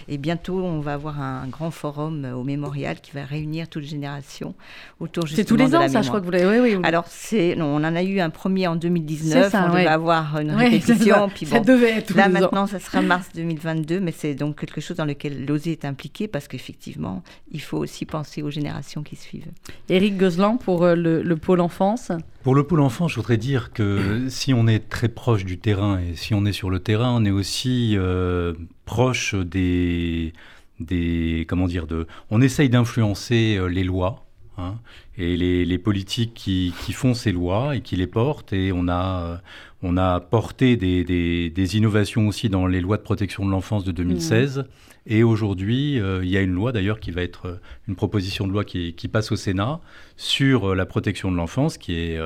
Et 0.08 0.18
bientôt, 0.20 0.60
on 0.64 0.82
va 0.82 0.94
avoir 0.94 1.20
un, 1.20 1.48
grand 1.48 1.72
forum 1.72 2.26
euh, 2.26 2.34
au 2.36 2.44
mémorial 2.44 3.02
qui 3.02 3.12
va 3.14 3.24
réunir 3.26 3.68
toutes 3.68 3.82
les 3.84 3.88
générations 3.90 4.54
autour 5.00 5.24
C'est 5.28 5.38
justement 5.38 5.48
tous 5.48 5.56
les 5.72 5.76
ans, 5.76 5.88
ça, 5.88 6.02
je 6.04 6.08
crois 6.10 6.20
que 6.20 6.26
vous 6.26 6.32
l'avez. 6.32 6.46
Oui, 6.46 6.70
oui. 6.72 6.76
oui. 6.76 6.82
Alors, 6.84 7.06
c'est, 7.08 7.56
non, 7.56 7.66
on 7.68 7.78
en 7.84 7.96
a 7.96 8.04
eu 8.04 8.20
un 8.20 8.30
premier 8.30 8.68
en 8.68 8.74
C'est 8.74 8.80
2019. 8.82 9.52
ça, 9.52 9.66
on 9.68 9.74
ouais. 9.74 9.80
devait 9.80 9.88
avoir 9.94 10.38
une 10.40 10.54
Ouais, 10.54 10.66
c'est 10.82 10.94
répétition. 10.94 11.16
ça. 11.16 11.28
Puis 11.34 11.46
ça 11.48 11.60
bon, 11.60 11.66
devait 11.66 11.90
être 11.98 12.08
tous 12.08 12.18
Là 12.18 12.28
les 12.28 12.36
ans. 12.38 12.42
maintenant, 12.42 12.68
ça 12.68 12.80
sera 12.80 13.02
mars 13.02 13.30
2022, 13.34 14.00
mais 14.00 14.12
c'est 14.12 14.36
donc 14.36 14.60
quelque 14.60 14.82
chose 14.82 14.98
dans 14.98 15.06
lequel 15.06 15.46
l'OSE 15.46 15.68
est 15.68 15.86
impliqué 15.86 16.28
parce 16.28 16.48
qu'effectivement, 16.48 17.24
il 17.52 17.62
faut 17.62 17.78
aussi 17.78 18.06
penser 18.06 18.42
aux 18.44 18.52
générations 18.52 19.02
qui 19.04 19.16
suivent. 19.16 19.48
Eric 19.90 20.18
Gozlan 20.18 20.58
pour 20.58 20.84
euh, 20.84 20.96
le, 20.96 21.22
le 21.24 21.38
pôle 21.38 21.62
enfance. 21.62 22.12
Pour 22.44 22.54
le 22.54 22.64
pôle 22.64 22.82
enfant, 22.82 23.08
je 23.08 23.16
voudrais 23.16 23.38
dire 23.38 23.72
que 23.74 24.26
si 24.30 24.54
on 24.54 24.68
est 24.68 24.88
très 24.90 25.08
proche 25.10 25.46
du 25.46 25.58
terrain 25.58 26.00
et 26.00 26.16
si 26.16 26.34
on 26.36 26.46
est 26.46 26.52
sur 26.52 26.70
le 26.70 26.80
terrain, 26.80 27.10
on 27.16 27.26
est 27.26 27.32
aussi 27.32 27.95
euh, 27.96 28.54
proche 28.86 29.36
des, 29.36 30.34
des 30.80 31.46
comment 31.48 31.68
dire 31.68 31.88
de, 31.88 32.08
on 32.30 32.42
essaye 32.42 32.70
d'influencer 32.70 33.58
euh, 33.58 33.68
les 33.68 33.84
lois. 33.84 34.22
Hein. 34.58 34.76
et 35.18 35.36
les, 35.36 35.78
politiques 35.78 36.34
qui, 36.34 36.72
font 36.94 37.14
ces 37.14 37.34
lois 37.34 37.76
et 37.76 37.82
qui 37.82 37.98
les 37.98 38.08
portent, 38.08 38.54
et 38.54 38.72
on 38.72 38.88
a, 38.88 39.42
on 39.84 39.98
a 39.98 40.22
porté 40.22 40.78
des, 40.78 41.78
innovations 41.78 42.30
aussi 42.30 42.48
dans 42.48 42.66
les 42.66 42.80
lois 42.80 42.96
de 42.96 43.02
protection 43.02 43.46
de 43.46 43.52
l'enfance 43.52 43.84
de 43.84 43.92
2016. 43.92 44.60
Mmh. 44.60 44.64
Et 45.08 45.24
aujourd'hui, 45.24 46.00
euh, 46.00 46.24
il 46.24 46.30
y 46.30 46.38
a 46.38 46.42
une 46.42 46.54
loi 46.54 46.72
d'ailleurs 46.72 47.00
qui 47.00 47.12
va 47.12 47.22
être 47.22 47.46
euh, 47.46 47.60
une 47.88 47.96
proposition 47.96 48.48
de 48.48 48.52
loi 48.52 48.64
qui, 48.66 48.92
passe 49.08 49.32
au 49.32 49.36
Sénat 49.36 49.80
sur 50.18 50.72
euh, 50.72 50.76
la 50.76 50.88
protection 50.88 51.32
de 51.32 51.38
l'enfance, 51.38 51.78
qui 51.78 51.94
est, 51.94 52.20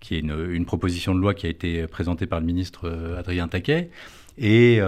qui 0.00 0.16
est 0.16 0.20
une, 0.20 0.66
proposition 0.66 1.14
de 1.14 1.20
loi 1.20 1.34
qui 1.34 1.46
a 1.46 1.48
été 1.48 1.86
présentée 1.86 2.26
par 2.26 2.40
le 2.40 2.46
ministre 2.46 3.14
Adrien 3.16 3.46
Taquet. 3.46 3.90
Et 4.38 4.80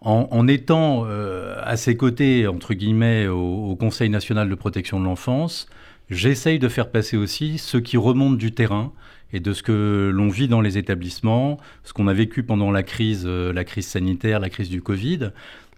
en, 0.00 0.48
étant 0.48 1.04
à 1.04 1.76
ses 1.76 1.96
côtés, 1.96 2.46
entre 2.46 2.74
guillemets, 2.74 3.26
au, 3.28 3.76
Conseil 3.76 4.10
national 4.10 4.48
de 4.48 4.54
protection 4.54 4.98
de 5.00 5.04
l'enfance, 5.04 5.66
j'essaye 6.10 6.58
de 6.58 6.68
faire 6.68 6.90
passer 6.90 7.16
aussi 7.16 7.58
ce 7.58 7.78
qui 7.78 7.96
remonte 7.96 8.36
du 8.36 8.52
terrain 8.52 8.92
et 9.32 9.40
de 9.40 9.52
ce 9.52 9.62
que 9.62 10.10
l'on 10.12 10.28
vit 10.28 10.48
dans 10.48 10.60
les 10.60 10.76
établissements, 10.76 11.58
ce 11.84 11.92
qu'on 11.92 12.08
a 12.08 12.12
vécu 12.12 12.42
pendant 12.42 12.70
la 12.72 12.82
crise, 12.82 13.26
la 13.26 13.64
crise 13.64 13.86
sanitaire, 13.86 14.40
la 14.40 14.50
crise 14.50 14.70
du 14.70 14.82
Covid, 14.82 15.30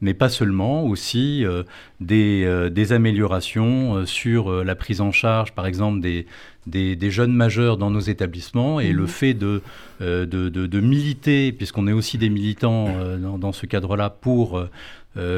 mais 0.03 0.14
pas 0.14 0.28
seulement, 0.28 0.84
aussi 0.84 1.46
euh, 1.46 1.62
des, 2.00 2.42
euh, 2.44 2.68
des, 2.68 2.92
améliorations 2.92 3.94
euh, 3.94 4.05
sur 4.05 4.64
la 4.64 4.74
prise 4.74 5.00
en 5.00 5.12
charge, 5.12 5.53
par 5.53 5.64
exemple, 5.64 6.00
des, 6.00 6.26
des, 6.66 7.11
jeunes 7.11 7.32
majeurs 7.32 7.76
dans 7.76 7.90
nos 7.90 8.00
établissements 8.00 8.80
et 8.80 8.92
le 8.92 9.03
mhm. 9.03 9.09
fait 9.09 9.34
de, 9.34 9.62
de, 10.00 10.24
de, 10.48 10.80
militer, 10.80 11.53
puisqu'on 11.53 11.86
est 11.86 11.92
aussi 11.92 12.18
des 12.18 12.28
militants 12.28 12.88
dans, 13.18 13.38
dans, 13.38 13.53
ce 13.53 13.66
cadre-là, 13.66 14.11
pour 14.11 14.64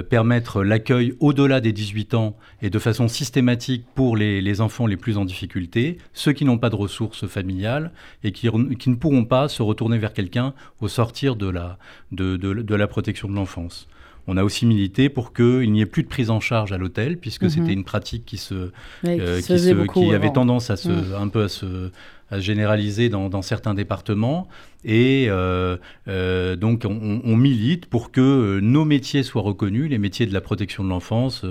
permettre 0.09 0.63
l'accueil 0.63 1.15
au-delà 1.21 1.61
des 1.61 1.73
18 1.73 2.15
ans 2.15 2.37
et 2.63 2.71
de 2.71 2.79
façon 2.79 3.09
systématique 3.09 3.85
pour 3.95 4.17
les, 4.17 4.41
les 4.41 4.61
enfants 4.61 4.87
les 4.87 4.97
plus 4.97 5.19
en 5.19 5.25
difficulté, 5.25 5.99
ceux 6.13 6.33
qui 6.33 6.45
n'ont 6.45 6.59
pas 6.59 6.71
de 6.71 6.77
ressources 6.77 7.27
familiales 7.27 7.91
et 8.23 8.33
qui, 8.33 8.49
qui, 8.79 8.91
ne 8.91 8.95
pourront 8.95 9.25
pas 9.25 9.49
se 9.49 9.63
retourner 9.63 9.99
vers 9.99 10.13
quelqu'un 10.13 10.55
au 10.81 10.89
sortir 10.89 11.37
de 11.37 11.49
la, 11.49 11.79
de, 12.13 12.37
de 12.37 12.75
la 12.75 12.87
protection 12.87 13.29
de 13.29 13.35
l'enfance. 13.35 13.89
On 14.27 14.37
a 14.37 14.45
aussi 14.45 14.65
milité 14.67 15.09
pour 15.09 15.33
qu'il 15.33 15.71
n'y 15.71 15.81
ait 15.81 15.87
plus 15.87 16.03
de 16.03 16.09
prise 16.09 16.31
en 16.31 16.41
charge 16.41 16.73
à 16.73 16.79
l'hôtel, 16.79 17.19
puisque 17.19 17.45
mhm. 17.45 17.51
c'était 17.51 17.73
une 17.73 17.85
pratique 17.85 18.25
qui, 18.25 18.39
se, 18.39 18.71
euh, 19.07 19.41
qui, 19.41 20.15
avait 20.15 20.33
tendance 20.33 20.71
à 20.71 20.77
se, 20.77 20.89
mhm. 20.89 21.15
un 21.19 21.29
peu 21.29 21.45
à 21.45 21.49
se, 21.49 21.91
généraliser 22.33 23.11
dans, 23.11 23.43
certains 23.43 23.75
départements. 23.75 24.49
Et 24.85 25.27
euh, 25.29 25.77
euh, 26.09 26.57
donc, 26.57 26.85
on, 26.85 27.37
milite 27.37 27.87
pour 27.87 28.11
que 28.11 28.61
nos 28.61 28.85
métiers 28.85 29.23
soient 29.23 29.43
reconnus, 29.43 29.91
les 29.91 29.99
métiers 29.99 30.27
de 30.27 30.33
la 30.33 30.41
protection 30.41 30.85
de 30.85 30.89
l'enfance, 30.89 31.45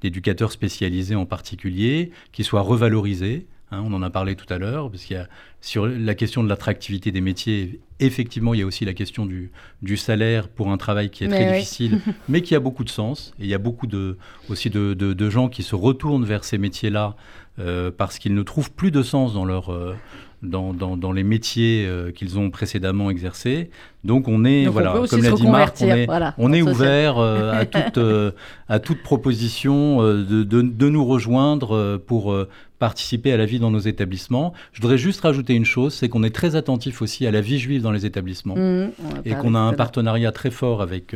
d'éducateurs 0.00 0.52
spécialisés 0.52 1.16
en 1.16 1.26
particulier, 1.26 2.10
qui 2.32 2.44
soient 2.44 2.62
revalorisés. 2.62 3.46
Hein, 3.72 3.84
on 3.86 3.92
en 3.92 4.02
a 4.02 4.10
parlé 4.10 4.34
tout 4.34 4.52
à 4.52 4.58
l'heure, 4.58 4.90
parce 4.90 5.04
qu'il 5.04 5.16
y 5.16 5.20
a 5.20 5.28
sur 5.60 5.86
la 5.86 6.14
question 6.14 6.42
de 6.42 6.48
l'attractivité 6.48 7.12
des 7.12 7.20
métiers, 7.20 7.80
effectivement, 8.00 8.52
il 8.52 8.60
y 8.60 8.62
a 8.62 8.66
aussi 8.66 8.84
la 8.84 8.94
question 8.94 9.26
du, 9.26 9.52
du 9.82 9.96
salaire 9.96 10.48
pour 10.48 10.72
un 10.72 10.76
travail 10.76 11.10
qui 11.10 11.24
est 11.24 11.28
très 11.28 11.52
difficile, 11.52 12.00
mais 12.28 12.42
qui 12.42 12.54
a 12.54 12.60
beaucoup 12.60 12.82
de 12.82 12.88
sens. 12.88 13.32
Et 13.38 13.44
il 13.44 13.48
y 13.48 13.54
a 13.54 13.58
beaucoup 13.58 13.86
de, 13.86 14.18
aussi 14.48 14.70
de, 14.70 14.94
de, 14.94 15.30
gens 15.30 15.48
qui 15.48 15.62
se 15.62 15.76
retournent 15.76 16.24
vers 16.24 16.42
ces 16.42 16.58
métiers-là 16.58 17.14
euh, 17.60 17.92
parce 17.96 18.18
qu'ils 18.18 18.34
ne 18.34 18.42
trouvent 18.42 18.72
plus 18.72 18.90
de 18.90 19.02
sens 19.02 19.34
dans 19.34 19.44
leur, 19.44 19.70
euh, 19.70 19.94
dans, 20.42 20.72
dans, 20.72 21.12
les 21.12 21.22
métiers 21.22 21.84
euh, 21.86 22.12
qu'ils 22.12 22.38
ont 22.38 22.50
précédemment 22.50 23.10
exercés. 23.10 23.70
Donc 24.04 24.28
on 24.28 24.44
est, 24.44 24.66
voilà, 24.66 25.02
comme 25.08 25.22
l'a 25.22 25.32
dit 25.32 25.46
Marc, 25.46 25.76
on 25.82 25.88
est, 25.88 26.06
on 26.38 26.52
est 26.52 26.62
ouvert 26.62 27.18
euh, 27.18 27.52
à, 27.52 27.66
toute, 27.66 27.98
euh, 27.98 28.30
à 28.68 28.78
toute 28.78 29.02
proposition 29.02 30.02
de, 30.02 30.42
de, 30.44 30.88
nous 30.88 31.04
rejoindre 31.04 31.98
pour 32.06 32.34
participer 32.78 33.32
à 33.32 33.36
la 33.36 33.44
vie 33.44 33.58
dans 33.58 33.70
nos 33.70 33.80
établissements. 33.80 34.54
Je 34.72 34.80
voudrais 34.80 34.96
juste 34.96 35.20
rajouter 35.20 35.54
une 35.54 35.66
chose, 35.66 35.92
c'est 35.92 36.08
qu'on 36.08 36.22
est 36.22 36.34
très 36.34 36.56
attentif 36.56 37.02
aussi 37.02 37.26
à 37.26 37.30
la 37.30 37.42
vie 37.42 37.58
juive 37.58 37.82
dans 37.82 37.92
les 37.92 38.06
établissements 38.06 38.56
mmh, 38.56 38.92
et 39.26 39.34
qu'on 39.34 39.54
a 39.54 39.58
un 39.58 39.74
partenariat 39.74 40.32
très 40.32 40.50
fort 40.50 40.80
avec 40.80 41.14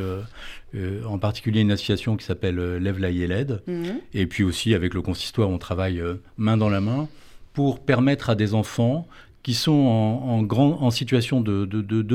en 1.08 1.18
particulier 1.18 1.62
une 1.62 1.72
association 1.72 2.16
qui 2.18 2.26
s'appelle 2.26 2.76
Lève 2.76 2.98
la 2.98 3.10
mmh. 3.10 3.84
et 4.12 4.26
puis 4.26 4.44
aussi 4.44 4.74
avec 4.74 4.92
le 4.92 5.00
consistoire, 5.00 5.48
on 5.48 5.58
travaille 5.58 6.02
main 6.36 6.58
dans 6.58 6.68
la 6.68 6.82
main 6.82 7.08
pour 7.54 7.80
permettre 7.80 8.28
à 8.28 8.34
des 8.34 8.52
enfants 8.52 9.06
qui 9.42 9.54
sont 9.54 9.72
en, 9.72 10.42
grand, 10.42 10.82
en 10.82 10.90
situation 10.90 11.40
de, 11.40 11.64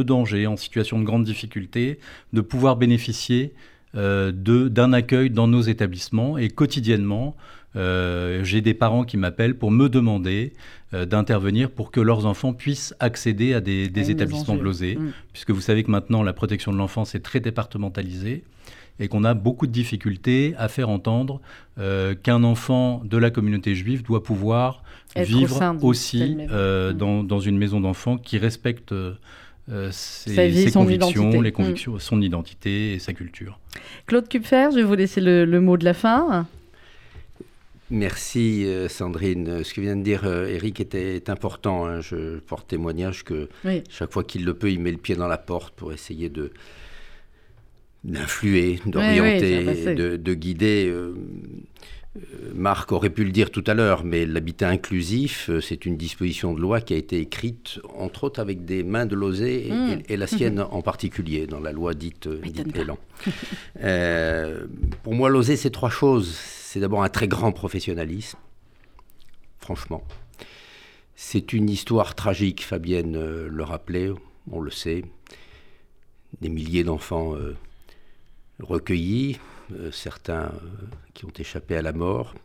danger, 0.03 0.47
en 0.47 0.57
situation 0.57 0.99
de 0.99 1.03
grande 1.03 1.23
difficulté, 1.23 1.99
de 2.33 2.41
pouvoir 2.41 2.75
bénéficier 2.75 3.53
euh, 3.95 4.31
d'un 4.31 4.93
accueil 4.93 5.29
dans 5.29 5.47
nos 5.47 5.61
établissements. 5.61 6.37
Et 6.37 6.49
quotidiennement, 6.49 7.35
euh, 7.75 8.43
j'ai 8.43 8.61
des 8.61 8.73
parents 8.73 9.03
qui 9.03 9.17
m'appellent 9.17 9.55
pour 9.55 9.69
me 9.69 9.89
demander 9.89 10.53
euh, 10.93 11.05
d'intervenir 11.05 11.69
pour 11.69 11.91
que 11.91 11.99
leurs 11.99 12.25
enfants 12.25 12.53
puissent 12.53 12.95
accéder 12.99 13.53
à 13.53 13.61
des, 13.61 14.11
établissements 14.11 14.55
de 14.55 14.61
l'OSE, 14.61 14.95
mm. 14.95 15.11
puisque 15.31 15.51
vous 15.51 15.61
savez 15.61 15.83
que 15.83 15.91
maintenant 15.91 16.23
la 16.23 16.33
protection 16.33 16.71
de 16.71 16.77
l'enfance 16.77 17.13
est 17.13 17.19
très 17.19 17.39
départementalisée 17.39 18.43
et 18.99 19.07
qu'on 19.07 19.23
a 19.23 19.33
beaucoup 19.33 19.67
de 19.67 19.71
difficultés 19.71 20.53
à 20.57 20.67
faire 20.67 20.89
entendre 20.89 21.41
euh, 21.77 22.15
qu'un 22.15 22.43
enfant 22.43 23.01
de 23.05 23.17
la 23.17 23.29
communauté 23.29 23.75
juive 23.75 24.03
doit 24.03 24.23
pouvoir 24.23 24.83
vivre 25.15 25.83
aussi 25.83 26.37
euh, 26.51 26.93
mm. 26.93 27.27
dans, 27.27 27.39
une 27.39 27.57
maison 27.57 27.79
d'enfants 27.79 28.17
qui 28.17 28.37
respecte 28.37 28.91
euh, 28.91 29.15
ses, 29.91 30.71
convictions, 30.71 31.41
les 31.41 31.51
convictions, 31.51 31.93
mm. 31.93 31.99
son 31.99 32.21
identité 32.21 32.93
et 32.93 32.99
sa 32.99 33.13
culture. 33.13 33.59
Claude 34.05 34.27
Kupfer, 34.27 34.69
je 34.71 34.77
vais 34.77 34.83
vous 34.83 34.95
laisser 34.95 35.21
le, 35.21 35.45
mot 35.59 35.77
de 35.77 35.85
la 35.85 35.93
fin. 35.93 36.47
Merci 37.91 38.67
Sandrine. 38.87 39.63
Ce 39.63 39.73
que 39.73 39.81
vient 39.81 39.95
de 39.95 40.03
dire 40.03 40.25
Eric 40.25 40.79
était 40.79 41.29
important. 41.29 41.87
Hein. 41.87 42.01
Je 42.01 42.37
porte 42.39 42.67
témoignage 42.67 43.23
que 43.23 43.49
chaque 43.89 44.11
fois 44.11 44.23
qu'il 44.23 44.45
le 44.45 44.53
peut, 44.53 44.71
il 44.71 44.79
met 44.79 44.91
le 44.91 44.97
pied 44.97 45.15
dans 45.15 45.27
la 45.27 45.39
porte 45.39 45.73
pour 45.73 45.91
essayer 45.91 46.29
de, 46.29 46.51
d'influer, 48.03 48.79
d'orienter, 48.85 49.95
de, 49.95 50.33
guider. 50.33 50.87
Euh, 50.87 50.93
euh, 50.93 51.13
Marc 52.53 52.91
aurait 52.91 53.09
pu 53.09 53.23
le 53.23 53.31
dire 53.31 53.51
tout 53.51 53.63
à 53.67 53.73
l'heure, 53.73 54.03
mais 54.03 54.25
l'habitat 54.25 54.69
inclusif, 54.69 55.49
euh, 55.49 55.61
c'est 55.61 55.85
une 55.85 55.97
disposition 55.97 56.53
de 56.53 56.59
loi 56.59 56.81
qui 56.81 56.93
a 56.93 56.97
été 56.97 57.19
écrite, 57.19 57.79
entre 57.97 58.25
autres, 58.25 58.39
avec 58.39 58.65
des 58.65 58.83
mains 58.83 59.05
de 59.05 59.15
Lozé 59.15 59.71
et, 60.07 60.17
la 60.17 60.27
sienne 60.27 60.59
en 60.59 60.81
particulier, 60.81 61.47
dans 61.47 61.59
la 61.59 61.71
loi 61.71 61.93
dite, 61.93 62.27
dite 62.27 62.75
Élan. 62.75 62.97
pour 65.03 65.13
moi, 65.13 65.29
Lozé, 65.29 65.55
c'est 65.55 65.69
trois 65.69 65.89
choses. 65.89 66.35
C'est 66.35 66.79
d'abord 66.79 67.03
un 67.03 67.09
très 67.09 67.27
grand 67.27 67.51
professionnalisme, 67.51 68.37
franchement. 69.59 70.03
C'est 71.15 71.53
une 71.53 71.69
histoire 71.69 72.15
tragique, 72.15 72.63
Fabienne 72.63 73.47
le 73.47 73.63
rappelait, 73.63 74.11
on 74.51 74.61
le 74.61 74.71
sait. 74.71 75.03
Des 76.41 76.49
milliers 76.49 76.83
d'enfants 76.83 77.35
recueillis, 78.59 79.35
euh, 79.35 79.37
certains 79.91 80.43
euh, 80.43 80.87
qui 81.13 81.25
ont 81.25 81.33
échappé 81.37 81.75
à 81.75 81.81
la 81.81 81.91
mort, 81.91 82.35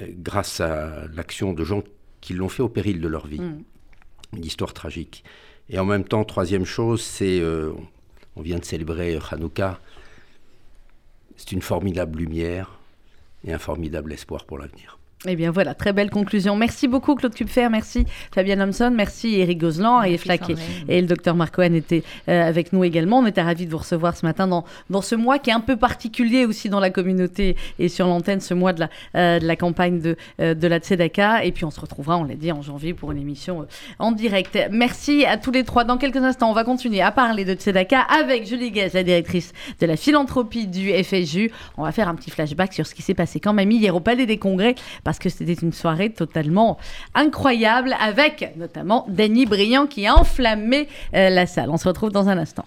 euh, 0.00 0.06
grâce 0.08 0.60
à 0.60 1.06
l'action 1.14 1.52
de 1.52 1.64
gens 1.64 1.82
qui 2.20 2.34
l'ont 2.34 2.48
fait 2.48 2.62
au 2.62 2.68
péril 2.68 3.00
de 3.00 3.08
leur 3.08 3.26
vie. 3.26 3.40
Mm. 3.40 3.62
Une 4.34 4.44
histoire 4.44 4.72
tragique. 4.72 5.24
Et 5.68 5.78
en 5.78 5.84
même 5.84 6.04
temps, 6.04 6.24
troisième 6.24 6.64
chose, 6.64 7.02
c'est, 7.02 7.42
on 8.34 8.42
vient 8.42 8.58
de 8.58 8.64
célébrer 8.64 9.18
Hanouka, 9.30 9.78
c'est 11.36 11.52
une 11.52 11.62
formidable 11.62 12.18
lumière 12.18 12.78
et 13.44 13.52
un 13.52 13.58
formidable 13.58 14.12
espoir 14.12 14.44
pour 14.46 14.58
l'avenir. 14.58 14.98
Eh 15.28 15.36
bien 15.36 15.52
voilà, 15.52 15.72
très 15.74 15.92
belle 15.92 16.10
conclusion. 16.10 16.56
Merci 16.56 16.88
beaucoup 16.88 17.14
Claude 17.14 17.32
Kupfer, 17.32 17.68
merci 17.68 18.06
Fabienne 18.34 18.58
Lomson, 18.58 18.90
merci 18.92 19.38
Eric 19.38 19.58
Gozlan 19.58 20.02
et 20.02 20.18
et, 20.88 21.00
le 21.00 21.06
docteur 21.06 21.36
Marc 21.36 21.54
Cohen 21.54 21.74
étaient 21.74 22.02
euh, 22.28 22.48
avec 22.48 22.72
nous 22.72 22.82
également. 22.82 23.20
On 23.20 23.26
était 23.26 23.40
ravis 23.40 23.66
de 23.66 23.70
vous 23.70 23.78
recevoir 23.78 24.16
ce 24.16 24.26
matin 24.26 24.48
dans, 24.48 24.64
dans 24.90 25.00
ce 25.00 25.14
mois 25.14 25.38
qui 25.38 25.50
est 25.50 25.52
un 25.52 25.60
peu 25.60 25.76
particulier 25.76 26.44
aussi 26.44 26.68
dans 26.68 26.80
la 26.80 26.90
communauté 26.90 27.56
et 27.78 27.88
sur 27.88 28.08
l'antenne, 28.08 28.40
ce 28.40 28.52
mois 28.52 28.72
de 28.72 28.80
la, 28.80 28.88
euh, 29.14 29.38
de 29.38 29.46
la 29.46 29.54
campagne 29.54 30.00
de, 30.00 30.16
euh, 30.40 30.54
de 30.54 30.66
la 30.66 30.78
Tzedaka. 30.78 31.44
Et 31.44 31.52
puis 31.52 31.64
on 31.64 31.70
se 31.70 31.78
retrouvera, 31.78 32.18
on 32.18 32.24
l'a 32.24 32.34
dit, 32.34 32.50
en 32.50 32.62
janvier 32.62 32.92
pour 32.92 33.12
une 33.12 33.18
émission 33.18 33.64
en 34.00 34.10
direct. 34.10 34.58
Merci 34.72 35.24
à 35.24 35.36
tous 35.36 35.52
les 35.52 35.62
trois. 35.62 35.84
Dans 35.84 35.98
quelques 35.98 36.16
instants, 36.16 36.50
on 36.50 36.54
va 36.54 36.64
continuer 36.64 37.00
à 37.00 37.12
parler 37.12 37.44
de 37.44 37.54
Tzedaka 37.54 38.00
avec 38.00 38.44
Julie 38.44 38.72
Guez, 38.72 38.90
la 38.92 39.04
directrice 39.04 39.52
de 39.80 39.86
la 39.86 39.96
philanthropie 39.96 40.66
du 40.66 40.90
FSU. 40.90 41.52
On 41.76 41.84
va 41.84 41.92
faire 41.92 42.08
un 42.08 42.16
petit 42.16 42.30
flashback 42.32 42.72
sur 42.72 42.88
ce 42.88 42.94
qui 42.94 43.02
s'est 43.02 43.14
passé 43.14 43.38
quand 43.38 43.52
même 43.52 43.70
hier 43.70 43.94
au 43.94 44.00
Palais 44.00 44.26
des 44.26 44.38
Congrès 44.38 44.74
parce 45.04 45.11
que 45.18 45.28
c'était 45.28 45.54
une 45.54 45.72
soirée 45.72 46.10
totalement 46.10 46.78
incroyable 47.14 47.94
avec 48.00 48.54
notamment 48.56 49.06
Danny 49.08 49.46
Briand 49.46 49.86
qui 49.86 50.06
a 50.06 50.16
enflammé 50.16 50.88
euh, 51.14 51.30
la 51.30 51.46
salle. 51.46 51.70
On 51.70 51.76
se 51.76 51.88
retrouve 51.88 52.10
dans 52.10 52.28
un 52.28 52.38
instant. 52.38 52.64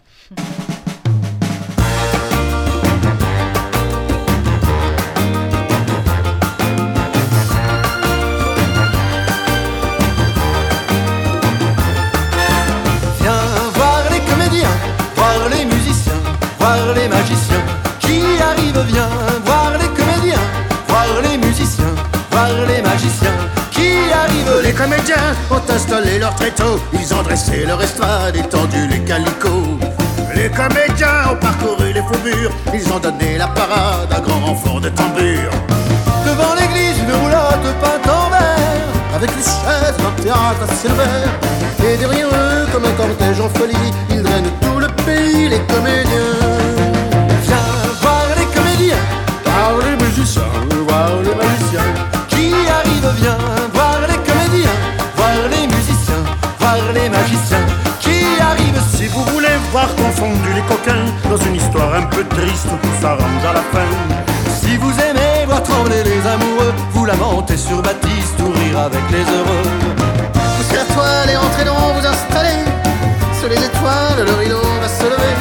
Comédiens 24.76 25.34
ont 25.50 25.62
installé 25.74 26.20
leur 26.20 26.36
tréteau, 26.36 26.80
ils 26.94 27.14
ont 27.14 27.24
dressé 27.24 27.66
leur 27.66 27.82
estrade, 27.82 28.36
étendu 28.36 28.88
les 28.88 29.00
calicots. 29.00 29.80
Les 30.36 30.50
comédiens 30.50 31.32
ont 31.32 31.38
parcouru 31.38 31.94
les 31.94 32.02
faubourgs, 32.02 32.54
ils 32.74 32.92
ont 32.92 33.00
donné 33.00 33.38
la 33.38 33.48
parade 33.48 34.12
à 34.12 34.20
grand 34.20 34.40
renfort 34.40 34.82
de 34.82 34.90
tambour. 34.90 35.50
Devant 36.26 36.54
l'église, 36.60 36.98
une 37.00 37.16
roulotte 37.16 37.74
peinte 37.82 38.08
en 38.08 38.30
vert, 38.30 38.88
avec 39.16 39.30
les 39.36 39.44
chaises 39.44 39.98
d'un 39.98 40.24
théâtre 40.24 40.64
à 40.70 40.76
ciel 40.76 40.92
ouvert. 40.92 41.32
Et 41.88 41.98
derrière 41.98 42.28
eux, 42.28 42.68
comme 42.72 42.86
un 42.86 42.92
cortège 42.92 43.25
dans 61.36 61.46
une 61.46 61.56
histoire 61.56 61.94
un 61.96 62.04
peu 62.04 62.24
triste 62.24 62.68
tout 62.82 63.02
s'arrange 63.02 63.46
à 63.50 63.54
la 63.54 63.62
fin. 63.74 63.90
Si 64.62 64.78
vous 64.78 64.92
aimez 64.92 65.46
voir 65.46 65.62
trembler 65.64 66.04
les 66.04 66.22
amoureux, 66.28 66.74
vous 66.92 67.06
lamentez 67.06 67.58
sur 67.58 67.82
Baptiste 67.82 68.40
ou 68.40 68.52
rire 68.52 68.80
avec 68.80 69.04
les 69.12 69.26
heureux. 69.36 69.68
Poussez 70.34 70.78
la 70.78 70.94
toile 70.94 71.30
et 71.30 71.38
entrez 71.38 71.66
donc 71.66 71.76
vous 71.98 72.08
installer. 72.08 72.60
Sous 73.40 73.50
les 73.50 73.58
étoiles, 73.58 74.26
le 74.26 74.34
rideau 74.34 74.62
va 74.80 74.88
se 74.88 75.04
lever. 75.04 75.36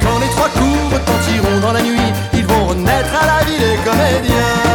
Quand 0.00 0.18
les 0.18 0.30
trois 0.30 0.48
coups 0.48 0.94
retentiront 0.94 1.60
dans 1.60 1.72
la 1.72 1.82
nuit, 1.82 2.12
ils 2.32 2.46
vont 2.46 2.66
renaître 2.66 3.14
à 3.22 3.26
la 3.26 3.44
vie 3.44 3.58
les 3.58 3.76
comédiens. 3.88 4.69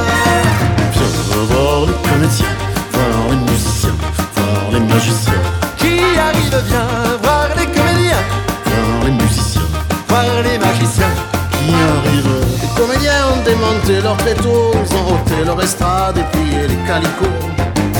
Ont 13.65 13.85
démonté 13.85 14.01
leur 14.01 14.17
plateau, 14.17 14.71
ils 14.73 14.95
ont 14.95 15.45
leur 15.45 15.61
estrade 15.61 16.17
et 16.17 16.23
plié 16.31 16.67
les 16.67 16.87
calicots. 16.87 17.25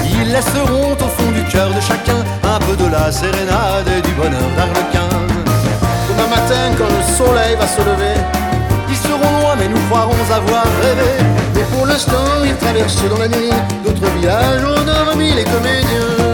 Ils 0.03 0.32
laisseront 0.32 0.93
au 0.93 1.09
fond 1.16 1.32
du 1.32 1.43
cœur 1.51 1.70
de 1.70 1.82
chacun 1.82 2.20
un 2.43 2.59
peu 2.59 2.76
de 2.76 2.89
la 2.89 3.11
sérénade 3.11 3.88
et 3.97 4.01
du 4.01 4.11
bonheur 4.13 4.49
d'Arlequin. 4.55 5.09
Demain 6.09 6.30
matin, 6.30 6.63
quand 6.78 6.88
le 6.88 7.03
soleil 7.18 7.55
va 7.59 7.68
se 7.68 7.82
lever, 7.82 8.18
ils 8.89 8.95
seront 8.95 9.41
loin, 9.41 9.55
mais 9.57 9.68
nous 9.68 9.82
croirons 9.89 10.13
avoir 10.34 10.63
rêvé. 10.82 11.11
Mais 11.55 11.63
pour 11.76 11.86
l'instant, 11.86 12.43
ils 12.43 12.55
traversent 12.55 13.09
dans 13.09 13.18
la 13.18 13.28
nuit 13.28 13.51
d'autres 13.84 14.09
villages 14.18 14.63
endormis, 14.63 15.34
les 15.34 15.43
comédiens. 15.43 16.24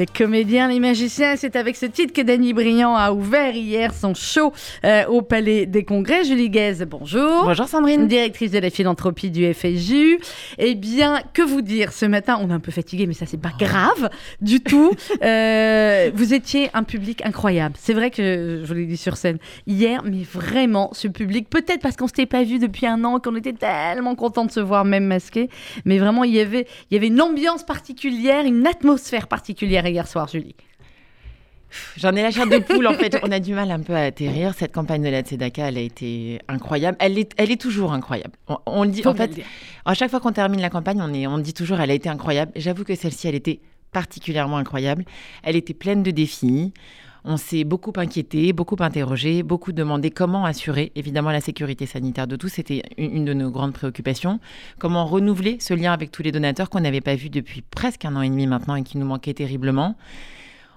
el 0.00 0.07
comédiens, 0.18 0.66
les 0.66 0.80
magiciens, 0.80 1.36
c'est 1.36 1.54
avec 1.54 1.76
ce 1.76 1.86
titre 1.86 2.12
que 2.12 2.22
Danny 2.22 2.52
Briand 2.52 2.96
a 2.96 3.12
ouvert 3.12 3.54
hier 3.54 3.94
son 3.94 4.14
show 4.14 4.52
euh, 4.84 5.06
au 5.06 5.22
Palais 5.22 5.64
des 5.64 5.84
Congrès. 5.84 6.24
Julie 6.24 6.50
Guèze, 6.50 6.84
bonjour. 6.90 7.44
Bonjour 7.44 7.68
Sandrine. 7.68 8.08
Directrice 8.08 8.50
de 8.50 8.58
la 8.58 8.70
philanthropie 8.70 9.30
du 9.30 9.54
FSJU. 9.54 10.18
Eh 10.58 10.74
bien, 10.74 11.22
que 11.32 11.42
vous 11.42 11.62
dire 11.62 11.92
Ce 11.92 12.04
matin, 12.04 12.36
on 12.42 12.50
est 12.50 12.52
un 12.52 12.58
peu 12.58 12.72
fatigué, 12.72 13.06
mais 13.06 13.12
ça, 13.14 13.26
c'est 13.26 13.40
pas 13.40 13.52
grave 13.56 14.10
du 14.40 14.60
tout. 14.60 14.92
Euh, 15.20 16.10
vous 16.14 16.32
étiez 16.32 16.70
un 16.74 16.84
public 16.84 17.24
incroyable. 17.24 17.74
C'est 17.78 17.92
vrai 17.92 18.10
que 18.10 18.60
je 18.62 18.66
vous 18.66 18.74
l'ai 18.74 18.86
dit 18.86 18.96
sur 18.96 19.16
scène 19.16 19.38
hier, 19.66 20.02
mais 20.04 20.22
vraiment, 20.22 20.90
ce 20.92 21.08
public, 21.08 21.50
peut-être 21.50 21.80
parce 21.82 21.96
qu'on 21.96 22.06
s'était 22.06 22.26
pas 22.26 22.44
vu 22.44 22.58
depuis 22.58 22.86
un 22.86 23.02
an, 23.04 23.18
qu'on 23.18 23.34
était 23.34 23.52
tellement 23.52 24.14
content 24.14 24.44
de 24.44 24.50
se 24.50 24.60
voir, 24.60 24.84
même 24.84 25.04
masqué, 25.04 25.50
mais 25.84 25.98
vraiment, 25.98 26.24
il 26.24 26.34
y 26.34 26.40
avait, 26.40 26.66
il 26.90 26.94
y 26.94 26.96
avait 26.96 27.08
une 27.08 27.20
ambiance 27.20 27.64
particulière, 27.64 28.44
une 28.44 28.66
atmosphère 28.66 29.26
particulière 29.26 29.86
hier 29.86 30.07
soir, 30.08 30.28
Julie. 30.28 30.54
J'en 31.96 32.12
ai 32.12 32.22
la 32.22 32.30
chair 32.30 32.46
de 32.46 32.58
poule 32.58 32.86
en 32.86 32.94
fait. 32.94 33.18
On 33.22 33.30
a 33.30 33.40
du 33.40 33.52
mal 33.52 33.70
un 33.70 33.80
peu 33.80 33.94
à 33.94 34.04
atterrir. 34.04 34.54
Cette 34.54 34.72
campagne 34.72 35.02
de 35.02 35.08
la 35.10 35.20
Tzedaka, 35.20 35.68
elle 35.68 35.76
a 35.76 35.82
été 35.82 36.40
incroyable. 36.48 36.96
Elle 37.00 37.18
est, 37.18 37.32
elle 37.36 37.50
est 37.50 37.60
toujours 37.60 37.92
incroyable. 37.92 38.32
On, 38.48 38.56
on 38.66 38.84
le 38.84 38.90
dit 38.90 39.02
Faut 39.02 39.10
en 39.10 39.14
fait. 39.14 39.42
À 39.84 39.94
chaque 39.94 40.10
fois 40.10 40.20
qu'on 40.20 40.32
termine 40.32 40.60
la 40.60 40.70
campagne, 40.70 41.00
on, 41.02 41.12
est, 41.12 41.26
on 41.26 41.38
dit 41.38 41.52
toujours 41.52 41.80
elle 41.80 41.90
a 41.90 41.94
été 41.94 42.08
incroyable. 42.08 42.52
J'avoue 42.56 42.84
que 42.84 42.94
celle-ci, 42.94 43.28
elle 43.28 43.34
était 43.34 43.60
particulièrement 43.92 44.56
incroyable. 44.56 45.04
Elle 45.42 45.56
était 45.56 45.74
pleine 45.74 46.02
de 46.02 46.10
défis. 46.10 46.72
On 47.24 47.36
s'est 47.36 47.64
beaucoup 47.64 47.92
inquiété, 47.96 48.52
beaucoup 48.52 48.76
interrogé, 48.80 49.42
beaucoup 49.42 49.72
demandé 49.72 50.10
comment 50.10 50.44
assurer 50.44 50.92
évidemment 50.94 51.30
la 51.30 51.40
sécurité 51.40 51.86
sanitaire 51.86 52.26
de 52.26 52.36
tous. 52.36 52.48
C'était 52.48 52.82
une, 52.96 53.24
de 53.24 53.34
nos 53.34 53.50
grandes 53.50 53.72
préoccupations. 53.72 54.40
Comment 54.78 55.04
renouveler 55.04 55.58
ce 55.60 55.74
lien 55.74 55.92
avec 55.92 56.10
tous 56.10 56.22
les 56.22 56.32
donateurs 56.32 56.70
qu'on 56.70 56.80
n'avait 56.80 57.00
pas 57.00 57.16
vu 57.16 57.30
depuis 57.30 57.62
presque 57.62 58.04
un 58.04 58.16
an 58.16 58.22
et 58.22 58.28
demi 58.28 58.46
maintenant 58.46 58.76
et 58.76 58.82
qui 58.82 58.98
nous 58.98 59.06
manquait 59.06 59.34
terriblement. 59.34 59.96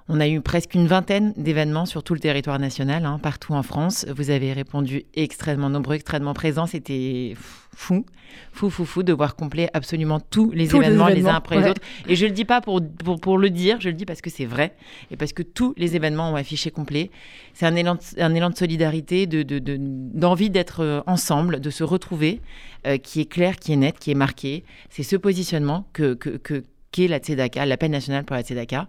On 0.10 0.20
a 0.20 0.28
eu 0.28 0.42
presque 0.42 0.74
une 0.76 0.88
vingtaine 0.88 1.34
d'événements 1.38 1.86
sur 1.86 2.04
tout 2.04 2.14
le 2.14 2.20
territoire 2.20 2.60
national, 2.60 3.06
hein, 3.06 3.20
partout 3.22 3.54
en 3.54 3.64
France. 3.64 4.06
Vous 4.14 4.30
avez 4.30 4.52
répondu 4.52 5.04
extrêmement 5.14 5.70
nombreux, 5.70 5.96
extrêmement 5.96 6.34
présents. 6.34 6.66
C'était 6.66 7.34
fou, 7.74 8.06
fou, 8.52 8.70
fou, 8.70 8.84
fou 8.84 9.04
de 9.04 9.14
voir 9.14 9.36
complet 9.36 9.70
absolument 9.74 10.20
tous 10.20 10.52
les 10.52 10.68
Tous 10.68 10.80
les 10.80 10.88
événements 10.88 11.08
les, 11.08 11.26
uns 11.28 11.36
après 11.36 11.62
les 11.62 11.70
autres. 11.70 11.82
Et 12.08 12.16
je 12.16 12.26
le 12.26 12.32
dis 12.32 12.46
pas 12.46 12.60
pour, 12.62 12.82
pour, 13.06 13.22
pour 13.22 13.38
le 13.38 13.50
dire, 13.52 13.80
je 13.80 13.88
le 13.90 13.94
dis 13.94 14.06
parce 14.06 14.22
que 14.22 14.30
c'est 14.30 14.46
vrai 14.46 14.76
et 15.12 15.18
parce 15.18 15.32
que 15.34 15.44
tous 15.44 15.74
les 15.78 15.96
événements 15.96 16.32
ont 16.32 16.36
affiché 16.36 16.72
complet. 16.72 17.10
C'est 17.54 17.66
un 17.68 17.76
élan, 17.76 17.96
de, 17.96 18.22
un 18.22 18.34
élan 18.34 18.50
de 18.50 18.58
solidarité, 18.58 19.28
de, 19.28 19.44
de, 19.44 19.60
de- 19.60 19.78
d'envie 19.80 20.50
d'être 20.50 20.82
euh, 20.84 21.02
ensemble, 21.06 21.60
de 21.62 21.70
se 21.70 21.84
retrouver, 21.84 22.42
euh, 22.88 22.98
qui 22.98 23.22
est 23.22 23.26
clair, 23.32 23.56
qui 23.56 23.72
est 23.72 23.78
net, 23.78 23.98
qui 24.00 24.12
est 24.12 24.16
marqué. 24.16 24.66
C'est 24.90 25.04
ce 25.04 25.16
positionnement 25.16 25.88
que, 25.94 26.16
que, 26.16 26.32
que, 26.32 26.64
qu'est 26.92 27.08
la 27.08 27.20
Tzedaka, 27.20 27.66
l'appel 27.66 27.92
national 27.92 28.26
pour 28.26 28.36
la 28.36 28.42
Tzedaka. 28.42 28.88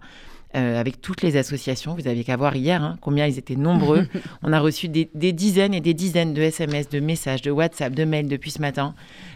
Euh, 0.55 0.79
avec 0.79 1.01
toutes 1.01 1.21
les 1.21 1.37
associations, 1.37 1.95
vous 1.95 2.07
avez 2.07 2.23
qu'à 2.23 2.35
voir 2.37 2.55
hier 2.55 2.81
hein, 2.83 2.97
combien 3.01 3.25
ils 3.27 3.37
étaient 3.37 3.55
nombreux. 3.55 4.07
On 4.43 4.53
a 4.53 4.59
reçu 4.59 4.87
des, 4.87 5.09
des 5.13 5.31
dizaines 5.33 5.73
et 5.73 5.81
des 5.81 5.93
dizaines 5.93 6.33
de 6.33 6.41
SMS, 6.41 6.89
de 6.89 6.99
messages, 6.99 7.41
de 7.41 7.51
WhatsApp, 7.51 7.93
de 7.93 8.03
mails 8.05 8.27
depuis 8.27 8.51
ce 8.51 8.59
matin, 8.61 8.93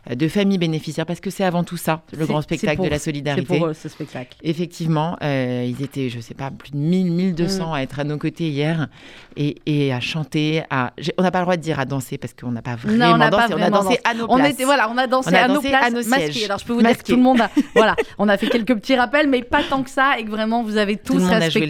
euh, 0.10 0.16
de 0.16 0.28
familles 0.28 0.58
bénéficiaires, 0.58 1.06
parce 1.06 1.20
que 1.20 1.30
c'est 1.30 1.44
avant 1.44 1.64
tout 1.64 1.78
ça, 1.78 2.02
le 2.14 2.20
C'est- 2.20 2.26
grand 2.28 2.42
c'est 2.42 2.46
spectacle 2.56 2.76
pour- 2.78 2.86
de 2.86 2.90
la 2.92 2.98
C'est 3.00 3.06
solidarité. 3.06 3.58
pour 3.58 3.68
eux, 3.68 3.74
ce 3.74 3.90
spectacle. 3.90 4.38
Effectivement, 4.44 5.18
euh, 5.24 5.66
ils 5.68 5.84
étaient, 5.84 6.10
je 6.10 6.20
sais 6.20 6.34
pas, 6.34 6.52
plus 6.52 6.72
de 6.72 6.78
1000, 6.78 7.12
1200 7.12 7.74
à 7.74 7.82
être 7.82 8.00
à 8.00 8.04
nos 8.04 8.18
côtés 8.18 8.50
hier 8.50 8.88
et, 9.36 9.56
et 9.66 9.94
à 9.94 10.00
chanter. 10.00 10.64
À... 10.70 10.94
On 11.18 11.24
n'a 11.24 11.32
pas 11.32 11.40
le 11.40 11.46
droit 11.46 11.58
de 11.58 11.62
dire 11.62 11.80
à 11.80 11.86
danser 11.86 12.18
parce 12.18 12.34
qu'on 12.34 12.52
n'a 12.52 12.62
pas 12.62 12.76
vraiment 12.76 12.98
Non, 13.08 13.16
on 13.16 13.18
dansé. 13.18 13.30
pas 13.32 13.56
on 13.58 13.62
a 13.62 13.70
dansé 13.70 14.00
à 14.04 14.14
nos 14.14 14.26
On 14.30 14.36
places. 14.38 14.54
était 14.54 14.64
voilà, 14.66 14.90
on 14.92 14.98
a 14.98 15.08
dansé 15.08 15.30
On 15.32 15.36
a 15.36 15.40
à 15.40 15.48
nos 15.48 15.62
places 15.62 15.84
à 15.86 15.90
nos 15.90 16.04
masqués. 16.08 16.32
sièges. 16.32 16.46
Alors 16.46 16.60
je 16.60 16.66
peux 16.66 16.74
vous 16.74 16.82
dire 16.82 16.98
que 16.98 17.04
tout 17.04 17.16
le 17.16 17.22
monde 17.22 17.42
a 17.42 17.50
voilà, 17.76 17.96
on 18.18 18.28
a 18.30 18.38
fait 18.38 18.48
quelques 18.48 18.76
petits 18.76 18.96
rappels 18.96 19.28
mais 19.28 19.42
pas 19.44 19.64
tant 19.64 19.84
que 19.84 19.90
ça 19.90 20.18
et 20.20 20.24
que 20.26 20.30
vraiment 20.30 20.64
vous 20.64 20.78
avez 20.78 20.98
tous 21.08 21.20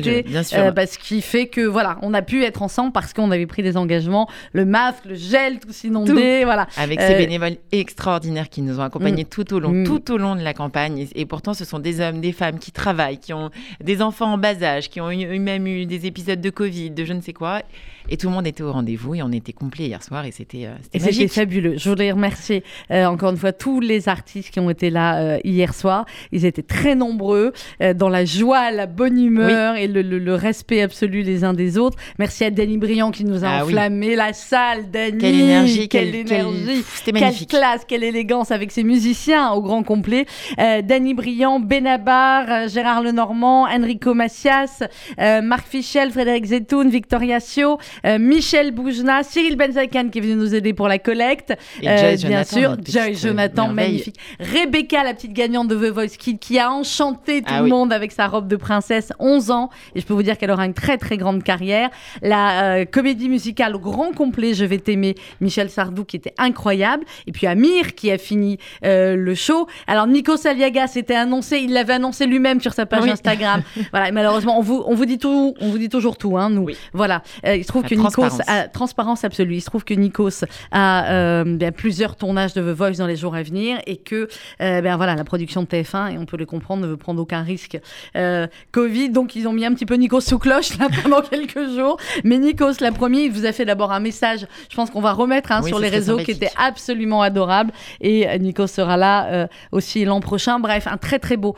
jeu, 0.04 0.22
bien 0.24 0.44
sûr. 0.44 0.60
euh, 0.60 0.72
bah, 0.72 0.86
ce 0.86 0.98
qui 0.98 1.22
fait 1.22 1.48
que 1.48 1.62
voilà, 1.62 1.98
on 2.02 2.14
a 2.14 2.22
pu 2.22 2.44
être 2.44 2.62
ensemble 2.62 2.92
parce 2.92 3.14
qu'on 3.14 3.32
avait 3.32 3.46
pris 3.46 3.64
des 3.64 3.78
engagements, 3.78 4.28
le 4.54 4.66
masque, 4.66 5.06
le 5.06 5.16
gel, 5.16 5.60
tout 5.60 5.70
inondé, 5.86 6.44
voilà. 6.44 6.68
Avec 6.78 7.00
Euh, 7.00 7.08
ces 7.08 7.16
bénévoles 7.16 7.58
extraordinaires 7.72 8.50
qui 8.50 8.62
nous 8.62 8.80
ont 8.80 8.84
accompagnés 8.84 9.26
tout 9.26 9.54
au 9.54 9.60
long, 9.60 9.72
Mm. 9.72 9.84
tout 9.86 10.12
au 10.12 10.18
long 10.18 10.36
de 10.36 10.42
la 10.42 10.54
campagne. 10.54 10.98
Et, 11.00 11.22
et 11.22 11.26
pourtant, 11.26 11.54
ce 11.54 11.66
sont 11.66 11.80
des 11.80 12.00
hommes, 12.02 12.22
des 12.22 12.32
femmes 12.34 12.60
qui 12.60 12.72
travaillent, 12.72 13.18
qui 13.20 13.34
ont 13.34 13.50
des 13.84 14.02
enfants 14.02 14.34
en 14.34 14.38
bas 14.38 14.62
âge, 14.64 14.90
qui 14.90 15.00
ont 15.02 15.12
eu 15.12 15.40
même 15.40 15.68
eu 15.68 15.86
des 15.86 16.06
épisodes 16.06 16.42
de 16.42 16.50
Covid, 16.50 16.92
de 16.92 17.06
je 17.06 17.14
ne 17.14 17.22
sais 17.22 17.34
quoi. 17.34 17.62
Et 18.10 18.16
tout 18.18 18.28
le 18.30 18.34
monde 18.34 18.48
était 18.48 18.64
au 18.64 18.72
rendez-vous 18.72 19.16
et 19.16 19.22
on 19.22 19.32
était 19.32 19.52
complet 19.54 19.86
hier 19.88 20.02
soir 20.02 20.26
et 20.26 20.32
c'était 20.32 20.66
euh, 20.66 20.74
c'était 20.94 21.28
fabuleux. 21.28 21.76
Je 21.78 21.90
voudrais 21.90 22.12
remercier 22.12 22.64
euh, 22.92 23.06
encore 23.06 23.32
une 23.32 23.38
fois 23.38 23.52
tous 23.52 23.80
les 23.82 24.08
artistes 24.08 24.50
qui 24.52 24.60
ont 24.62 24.70
été 24.70 24.90
là 24.90 25.20
euh, 25.20 25.40
hier 25.44 25.74
soir. 25.74 26.06
Ils 26.32 26.46
étaient 26.46 26.62
très 26.62 26.96
nombreux 26.96 27.52
euh, 27.82 27.94
dans 27.94 28.08
la 28.10 28.24
joie, 28.24 28.72
la 28.72 28.86
bonne 28.86 29.22
humeur 29.22 29.76
et 29.76 29.88
le, 29.88 30.02
le- 30.02 30.20
le 30.20 30.36
respect 30.36 30.82
absolu 30.82 31.22
les 31.22 31.44
uns 31.44 31.54
des 31.54 31.78
autres. 31.78 31.98
Merci 32.18 32.46
à 32.46 32.50
Danny 32.52 32.78
Briand 32.78 33.12
qui 33.12 33.26
nous 33.26 33.44
a 33.44 33.48
Ah 33.50 33.58
oui. 33.66 33.72
enflammé 33.74 34.16
la 34.16 34.32
salle. 34.34 34.90
Danny, 34.90 35.18
Quelle 35.18 35.36
énergie, 35.42 35.90
quelle, 35.90 36.12
quelle- 36.12 36.26
quelle- 36.26 36.40
énergie, 36.48 36.84
quelle 37.04 37.14
magnifique. 37.14 37.50
classe, 37.50 37.82
quelle 37.86 38.04
élégance 38.06 38.52
avec 38.52 38.72
ses 38.72 38.84
musiciens 38.84 39.52
au 39.52 39.62
grand 39.62 39.84
complet. 39.84 40.26
Euh, 40.60 40.82
Danny 40.82 41.14
Briand, 41.14 41.60
Benabar, 41.60 42.46
euh, 42.50 42.68
Gérard 42.70 43.04
Lenormand, 43.04 43.66
Enrico 43.68 44.14
Macias, 44.14 44.82
euh, 45.20 45.42
Marc 45.42 45.68
Fichel, 45.68 46.12
Frédéric 46.12 46.46
Zetoun, 46.46 46.90
Victoria 46.90 47.40
Sio, 47.40 47.78
euh, 48.06 48.18
Michel 48.20 48.72
Boujna, 48.72 49.24
Cyril 49.24 49.56
Benzakan 49.56 50.10
qui 50.10 50.20
est 50.20 50.22
venu 50.22 50.36
nous 50.36 50.54
aider 50.56 50.74
pour 50.74 50.88
la 50.88 51.00
collecte. 51.00 51.52
Et 51.82 51.86
Joy 51.86 51.96
Euh, 51.98 52.16
bien 52.16 52.44
Jonathan, 52.44 52.58
sûr, 52.58 52.78
Joy 53.04 53.16
Jonathan, 53.16 53.70
euh, 53.70 53.74
merveille. 53.74 53.92
magnifique. 53.94 54.16
Rebecca, 54.40 55.04
la 55.04 55.14
petite 55.14 55.34
gagnante 55.34 55.68
de 55.68 55.76
The 55.76 55.92
Voice 55.94 56.18
Kids, 56.18 56.38
qui 56.40 56.60
a 56.60 56.72
enchanté 56.72 57.42
tout 57.42 57.48
Ah 57.50 57.58
le 57.60 57.64
oui. 57.66 57.70
monde 57.70 57.92
avec 57.94 58.12
sa 58.12 58.28
robe 58.28 58.48
de 58.48 58.56
princesse, 58.56 59.12
11 59.20 59.52
ans. 59.52 59.70
Et 59.96 60.02
je 60.02 60.06
peux 60.06 60.14
vous 60.14 60.24
dire 60.24 60.38
qu'elle 60.38 60.52
aura 60.52 60.66
une 60.66 60.74
très 60.74 60.98
très 60.98 61.18
grande 61.18 61.44
carrière. 61.44 61.90
La 62.22 62.76
euh, 62.76 62.86
comédie 62.86 63.30
musicale 63.30 63.76
au 63.76 63.80
grand 63.80 64.12
complet, 64.14 64.54
Je 64.54 64.66
vais 64.66 64.78
t'aimer, 64.80 65.16
Michel 65.42 65.70
Sardou, 65.70 66.04
qui 66.06 66.16
était 66.18 66.34
incroyable. 66.38 67.04
Et 67.28 67.32
puis 67.32 67.48
Amir, 67.48 67.96
qui 67.96 68.12
a 68.12 68.18
fini 68.18 68.58
le 68.84 69.34
show. 69.36 69.68
Alors 69.88 70.08
Nico 70.08 70.38
Saliaga, 70.38 70.88
c'était 70.88 71.16
annoncé, 71.16 71.58
il 71.60 71.74
l'avait 71.74 71.94
annoncé 71.94 72.26
lui-même 72.26 72.62
sur 72.62 72.74
sa 72.74 72.86
page 72.86 73.04
Oui. 73.04 73.10
Instagram. 73.12 73.62
voilà, 73.92 74.12
malheureusement, 74.12 74.58
on 74.58 74.62
vous, 74.62 74.84
on 74.86 74.96
vous 74.96 75.06
dit 75.06 75.18
tout, 75.18 75.54
on 75.60 75.70
vous 75.70 75.78
dit 75.78 75.90
toujours 75.90 76.18
tout, 76.18 76.38
hein, 76.38 76.50
nous. 76.50 76.64
Oui. 76.64 76.78
Voilà. 76.94 77.22
Euh, 77.46 77.56
il 77.56 77.64
se 77.64 77.68
trouve 77.68 77.84
que 77.88 77.96
Nikos 77.96 78.12
transparence. 78.12 78.42
a 78.48 78.68
transparence 78.68 79.24
absolue. 79.24 79.56
Il 79.56 79.62
se 79.62 79.66
trouve 79.68 79.84
que 79.84 79.94
Nikos 79.94 80.44
a 80.72 81.12
euh, 81.12 81.44
bien, 81.44 81.72
plusieurs 81.72 82.16
tournages 82.16 82.54
de 82.54 82.62
The 82.62 82.76
Voice 82.76 82.98
dans 82.98 83.08
les 83.08 83.16
jours 83.16 83.36
à 83.36 83.44
venir 83.44 83.80
et 83.86 83.98
que 83.98 84.28
euh, 84.62 84.82
ben 84.82 84.96
voilà 84.98 85.16
la 85.16 85.24
production 85.24 85.62
de 85.62 85.68
TF1 85.68 86.14
et 86.14 86.18
on 86.18 86.26
peut 86.26 86.38
le 86.38 86.46
comprendre 86.46 86.84
ne 86.84 86.88
veut 86.88 86.98
prendre 86.98 87.22
aucun 87.22 87.42
risque 87.42 87.80
euh, 88.16 88.48
Covid. 88.72 89.10
Donc 89.10 89.36
ils 89.36 89.48
ont 89.48 89.54
mis 89.54 89.66
un 89.66 89.74
petit 89.74 89.86
peu 89.86 89.96
Nikos 89.96 90.22
sous 90.22 90.40
cloche 90.40 90.78
là 90.78 90.88
pendant 91.04 91.22
quelques 91.22 91.70
jours. 91.76 91.98
Mais 92.24 92.38
Nikos 92.38 92.80
l'a 92.82 92.92
promis 92.92 93.26
il 93.26 93.32
vous 93.32 93.46
a 93.46 93.52
fait 93.52 93.66
d'abord 93.66 93.92
un 93.92 94.00
message. 94.00 94.46
Je 94.70 94.76
pense 94.76 94.90
qu'on 94.90 95.02
va 95.02 95.14
remettre 95.14 95.52
hein, 95.52 95.62
Oui, 95.64 95.70
sur 95.70 95.80
les 95.80 95.90
réseaux 95.90 96.18
qui 96.18 96.32
était 96.32 96.52
absolument 96.58 97.22
adorable. 97.22 97.72
Et 98.02 98.28
Nikos 98.40 98.68
sera 98.68 98.98
là 98.98 99.48
aussi 99.72 100.06
l'an 100.06 100.20
prochain. 100.20 100.60
Bref 100.60 100.88
un 100.88 100.98
très 100.98 101.20
très 101.20 101.38
beau 101.38 101.56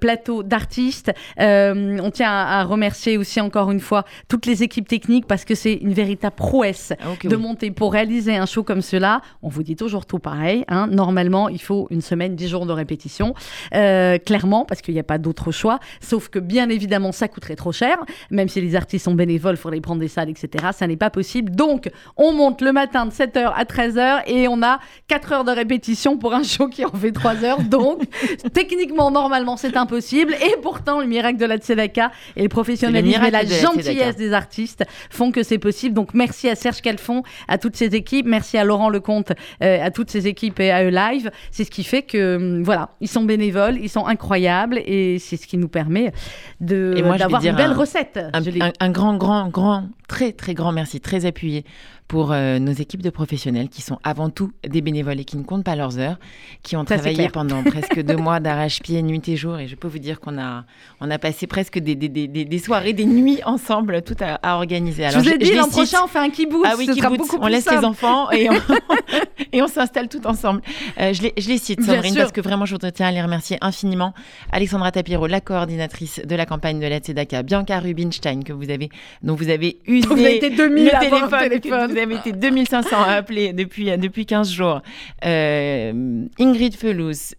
plateau 0.00 0.42
d'artistes. 0.42 1.12
On 1.38 2.10
tient 2.12 2.30
à, 2.30 2.60
à 2.60 2.64
remercier 2.64 3.16
aussi 3.16 3.40
encore 3.40 3.70
une 3.70 3.80
fois 3.80 4.04
toutes 4.28 4.46
les 4.46 4.62
équipes 4.62 4.88
techniques 4.88 5.26
parce 5.26 5.44
que 5.44 5.54
c'est 5.64 5.74
une 5.74 5.94
véritable 5.94 6.36
prouesse 6.36 6.92
Ah, 7.00 7.06
de 7.26 7.36
oui. 7.36 7.42
monter 7.42 7.70
pour 7.70 7.92
réaliser 7.92 8.36
un 8.36 8.44
show 8.46 8.62
comme 8.62 8.82
cela. 8.82 9.22
On 9.42 9.48
vous 9.48 9.62
dit 9.62 9.76
toujours 9.76 10.04
tout 10.04 10.18
pareil. 10.18 10.64
hein. 10.68 10.86
Normalement, 10.88 11.48
il 11.48 11.60
faut 11.60 11.86
une 11.90 12.02
semaine, 12.02 12.36
dix 12.36 12.48
jours 12.48 12.66
de 12.66 12.72
répétition, 12.72 13.34
euh, 13.74 14.18
clairement, 14.18 14.64
parce 14.66 14.82
qu'il 14.82 14.92
n'y 14.94 15.00
a 15.00 15.04
pas 15.04 15.16
d'autre 15.18 15.52
choix. 15.52 15.78
Sauf 16.00 16.28
que 16.28 16.38
bien 16.38 16.68
évidemment, 16.68 17.12
ça 17.12 17.28
coûterait 17.28 17.56
trop 17.56 17.72
cher. 17.72 17.96
Même 18.30 18.48
si 18.48 18.60
les 18.60 18.76
artistes 18.76 19.06
sont 19.06 19.14
bénévoles, 19.14 19.54
il 19.54 19.58
faudrait 19.58 19.80
prendre 19.80 20.00
des 20.00 20.08
salles, 20.08 20.28
etc. 20.28 20.66
Ça 20.72 20.86
n'est 20.86 20.96
pas 20.98 21.10
possible. 21.10 21.50
Donc, 21.52 21.88
on 22.16 22.32
monte 22.32 22.60
le 22.60 22.72
matin 22.72 23.06
de 23.06 23.10
7h 23.10 23.52
à 23.56 23.64
13h 23.64 24.22
et 24.26 24.48
on 24.48 24.62
a 24.62 24.78
4 25.08 25.32
heures 25.32 25.44
de 25.44 25.50
répétition 25.52 26.18
pour 26.18 26.34
un 26.34 26.42
show 26.42 26.68
qui 26.68 26.84
en 26.84 26.92
fait 26.92 27.12
3 27.12 27.42
heures. 27.44 27.62
Donc, 27.62 28.02
techniquement, 28.52 29.10
normalement, 29.10 29.56
c'est 29.56 29.76
impossible. 29.76 30.34
Et 30.34 30.56
pourtant, 30.62 31.00
le 31.00 31.06
miracle 31.06 31.38
de 31.38 31.46
la 31.46 31.56
Tzedaka 31.56 32.10
et 32.36 32.42
le 32.42 32.48
professionnalisme 32.48 33.22
et 33.24 33.30
la 33.30 33.44
de 33.44 33.50
la 33.50 33.56
gentillesse 33.58 33.84
Tzedaka. 33.96 34.12
des 34.18 34.32
artistes 34.32 34.84
font 35.10 35.30
que 35.32 35.42
c'est 35.42 35.53
possible. 35.58 35.94
Donc 35.94 36.14
merci 36.14 36.48
à 36.48 36.54
Serge 36.54 36.80
Calfon, 36.80 37.22
à 37.48 37.58
toutes 37.58 37.76
ses 37.76 37.94
équipes, 37.94 38.26
merci 38.26 38.58
à 38.58 38.64
Laurent 38.64 38.88
Lecomte, 38.88 39.32
euh, 39.62 39.78
à 39.84 39.90
toutes 39.90 40.10
ses 40.10 40.26
équipes 40.26 40.60
et 40.60 40.70
à 40.70 40.84
eux 40.84 40.88
live. 40.90 41.30
C'est 41.50 41.64
ce 41.64 41.70
qui 41.70 41.84
fait 41.84 42.02
que 42.02 42.36
hum, 42.36 42.62
voilà, 42.62 42.90
ils 43.00 43.08
sont 43.08 43.22
bénévoles, 43.24 43.78
ils 43.78 43.88
sont 43.90 44.06
incroyables 44.06 44.78
et 44.84 45.18
c'est 45.18 45.36
ce 45.36 45.46
qui 45.46 45.56
nous 45.56 45.68
permet 45.68 46.12
de 46.60 46.94
d'avoir 47.18 47.44
une 47.44 47.56
belle 47.56 47.70
un- 47.70 47.74
recette. 47.74 48.18
Un, 48.32 48.42
Julie. 48.42 48.62
un- 48.62 48.72
un 48.80 48.90
grand, 48.90 49.16
grand, 49.16 49.48
grand, 49.48 49.88
très, 50.08 50.32
très 50.32 50.54
grand 50.54 50.72
merci, 50.72 51.00
très 51.00 51.26
appuyé 51.26 51.64
pour 52.06 52.32
euh, 52.32 52.58
nos 52.58 52.72
équipes 52.72 53.00
de 53.02 53.08
professionnels 53.10 53.68
qui 53.70 53.80
sont 53.80 53.98
avant 54.04 54.28
tout 54.28 54.52
des 54.68 54.82
bénévoles 54.82 55.20
et 55.20 55.24
qui 55.24 55.36
ne 55.38 55.42
comptent 55.42 55.64
pas 55.64 55.74
leurs 55.74 55.98
heures, 55.98 56.18
qui 56.62 56.76
ont 56.76 56.84
Ça, 56.86 56.96
travaillé 56.98 57.28
pendant 57.30 57.62
presque 57.64 58.02
deux 58.02 58.16
mois 58.18 58.40
d'arrache-pied, 58.40 59.02
nuit 59.02 59.26
et 59.28 59.36
jour. 59.36 59.58
Et 59.58 59.68
je 59.68 59.74
peux 59.74 59.88
vous 59.88 59.98
dire 59.98 60.20
qu'on 60.20 60.38
a, 60.38 60.64
on 61.00 61.10
a 61.10 61.18
passé 61.18 61.46
presque 61.46 61.78
des, 61.78 61.94
des, 61.94 62.08
des, 62.08 62.26
des- 62.28 62.58
soirées, 62.58 62.92
des 62.92 63.06
nuits 63.06 63.40
ensemble, 63.44 64.02
tout 64.02 64.16
à, 64.20 64.34
à 64.42 64.56
organiser. 64.56 65.08
je 65.10 65.18
vous 65.18 65.28
ai 65.28 65.38
dit 65.38 65.54
l'an 65.54 65.66
prochain 65.68 65.98
on 66.04 66.06
fait 66.06 66.18
un 66.18 66.28
kibbutz, 66.30 66.62
Ah 66.66 66.74
oui, 66.76 66.86
kibbutz, 66.88 67.16
beaucoup 67.16 67.38
on 67.40 67.46
laisse 67.46 67.64
simple. 67.64 67.78
les 67.80 67.84
enfants 67.86 68.30
et 68.30 68.50
on, 68.50 68.54
et 69.52 69.62
on 69.62 69.66
s'installe 69.68 70.08
tout 70.08 70.26
ensemble. 70.26 70.60
Euh, 71.00 71.12
je, 71.14 71.22
les, 71.22 71.32
je 71.38 71.48
les 71.48 71.58
cite, 71.58 71.82
Sandrine, 71.82 72.14
parce 72.14 72.32
que 72.32 72.40
vraiment, 72.42 72.66
je 72.66 72.76
tiens 72.76 73.08
à 73.08 73.12
les 73.12 73.22
remercier 73.22 73.56
infiniment. 73.62 74.12
Alexandra 74.52 74.92
Tapiro, 74.92 75.26
la 75.26 75.40
coordinatrice 75.40 76.20
de 76.24 76.36
la 76.36 76.44
campagne 76.44 76.80
de 76.80 76.86
la 76.86 76.98
Tzedaka, 76.98 77.42
Bianca 77.42 77.80
Rubinstein, 77.80 78.44
que 78.44 78.52
vous 78.52 78.70
avez, 78.70 78.90
dont 79.22 79.34
vous 79.34 79.48
avez 79.48 79.78
usé 79.86 80.06
Vous 80.06 80.12
avez 80.12 80.36
été 80.36 80.50
2000 80.50 80.84
le 80.84 80.90
téléphone, 81.00 81.60
téléphone. 81.60 81.93
Vous 81.94 82.00
avez 82.00 82.16
été 82.16 82.32
2500 82.32 83.02
à 83.02 83.12
appeler 83.12 83.52
depuis, 83.52 83.96
depuis 83.96 84.26
15 84.26 84.50
jours. 84.50 84.82
Euh, 85.24 86.26
Ingrid 86.40 86.74
Felous, 86.74 87.34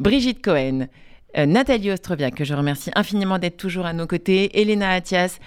Brigitte 0.00 0.42
Cohen, 0.42 0.88
euh, 1.38 1.46
Nathalie 1.46 1.92
Ostrovia, 1.92 2.32
que 2.32 2.44
je 2.44 2.54
remercie 2.54 2.90
infiniment 2.96 3.38
d'être 3.38 3.56
toujours 3.56 3.86
à 3.86 3.92
nos 3.92 4.08
côtés, 4.08 4.60
Elena 4.60 4.90
Attias, 4.90 5.38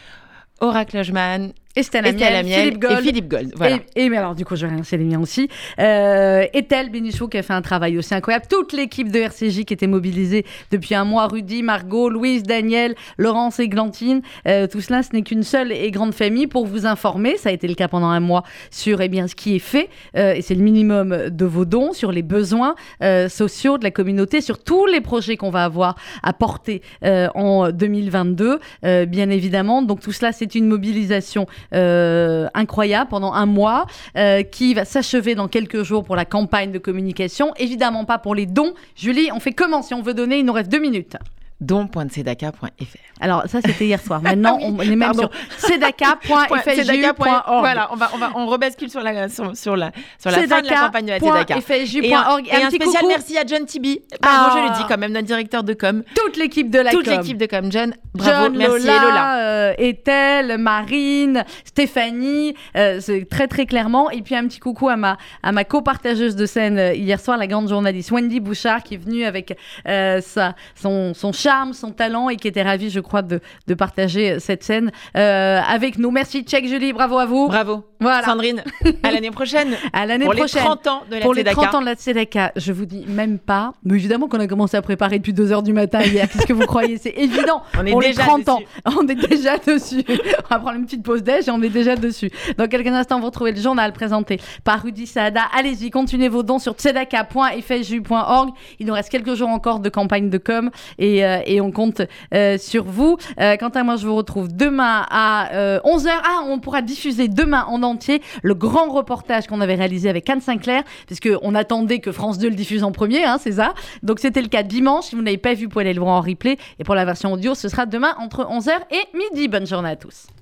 Oracle 0.62 0.96
Lojman, 0.96 1.52
Estelle 1.76 2.06
Amiel, 2.06 2.36
Amiel 2.36 2.60
Philippe 2.66 2.80
Gold. 2.80 3.00
et 3.00 3.02
Philippe 3.02 3.28
Gold. 3.28 3.52
Voilà. 3.56 3.78
Et, 3.96 4.06
et- 4.06 4.10
mais 4.10 4.18
alors, 4.18 4.36
du 4.36 4.46
coup, 4.46 4.56
je 4.56 4.66
vais 4.66 4.72
remercier 4.72 4.98
les 4.98 5.06
miens 5.06 5.20
aussi. 5.20 5.50
Euh, 5.80 6.46
Ethel 6.54 6.92
Bénichou 6.92 7.28
qui 7.28 7.38
a 7.38 7.42
fait 7.44 7.54
un 7.54 7.62
travail 7.64 7.98
aussi 7.98 8.14
incroyable. 8.14 8.46
Toute 8.50 8.74
l'équipe 8.74 9.12
de 9.12 9.20
RCJ 9.20 9.66
qui 9.66 9.74
était 9.74 9.88
mobilisée 9.88 10.46
depuis 10.72 10.94
un 10.94 11.04
mois. 11.04 11.28
Rudy, 11.28 11.64
Margot, 11.64 12.10
Louise, 12.10 12.44
Daniel, 12.44 12.94
Laurence 13.18 13.60
et 13.60 13.68
Glantine. 13.68 14.22
Euh, 14.48 14.68
tout 14.68 14.82
cela, 14.82 15.02
ce 15.02 15.10
n'est 15.14 15.24
qu'une 15.24 15.44
seule 15.44 15.72
et 15.72 15.90
grande 15.92 16.14
famille 16.14 16.46
pour 16.48 16.66
vous 16.68 16.86
informer. 16.86 17.38
Ça 17.38 17.50
a 17.50 17.52
été 17.52 17.68
le 17.68 17.76
cas 17.76 17.88
pendant 17.88 18.08
un 18.10 18.20
mois 18.20 18.44
sur 18.70 19.02
eh 19.02 19.10
bien, 19.10 19.28
ce 19.28 19.36
qui 19.36 19.56
est 19.56 19.60
fait. 19.60 19.90
euh, 20.16 20.34
et 20.34 20.42
c'est 20.42 20.56
le 20.56 20.62
minimum 20.64 21.30
de 21.30 21.46
vos 21.46 21.66
dons 21.66 21.94
sur 21.94 22.12
les 22.12 22.22
besoins 22.22 22.76
euh, 23.02 23.30
sociaux 23.30 23.78
de 23.78 23.84
la 23.84 23.92
communauté, 23.92 24.42
sur 24.42 24.60
tous 24.64 24.86
les 24.86 25.02
projets 25.02 25.38
qu'on 25.38 25.50
va 25.50 25.64
avoir 25.64 25.96
à 26.22 26.34
porter 26.34 26.82
en 27.04 27.72
2022, 27.72 28.60
euh, 28.86 29.06
bien 29.06 29.30
évidemment. 29.30 29.82
Donc 29.82 30.02
tout 30.02 30.12
cela, 30.12 30.32
c'est 30.32 30.56
une 30.56 30.68
mobilisation 30.68 31.48
incroyable 31.72 33.10
pendant 33.10 33.34
un 33.34 33.46
mois 33.46 33.86
euh, 34.18 34.44
qui 34.44 34.74
va 34.74 34.86
s'achever 34.86 35.36
dans 35.36 35.48
quelques 35.48 35.84
jours 35.84 36.04
pour 36.04 36.16
la 36.16 36.26
campagne 36.26 36.72
de 36.72 36.80
communication. 36.80 37.54
Évidemment 37.58 38.06
pas 38.06 38.18
pour 38.18 38.36
les 38.36 38.46
dons. 38.46 38.74
Julie, 38.96 39.30
on 39.34 39.40
fait 39.40 39.54
comment 39.54 39.82
si 39.82 39.94
on 39.94 40.02
veut 40.02 40.14
donner? 40.14 40.40
Il 40.40 40.46
nous 40.46 40.54
reste 40.54 40.72
deux 40.72 40.80
minutes. 40.80 41.18
don.tzedaka.fr. 41.62 42.98
Alors 43.22 43.44
ça, 43.48 43.60
c'était 43.64 43.86
hier 43.86 44.02
soir. 44.02 44.22
Maintenant, 44.22 44.58
Ah 44.62 44.66
oui, 44.68 44.76
on 44.78 44.82
est 44.82 44.88
même 44.96 45.00
pardon. 45.00 45.30
sur 45.58 45.70
sedaka.fju.org. 45.70 47.60
Voilà, 47.60 47.90
on 47.92 47.96
va, 47.96 48.10
on 48.14 48.18
va, 48.18 48.32
on 48.36 48.46
rebascule 48.48 48.90
sur 48.90 49.02
la, 49.02 49.30
sur, 49.30 49.56
sur 49.56 49.76
la, 49.78 49.92
sur 50.20 50.32
la 50.32 50.48
fin 50.48 50.62
de 50.62 50.68
la 50.68 50.76
campagne 50.82 51.06
de 51.06 51.12
la. 51.12 51.18
Et 51.18 52.14
un, 52.14 52.38
et 52.40 52.64
un 52.64 52.68
petit 52.68 52.76
spécial 52.76 53.02
coucou. 53.02 53.08
merci 53.08 53.38
à 53.38 53.44
John 53.46 53.66
Tibi. 53.66 54.02
Pardon, 54.22 54.52
Ah. 54.54 54.58
je 54.58 54.70
le 54.74 54.78
dis 54.78 54.84
quand 54.88 54.98
même, 54.98 55.12
notre 55.14 55.26
directeur 55.26 55.64
de 55.64 55.74
com. 55.74 56.04
Toute 56.16 56.38
l'équipe 56.38 56.70
de 56.70 56.80
la 56.80 56.92
Toute 56.92 57.06
com. 57.06 57.14
l'équipe 57.18 57.38
de 57.38 57.46
com. 57.46 57.72
John, 57.72 57.94
bravo, 58.14 58.32
John, 58.46 58.58
merci 58.58 58.88
Lola, 58.88 58.96
et 58.96 59.00
Lola. 59.00 59.38
euh, 59.40 59.74
Ethel, 59.78 60.58
Marine, 60.58 61.44
Stéphanie, 61.66 62.56
euh, 62.76 63.00
c'est 63.00 63.28
très 63.30 63.48
très 63.48 63.66
clairement. 63.66 64.10
Et 64.12 64.22
puis 64.22 64.36
un 64.36 64.48
petit 64.48 64.60
coucou 64.60 64.90
à 64.90 64.98
ma, 64.98 65.18
à 65.44 65.52
ma 65.52 65.64
co-partageuse 65.64 66.36
de 66.36 66.46
scène 66.46 66.78
euh, 66.78 66.94
hier 66.94 67.20
soir, 67.20 67.38
la 67.38 67.48
grande 67.48 67.70
journaliste 67.70 68.12
Wendy 68.12 68.40
Bouchard, 68.40 68.84
qui 68.84 68.96
est 68.96 68.98
venue 68.98 69.24
avec 69.26 69.58
euh, 69.88 70.20
sa, 70.22 70.56
son, 70.76 71.14
son 71.14 71.32
charme, 71.44 71.74
son 71.74 71.92
talent 71.92 72.30
et 72.30 72.38
qui 72.38 72.48
était 72.48 72.64
ravie, 72.64 72.90
je 72.90 73.00
crois, 73.00 73.22
de, 73.22 73.42
de 73.68 73.74
partager 73.74 74.40
cette 74.40 74.64
scène 74.64 74.92
euh, 75.18 75.60
avec 75.68 75.98
nous. 75.98 76.12
Merci, 76.12 76.44
Check 76.44 76.68
Julie, 76.68 76.94
bravo 76.94 77.18
à 77.20 77.26
vous. 77.26 77.48
Bravo. 77.48 77.84
Voilà. 78.00 78.24
Sandrine, 78.26 78.64
à 79.04 79.12
l'année 79.12 79.32
prochaine. 79.32 79.76
À 79.94 80.06
l'année 80.06 80.26
Pour 80.26 80.34
prochaine. 80.36 80.62
les 80.62 80.66
30 80.68 80.88
ans 80.88 81.04
de 81.10 81.16
la 81.16 81.22
Pour 81.22 81.34
les 81.34 81.42
Tzedaka. 81.42 81.62
30 81.62 81.76
ans 81.76 81.82
de 81.82 81.86
la 81.86 81.96
Tzedaka, 81.96 82.52
je 82.56 82.72
vous 82.74 82.86
dis 82.86 83.06
même 83.08 83.40
pas. 83.40 83.74
Mais 83.84 83.96
évidemment 83.96 84.28
qu'on 84.28 84.40
a 84.40 84.48
commencé 84.48 84.76
à 84.78 84.82
préparer 84.82 85.20
depuis 85.20 85.34
2h 85.34 85.64
du 85.64 85.74
matin 85.74 86.02
hier. 86.02 86.28
Qu'est-ce 86.30 86.46
que 86.46 86.54
vous 86.54 86.66
croyez 86.66 86.98
C'est 86.98 87.14
évident. 87.18 87.62
On 87.80 87.86
est 87.86 87.92
pour 87.92 88.02
les 88.02 88.10
déjà 88.10 88.24
30 88.24 88.50
ans. 88.50 88.60
dessus. 88.60 88.98
On 89.00 89.08
est 89.08 89.16
déjà 89.16 89.58
dessus. 89.58 90.04
On 90.08 90.54
va 90.54 90.60
prendre 90.60 90.78
une 90.78 90.86
petite 90.86 91.04
pause 91.04 91.24
déj 91.24 91.48
et 91.48 91.52
on 91.52 91.62
est 91.62 91.70
déjà 91.70 91.96
dessus. 91.96 92.30
Dans 92.58 92.68
quelques 92.68 92.88
instants, 92.88 93.20
vous 93.20 93.28
retrouvez 93.28 93.52
le 93.54 93.62
journal 93.62 93.94
présenté 93.94 94.40
par 94.64 94.84
Rudy 94.84 95.08
Saada. 95.08 95.44
Allez-y, 95.58 95.90
continuez 95.90 96.28
vos 96.28 96.44
dons 96.44 96.60
sur 96.60 96.74
tzedaka.fju.org. 96.74 98.50
Il 98.80 98.86
nous 98.88 98.94
reste 98.94 99.10
quelques 99.10 99.34
jours 99.36 99.50
encore 99.50 99.80
de 99.80 99.90
campagne 99.90 100.30
de 100.30 100.38
com 100.38 100.70
et, 100.98 101.26
euh, 101.26 101.33
et 101.46 101.62
on 101.62 101.72
compte 101.72 102.02
euh, 102.34 102.58
sur 102.58 102.86
vous. 102.86 103.18
Euh, 103.40 103.58
quant 103.58 103.70
à 103.70 103.84
moi, 103.84 103.96
je 103.96 104.06
vous 104.08 104.16
retrouve 104.16 104.54
demain 104.56 105.06
à 105.10 105.54
euh, 105.54 105.80
11h. 105.86 106.10
Ah, 106.10 106.42
on 106.48 106.60
pourra 106.60 106.82
diffuser 106.82 107.28
demain 107.28 107.66
en 107.68 107.84
entier 107.84 108.22
le 108.42 108.54
grand 108.54 108.90
reportage 108.92 109.48
qu'on 109.48 109.62
avait 109.62 109.76
réalisé 109.76 110.10
avec 110.10 110.30
Anne 110.30 110.42
Sinclair, 110.42 110.84
puisqu'on 111.06 111.56
attendait 111.56 112.00
que 112.00 112.12
France 112.12 112.38
2 112.38 112.50
le 112.50 112.56
diffuse 112.56 112.84
en 112.84 112.92
premier, 112.92 113.24
hein, 113.24 113.38
c'est 113.40 113.54
ça. 113.54 113.74
Donc 114.04 114.20
c'était 114.20 114.42
le 114.42 114.48
cas 114.48 114.64
dimanche. 114.64 115.06
Si 115.06 115.16
vous 115.16 115.22
n'avez 115.22 115.38
pas 115.38 115.54
vu, 115.54 115.66
vous 115.66 115.70
pouvez 115.70 115.86
aller 115.86 115.94
le 115.94 116.02
voir 116.02 116.16
en 116.16 116.22
replay. 116.22 116.58
Et 116.80 116.84
pour 116.84 116.96
la 116.96 117.06
version 117.06 117.34
audio, 117.34 117.56
ce 117.56 117.70
sera 117.70 117.86
demain 117.86 118.14
entre 118.18 118.46
11h 118.46 118.72
et 118.92 119.18
midi. 119.18 119.48
Bonne 119.48 119.68
journée 119.68 119.90
à 119.90 119.96
tous. 119.96 120.28